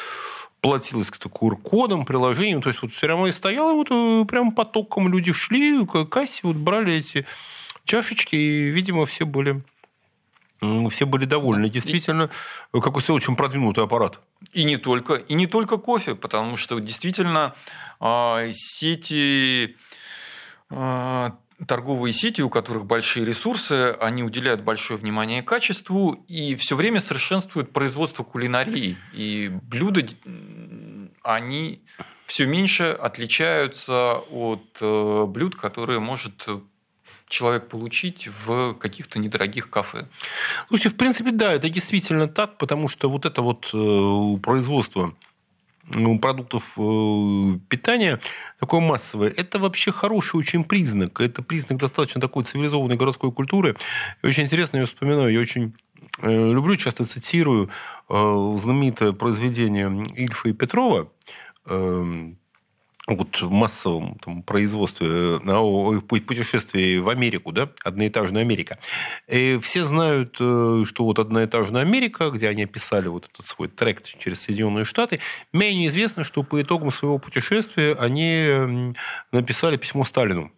платилось 0.60 1.10
как-то 1.10 1.28
QR-кодом, 1.28 2.04
приложением. 2.04 2.62
То 2.62 2.68
есть 2.68 2.82
вот 2.82 2.92
все 2.92 3.06
равно 3.06 3.26
и 3.26 3.32
стояло, 3.32 3.72
вот 3.72 3.88
э, 3.90 4.24
прям 4.26 4.52
потоком 4.52 5.12
люди 5.12 5.32
шли, 5.32 5.84
к 5.86 6.04
кассе 6.06 6.40
вот 6.44 6.56
брали 6.56 6.94
эти 6.94 7.26
чашечки, 7.84 8.36
и, 8.36 8.70
видимо, 8.70 9.06
все 9.06 9.24
были 9.24 9.62
все 10.90 11.06
были 11.06 11.24
довольны. 11.24 11.68
Действительно, 11.68 12.30
как 12.72 12.94
вы 12.94 13.00
сказали, 13.00 13.18
очень 13.18 13.36
продвинутый 13.36 13.84
аппарат. 13.84 14.20
И 14.52 14.64
не 14.64 14.76
только, 14.76 15.14
и 15.14 15.34
не 15.34 15.46
только 15.46 15.76
кофе, 15.78 16.14
потому 16.14 16.56
что 16.56 16.80
действительно 16.80 17.54
а, 18.00 18.44
сети 18.52 19.76
а, 20.70 21.36
торговые 21.66 22.12
сети, 22.12 22.40
у 22.40 22.50
которых 22.50 22.86
большие 22.86 23.24
ресурсы, 23.24 23.96
они 24.00 24.22
уделяют 24.22 24.62
большое 24.62 24.98
внимание 24.98 25.42
качеству 25.42 26.24
и 26.28 26.54
все 26.56 26.76
время 26.76 27.00
совершенствуют 27.00 27.72
производство 27.72 28.22
кулинарии. 28.22 28.96
И 29.12 29.50
блюда, 29.62 30.02
они 31.22 31.82
все 32.26 32.46
меньше 32.46 32.90
отличаются 32.90 34.18
от 34.30 34.78
э, 34.80 35.24
блюд, 35.26 35.56
которые 35.56 35.98
может 35.98 36.46
человек 37.28 37.68
получить 37.68 38.28
в 38.44 38.74
каких-то 38.74 39.18
недорогих 39.18 39.70
кафе. 39.70 40.06
Слушайте, 40.68 40.90
в 40.90 40.96
принципе, 40.96 41.30
да, 41.30 41.52
это 41.52 41.68
действительно 41.68 42.26
так, 42.26 42.58
потому 42.58 42.88
что 42.88 43.10
вот 43.10 43.26
это 43.26 43.42
вот 43.42 43.70
э, 43.72 44.36
производство 44.42 45.14
продуктов 46.20 46.72
э, 46.76 47.58
питания 47.68 48.20
такое 48.58 48.80
массовое, 48.80 49.32
это 49.36 49.58
вообще 49.58 49.92
хороший 49.92 50.36
очень 50.36 50.64
признак. 50.64 51.20
Это 51.20 51.42
признак 51.42 51.78
достаточно 51.78 52.20
такой 52.20 52.44
цивилизованной 52.44 52.96
городской 52.96 53.32
культуры. 53.32 53.76
И 54.22 54.26
очень 54.26 54.44
интересно, 54.44 54.78
я 54.78 54.86
вспоминаю, 54.86 55.32
я 55.32 55.40
очень 55.40 55.74
э, 56.22 56.52
люблю, 56.52 56.76
часто 56.76 57.04
цитирую 57.04 57.70
знаменитое 58.08 59.12
произведение 59.12 59.90
Ильфа 60.16 60.48
и 60.48 60.54
Петрова 60.54 61.08
эм, 61.66 62.38
вот 63.14 63.40
в 63.40 63.50
массовом 63.50 64.18
там, 64.24 64.42
производстве 64.42 65.08
э, 65.10 65.38
на 65.42 66.00
путешествии 66.00 66.98
в 66.98 67.08
Америку, 67.08 67.52
да, 67.52 67.70
одноэтажная 67.84 68.42
Америка. 68.42 68.78
И 69.28 69.58
все 69.62 69.84
знают, 69.84 70.36
э, 70.40 70.84
что 70.86 71.04
вот 71.04 71.18
одноэтажная 71.18 71.82
Америка, 71.82 72.30
где 72.30 72.48
они 72.48 72.64
описали 72.64 73.08
вот 73.08 73.28
этот 73.32 73.46
свой 73.46 73.68
трек 73.68 74.02
через 74.02 74.42
Соединенные 74.42 74.84
Штаты, 74.84 75.20
менее 75.52 75.88
известно, 75.88 76.24
что 76.24 76.42
по 76.42 76.60
итогам 76.60 76.90
своего 76.90 77.18
путешествия 77.18 77.94
они 77.98 78.94
написали 79.32 79.76
письмо 79.76 80.04
Сталину. 80.04 80.52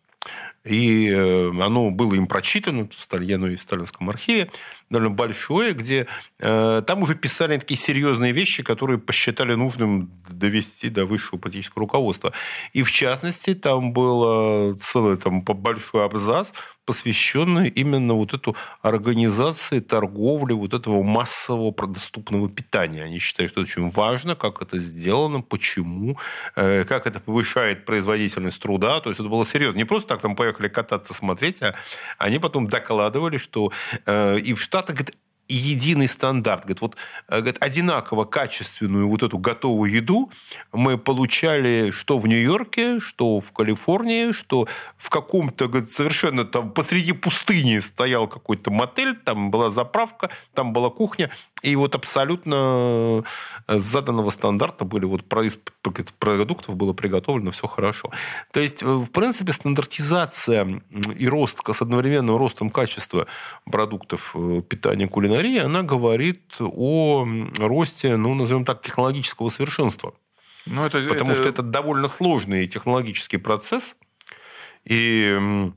И 0.65 1.09
э, 1.09 1.49
оно 1.49 1.91
было 1.91 2.15
им 2.15 2.27
прочитано 2.27 2.89
в 2.89 3.01
Стальяну 3.01 3.49
в 3.49 3.63
Сталинском 3.63 4.11
архиве, 4.11 4.51
довольно 4.91 5.11
большое, 5.11 5.73
где 5.73 6.07
э, 6.39 6.83
там 6.87 7.03
уже 7.03 7.15
писали 7.15 7.57
такие 7.57 7.79
серьезные 7.79 8.33
вещи, 8.33 8.63
которые 8.63 8.99
посчитали 8.99 9.55
нужным 9.55 10.11
довести 10.29 10.89
до 10.91 11.07
высшего 11.07 11.39
политического 11.39 11.81
руководства. 11.81 12.33
И 12.73 12.83
в 12.83 12.91
частности, 12.91 13.55
там 13.55 13.93
был 13.93 14.75
целый 14.75 15.17
там, 15.17 15.43
большой 15.43 16.05
абзац, 16.05 16.53
посвященный 16.91 17.69
именно 17.69 18.15
вот 18.15 18.35
эту 18.35 18.57
организации 18.83 19.79
торговли 19.79 20.55
вот 20.55 20.75
этого 20.75 21.05
массового 21.05 21.73
доступного 21.87 22.49
питания. 22.49 23.05
Они 23.05 23.21
считают, 23.21 23.53
что 23.53 23.61
это 23.61 23.71
очень 23.71 23.91
важно, 23.93 24.35
как 24.35 24.61
это 24.61 24.81
сделано, 24.81 25.41
почему, 25.41 26.19
э, 26.57 26.85
как 26.85 27.07
это 27.07 27.21
повышает 27.21 27.85
производительность 27.85 28.61
труда. 28.61 28.99
То 28.99 29.11
есть 29.11 29.21
это 29.21 29.29
было 29.29 29.45
серьезно. 29.45 29.79
Не 29.79 29.85
просто 29.85 30.09
так 30.09 30.21
там 30.21 30.35
поехали 30.51 30.69
кататься, 30.69 31.15
смотреть, 31.15 31.63
а 31.63 31.75
они 32.19 32.39
потом 32.39 32.67
докладывали, 32.67 33.39
что 33.39 33.73
э, 34.07 34.39
и 34.39 34.53
в 34.55 34.61
Штатах 34.61 34.97
говорит, 34.97 35.17
единый 35.55 36.09
стандарт. 36.09 36.63
Говорит, 36.63 36.81
вот 36.81 36.97
э, 37.29 37.39
говорит, 37.39 37.57
одинаково 37.61 38.25
качественную 38.25 39.09
вот 39.09 39.23
эту 39.23 39.39
готовую 39.39 39.93
еду 39.93 40.31
мы 40.73 40.99
получали 40.99 41.91
что 41.91 42.19
в 42.19 42.27
Нью-Йорке, 42.27 43.01
что 43.01 43.41
в 43.41 43.53
Калифорнии, 43.53 44.33
что 44.33 44.69
в 44.97 45.11
каком-то 45.11 45.69
говорит, 45.69 45.93
совершенно 45.93 46.45
там 46.45 46.71
посреди 46.71 47.13
пустыни 47.13 47.79
стоял 47.79 48.29
какой-то 48.29 48.71
мотель, 48.71 49.17
там 49.17 49.51
была 49.51 49.71
заправка, 49.71 50.31
там 50.55 50.73
была 50.73 50.91
кухня, 50.91 51.31
и 51.63 51.77
вот 51.77 51.95
абсолютно 51.95 53.23
э, 53.69 53.79
заданного 53.79 54.31
стандарта 54.31 54.85
были 54.85 55.05
вот 55.05 55.25
продуктов 55.25 56.77
было 56.77 56.93
приготовлено 56.93 57.51
все 57.51 57.67
хорошо. 57.67 58.11
То 58.53 58.61
есть, 58.61 58.83
э, 58.83 58.87
в 58.87 59.11
принципе, 59.11 59.53
стандартизация 59.53 60.83
и 61.17 61.29
рост 61.29 61.61
с 61.67 61.83
одновременным 61.83 62.37
ростом 62.37 62.71
качества 62.71 63.27
продуктов 63.65 64.35
питания 64.69 65.07
кулинарии, 65.07 65.39
она 65.49 65.82
говорит 65.82 66.57
о 66.61 67.26
росте, 67.59 68.16
ну, 68.16 68.34
назовем 68.34 68.64
так, 68.64 68.82
технологического 68.82 69.51
совершенства. 69.51 70.14
Ну, 70.66 70.84
это, 70.84 71.01
Потому 71.09 71.32
это... 71.32 71.43
что 71.43 71.51
это 71.51 71.62
довольно 71.62 72.09
сложный 72.09 72.66
технологический 72.66 73.38
процесс. 73.38 73.97
И 74.84 75.70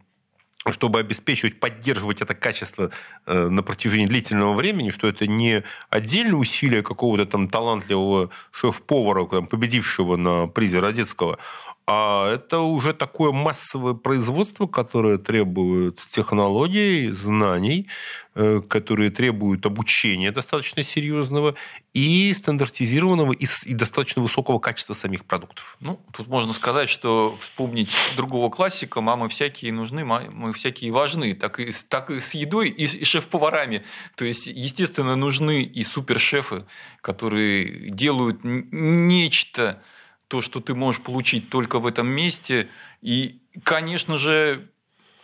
чтобы 0.71 0.99
обеспечивать, 0.99 1.59
поддерживать 1.59 2.21
это 2.21 2.35
качество 2.35 2.89
э, 3.25 3.47
на 3.49 3.63
протяжении 3.63 4.05
длительного 4.05 4.53
времени, 4.53 4.91
что 4.91 5.07
это 5.07 5.27
не 5.27 5.63
отдельное 5.89 6.35
усилие 6.35 6.81
какого-то 6.83 7.25
там 7.25 7.49
талантливого 7.49 8.29
шеф-повара, 8.51 9.25
победившего 9.25 10.15
на 10.15 10.47
призе 10.47 10.79
Родецкого, 10.79 11.37
а 11.85 12.31
это 12.33 12.59
уже 12.59 12.93
такое 12.93 13.33
массовое 13.33 13.93
производство, 13.93 14.67
которое 14.67 15.17
требует 15.17 15.97
технологий, 15.97 17.09
знаний, 17.09 17.89
э, 18.35 18.61
которые 18.67 19.09
требуют 19.09 19.65
обучения 19.65 20.31
достаточно 20.31 20.81
серьезного 20.81 21.55
и 21.93 22.33
стандартизированного 22.33 23.33
и, 23.33 23.73
достаточно 23.73 24.21
высокого 24.21 24.59
качества 24.59 24.93
самих 24.93 25.25
продуктов. 25.25 25.77
Ну, 25.81 25.99
тут 26.13 26.27
можно 26.27 26.53
сказать, 26.53 26.87
что 26.87 27.35
вспомнить 27.41 27.91
другого 28.15 28.49
классика, 28.49 29.01
мамы 29.01 29.27
всякие 29.27 29.73
нужны, 29.73 30.05
мамы 30.05 30.53
всякие 30.53 30.91
важны, 30.93 31.33
так 31.33 31.59
и, 31.59 31.73
так 31.89 32.11
и 32.11 32.21
с 32.21 32.33
едой, 32.33 32.69
и, 32.69 32.83
и 32.85 33.03
шеф-поварами. 33.03 33.83
То 34.15 34.23
есть, 34.23 34.47
естественно, 34.47 35.17
нужны 35.17 35.63
и 35.63 35.83
супершефы, 35.83 36.65
которые 37.01 37.89
делают 37.89 38.39
нечто, 38.43 39.83
то, 40.27 40.41
что 40.41 40.59
ты 40.59 40.73
можешь 40.73 41.01
получить 41.01 41.49
только 41.49 41.79
в 41.79 41.85
этом 41.85 42.07
месте. 42.07 42.67
И, 43.01 43.39
конечно 43.63 44.17
же, 44.17 44.67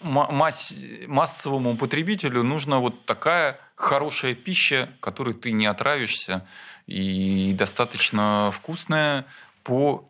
масс, 0.02 0.74
массовому 1.08 1.76
потребителю 1.76 2.43
нужна 2.43 2.80
вот 2.80 3.06
такая 3.06 3.60
хорошая 3.76 4.36
пища, 4.36 4.89
которой 5.00 5.34
ты 5.34 5.52
не 5.52 5.66
отравишься, 5.66 6.45
и 6.88 7.54
достаточно 7.58 8.52
вкусная 8.54 9.26
по 9.64 10.10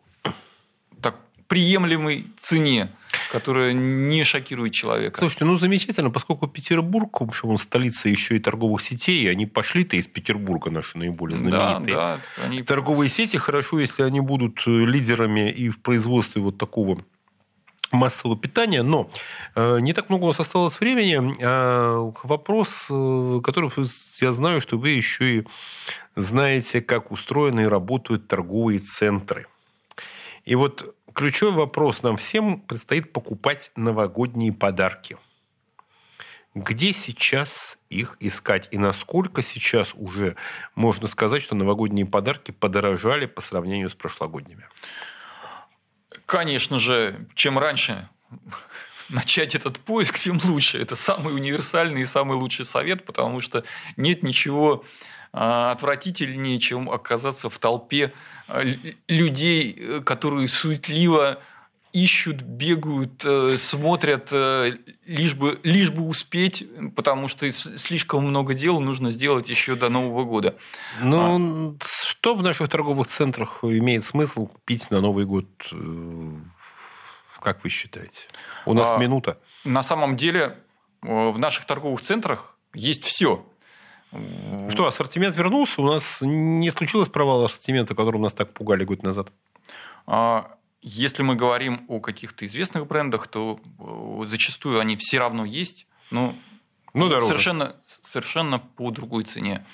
так, 1.00 1.16
приемлемой 1.46 2.26
цене 2.36 2.88
которая 3.30 3.72
не 3.72 4.24
шокирует 4.24 4.74
человека. 4.74 5.18
Слушайте, 5.18 5.44
ну 5.44 5.56
замечательно, 5.56 6.10
поскольку 6.10 6.46
Петербург, 6.46 7.20
в 7.20 7.24
общем, 7.24 7.50
он 7.50 7.58
столица 7.58 8.08
еще 8.08 8.36
и 8.36 8.38
торговых 8.38 8.80
сетей, 8.80 9.30
они 9.30 9.46
пошли-то 9.46 9.96
из 9.96 10.06
Петербурга, 10.06 10.70
наши 10.70 10.98
наиболее 10.98 11.38
знаменитые. 11.38 11.96
Да, 11.96 12.20
да, 12.36 12.44
они... 12.44 12.62
Торговые 12.62 13.08
сети 13.08 13.36
хорошо, 13.36 13.80
если 13.80 14.02
они 14.02 14.20
будут 14.20 14.62
э, 14.66 14.70
лидерами 14.70 15.50
и 15.50 15.68
в 15.68 15.80
производстве 15.80 16.42
вот 16.42 16.58
такого 16.58 16.98
массового 17.92 18.38
питания, 18.38 18.82
но 18.82 19.10
э, 19.54 19.80
не 19.80 19.92
так 19.92 20.08
много 20.08 20.24
у 20.24 20.28
нас 20.28 20.40
осталось 20.40 20.78
времени. 20.80 21.34
Э, 21.40 22.12
вопрос, 22.22 22.86
э, 22.90 23.40
который 23.42 23.70
я 24.20 24.32
знаю, 24.32 24.60
что 24.60 24.78
вы 24.78 24.90
еще 24.90 25.38
и 25.38 25.46
знаете, 26.16 26.80
как 26.80 27.10
устроены 27.10 27.62
и 27.62 27.66
работают 27.66 28.28
торговые 28.28 28.78
центры. 28.78 29.46
И 30.44 30.54
вот 30.54 30.94
ключевой 31.20 31.52
вопрос 31.52 32.02
нам 32.02 32.16
всем 32.16 32.58
предстоит 32.60 33.12
покупать 33.12 33.72
новогодние 33.76 34.54
подарки. 34.54 35.18
Где 36.54 36.94
сейчас 36.94 37.78
их 37.90 38.16
искать 38.20 38.68
и 38.70 38.78
насколько 38.78 39.42
сейчас 39.42 39.92
уже 39.94 40.34
можно 40.74 41.08
сказать, 41.08 41.42
что 41.42 41.54
новогодние 41.54 42.06
подарки 42.06 42.52
подорожали 42.52 43.26
по 43.26 43.42
сравнению 43.42 43.90
с 43.90 43.94
прошлогодними? 43.94 44.66
Конечно 46.24 46.78
же, 46.78 47.28
чем 47.34 47.58
раньше 47.58 48.08
начать 49.10 49.54
этот 49.54 49.78
поиск, 49.78 50.18
тем 50.18 50.40
лучше. 50.44 50.78
Это 50.78 50.96
самый 50.96 51.34
универсальный 51.34 52.00
и 52.00 52.06
самый 52.06 52.38
лучший 52.38 52.64
совет, 52.64 53.04
потому 53.04 53.42
что 53.42 53.62
нет 53.98 54.22
ничего 54.22 54.86
а, 55.32 55.70
отвратительнее, 55.70 56.58
чем 56.58 56.90
оказаться 56.90 57.50
в 57.50 57.58
толпе 57.58 58.12
людей, 59.08 59.76
э, 59.78 60.00
которые 60.00 60.48
суетливо 60.48 61.40
ищут, 61.92 62.42
бегают, 62.42 63.24
э, 63.24 63.56
смотрят, 63.56 64.28
э, 64.32 64.78
лишь 65.06 65.34
бы, 65.34 65.58
лишь 65.64 65.90
бы 65.90 66.06
успеть, 66.06 66.64
потому 66.94 67.26
что 67.26 67.50
слишком 67.50 68.24
много 68.24 68.54
дел 68.54 68.80
нужно 68.80 69.10
сделать 69.10 69.48
еще 69.48 69.74
до 69.74 69.88
Нового 69.88 70.24
года. 70.24 70.56
Ну, 71.02 71.76
а... 71.80 71.84
что 71.84 72.34
в 72.34 72.42
наших 72.42 72.68
торговых 72.68 73.08
центрах 73.08 73.60
имеет 73.62 74.04
смысл 74.04 74.46
купить 74.46 74.90
на 74.90 75.00
Новый 75.00 75.24
год? 75.24 75.46
Как 77.40 77.64
вы 77.64 77.70
считаете? 77.70 78.24
У 78.66 78.74
нас 78.74 78.92
а, 78.92 78.98
минута. 78.98 79.38
На 79.64 79.82
самом 79.82 80.16
деле 80.16 80.58
в 81.00 81.38
наших 81.38 81.64
торговых 81.64 82.02
центрах 82.02 82.58
есть 82.74 83.04
все. 83.04 83.44
Что, 84.70 84.86
ассортимент 84.86 85.36
вернулся? 85.36 85.82
У 85.82 85.86
нас 85.86 86.20
не 86.22 86.70
случилось 86.70 87.08
провала 87.08 87.46
ассортимента, 87.46 87.94
которым 87.94 88.22
нас 88.22 88.34
так 88.34 88.52
пугали 88.52 88.84
год 88.84 89.02
назад? 89.02 89.32
А, 90.06 90.56
если 90.82 91.22
мы 91.22 91.36
говорим 91.36 91.84
о 91.88 92.00
каких-то 92.00 92.44
известных 92.44 92.86
брендах, 92.86 93.28
то 93.28 93.60
э, 93.78 94.26
зачастую 94.26 94.80
они 94.80 94.96
все 94.96 95.18
равно 95.18 95.44
есть, 95.44 95.86
но 96.10 96.34
ну, 96.92 97.08
совершенно, 97.22 97.76
совершенно 97.86 98.58
по 98.58 98.90
другой 98.90 99.22
цене. 99.24 99.64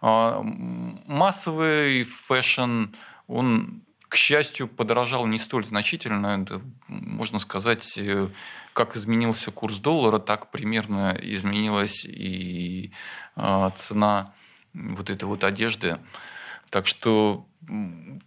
А, 0.00 0.40
массовый 0.44 2.04
fashion, 2.04 2.86
он 3.26 3.82
к 4.10 4.16
счастью, 4.16 4.66
подорожал 4.66 5.24
не 5.26 5.38
столь 5.38 5.64
значительно. 5.64 6.42
Это, 6.42 6.60
можно 6.88 7.38
сказать, 7.38 7.96
э, 7.96 8.28
как 8.72 8.96
изменился 8.96 9.50
курс 9.50 9.78
доллара, 9.78 10.18
так 10.18 10.50
примерно 10.50 11.16
изменилась 11.20 12.04
и 12.04 12.92
а, 13.36 13.70
цена 13.70 14.32
вот 14.74 15.10
этой 15.10 15.24
вот 15.24 15.44
одежды. 15.44 15.98
Так 16.70 16.86
что 16.86 17.46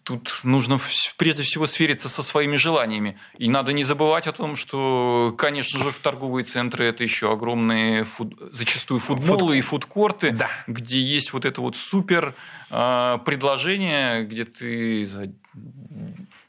тут 0.03 0.39
нужно 0.43 0.79
прежде 1.17 1.43
всего 1.43 1.65
свериться 1.65 2.09
со 2.09 2.23
своими 2.23 2.55
желаниями. 2.55 3.17
И 3.37 3.49
надо 3.49 3.73
не 3.73 3.83
забывать 3.83 4.27
о 4.27 4.31
том, 4.31 4.55
что, 4.55 5.33
конечно 5.37 5.79
же, 5.81 5.91
в 5.91 5.99
торговые 5.99 6.45
центры 6.45 6.85
это 6.85 7.03
еще 7.03 7.31
огромные, 7.31 8.03
фуд... 8.03 8.35
зачастую 8.51 8.99
футболы 8.99 9.37
Фуд... 9.37 9.55
и 9.55 9.61
фудкорты, 9.61 10.31
да. 10.31 10.49
где 10.67 10.99
есть 10.99 11.33
вот 11.33 11.45
это 11.45 11.61
вот 11.61 11.75
супер 11.75 12.35
э, 12.69 13.19
предложение, 13.25 14.23
где 14.23 14.45
ты 14.45 15.05
за 15.05 15.31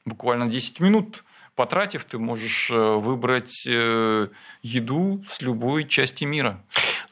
буквально 0.05 0.47
10 0.47 0.81
минут 0.81 1.25
потратив, 1.55 2.05
ты 2.05 2.19
можешь 2.19 2.71
э, 2.71 2.97
выбрать 2.97 3.65
э, 3.67 4.29
еду 4.63 5.25
с 5.29 5.41
любой 5.43 5.87
части 5.87 6.25
мира. 6.25 6.61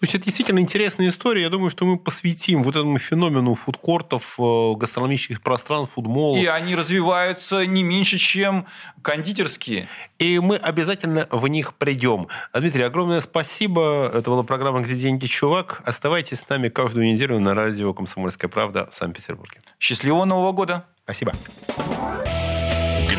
То 0.03 0.07
есть 0.07 0.17
это 0.17 0.25
действительно 0.25 0.59
интересная 0.59 1.11
история. 1.11 1.43
Я 1.43 1.49
думаю, 1.49 1.71
что 1.71 1.85
мы 1.85 1.97
посвятим 1.97 2.65
вот 2.65 2.75
этому 2.75 2.99
феномену 2.99 3.55
фудкортов, 3.55 4.35
э, 4.37 4.75
гастрономических 4.75 5.41
пространств, 5.43 5.95
фудмолов. 5.95 6.43
И 6.43 6.47
они 6.47 6.75
развиваются 6.75 7.67
не 7.67 7.85
меньше, 7.85 8.19
чем 8.19 8.67
кондитерские. 9.03 9.89
И 10.19 10.41
мы 10.41 10.57
обязательно 10.57 11.29
в 11.31 11.47
них 11.47 11.75
придем. 11.75 12.27
Дмитрий, 12.53 12.83
огромное 12.83 13.21
спасибо. 13.21 14.11
Это 14.13 14.29
была 14.29 14.43
программа 14.43 14.81
«Где 14.81 14.97
деньги, 14.97 15.27
чувак?». 15.27 15.83
Оставайтесь 15.85 16.41
с 16.41 16.49
нами 16.49 16.69
каждую 16.69 17.07
неделю 17.07 17.39
на 17.39 17.55
радио 17.55 17.95
«Комсомольская 17.95 18.51
правда» 18.51 18.89
в 18.91 18.95
Санкт-Петербурге. 18.95 19.61
Счастливого 19.79 20.25
Нового 20.25 20.51
года! 20.51 20.85
Спасибо. 21.05 21.33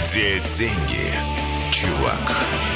Где 0.04 0.42
деньги, 0.52 1.14
чувак? 1.72 2.73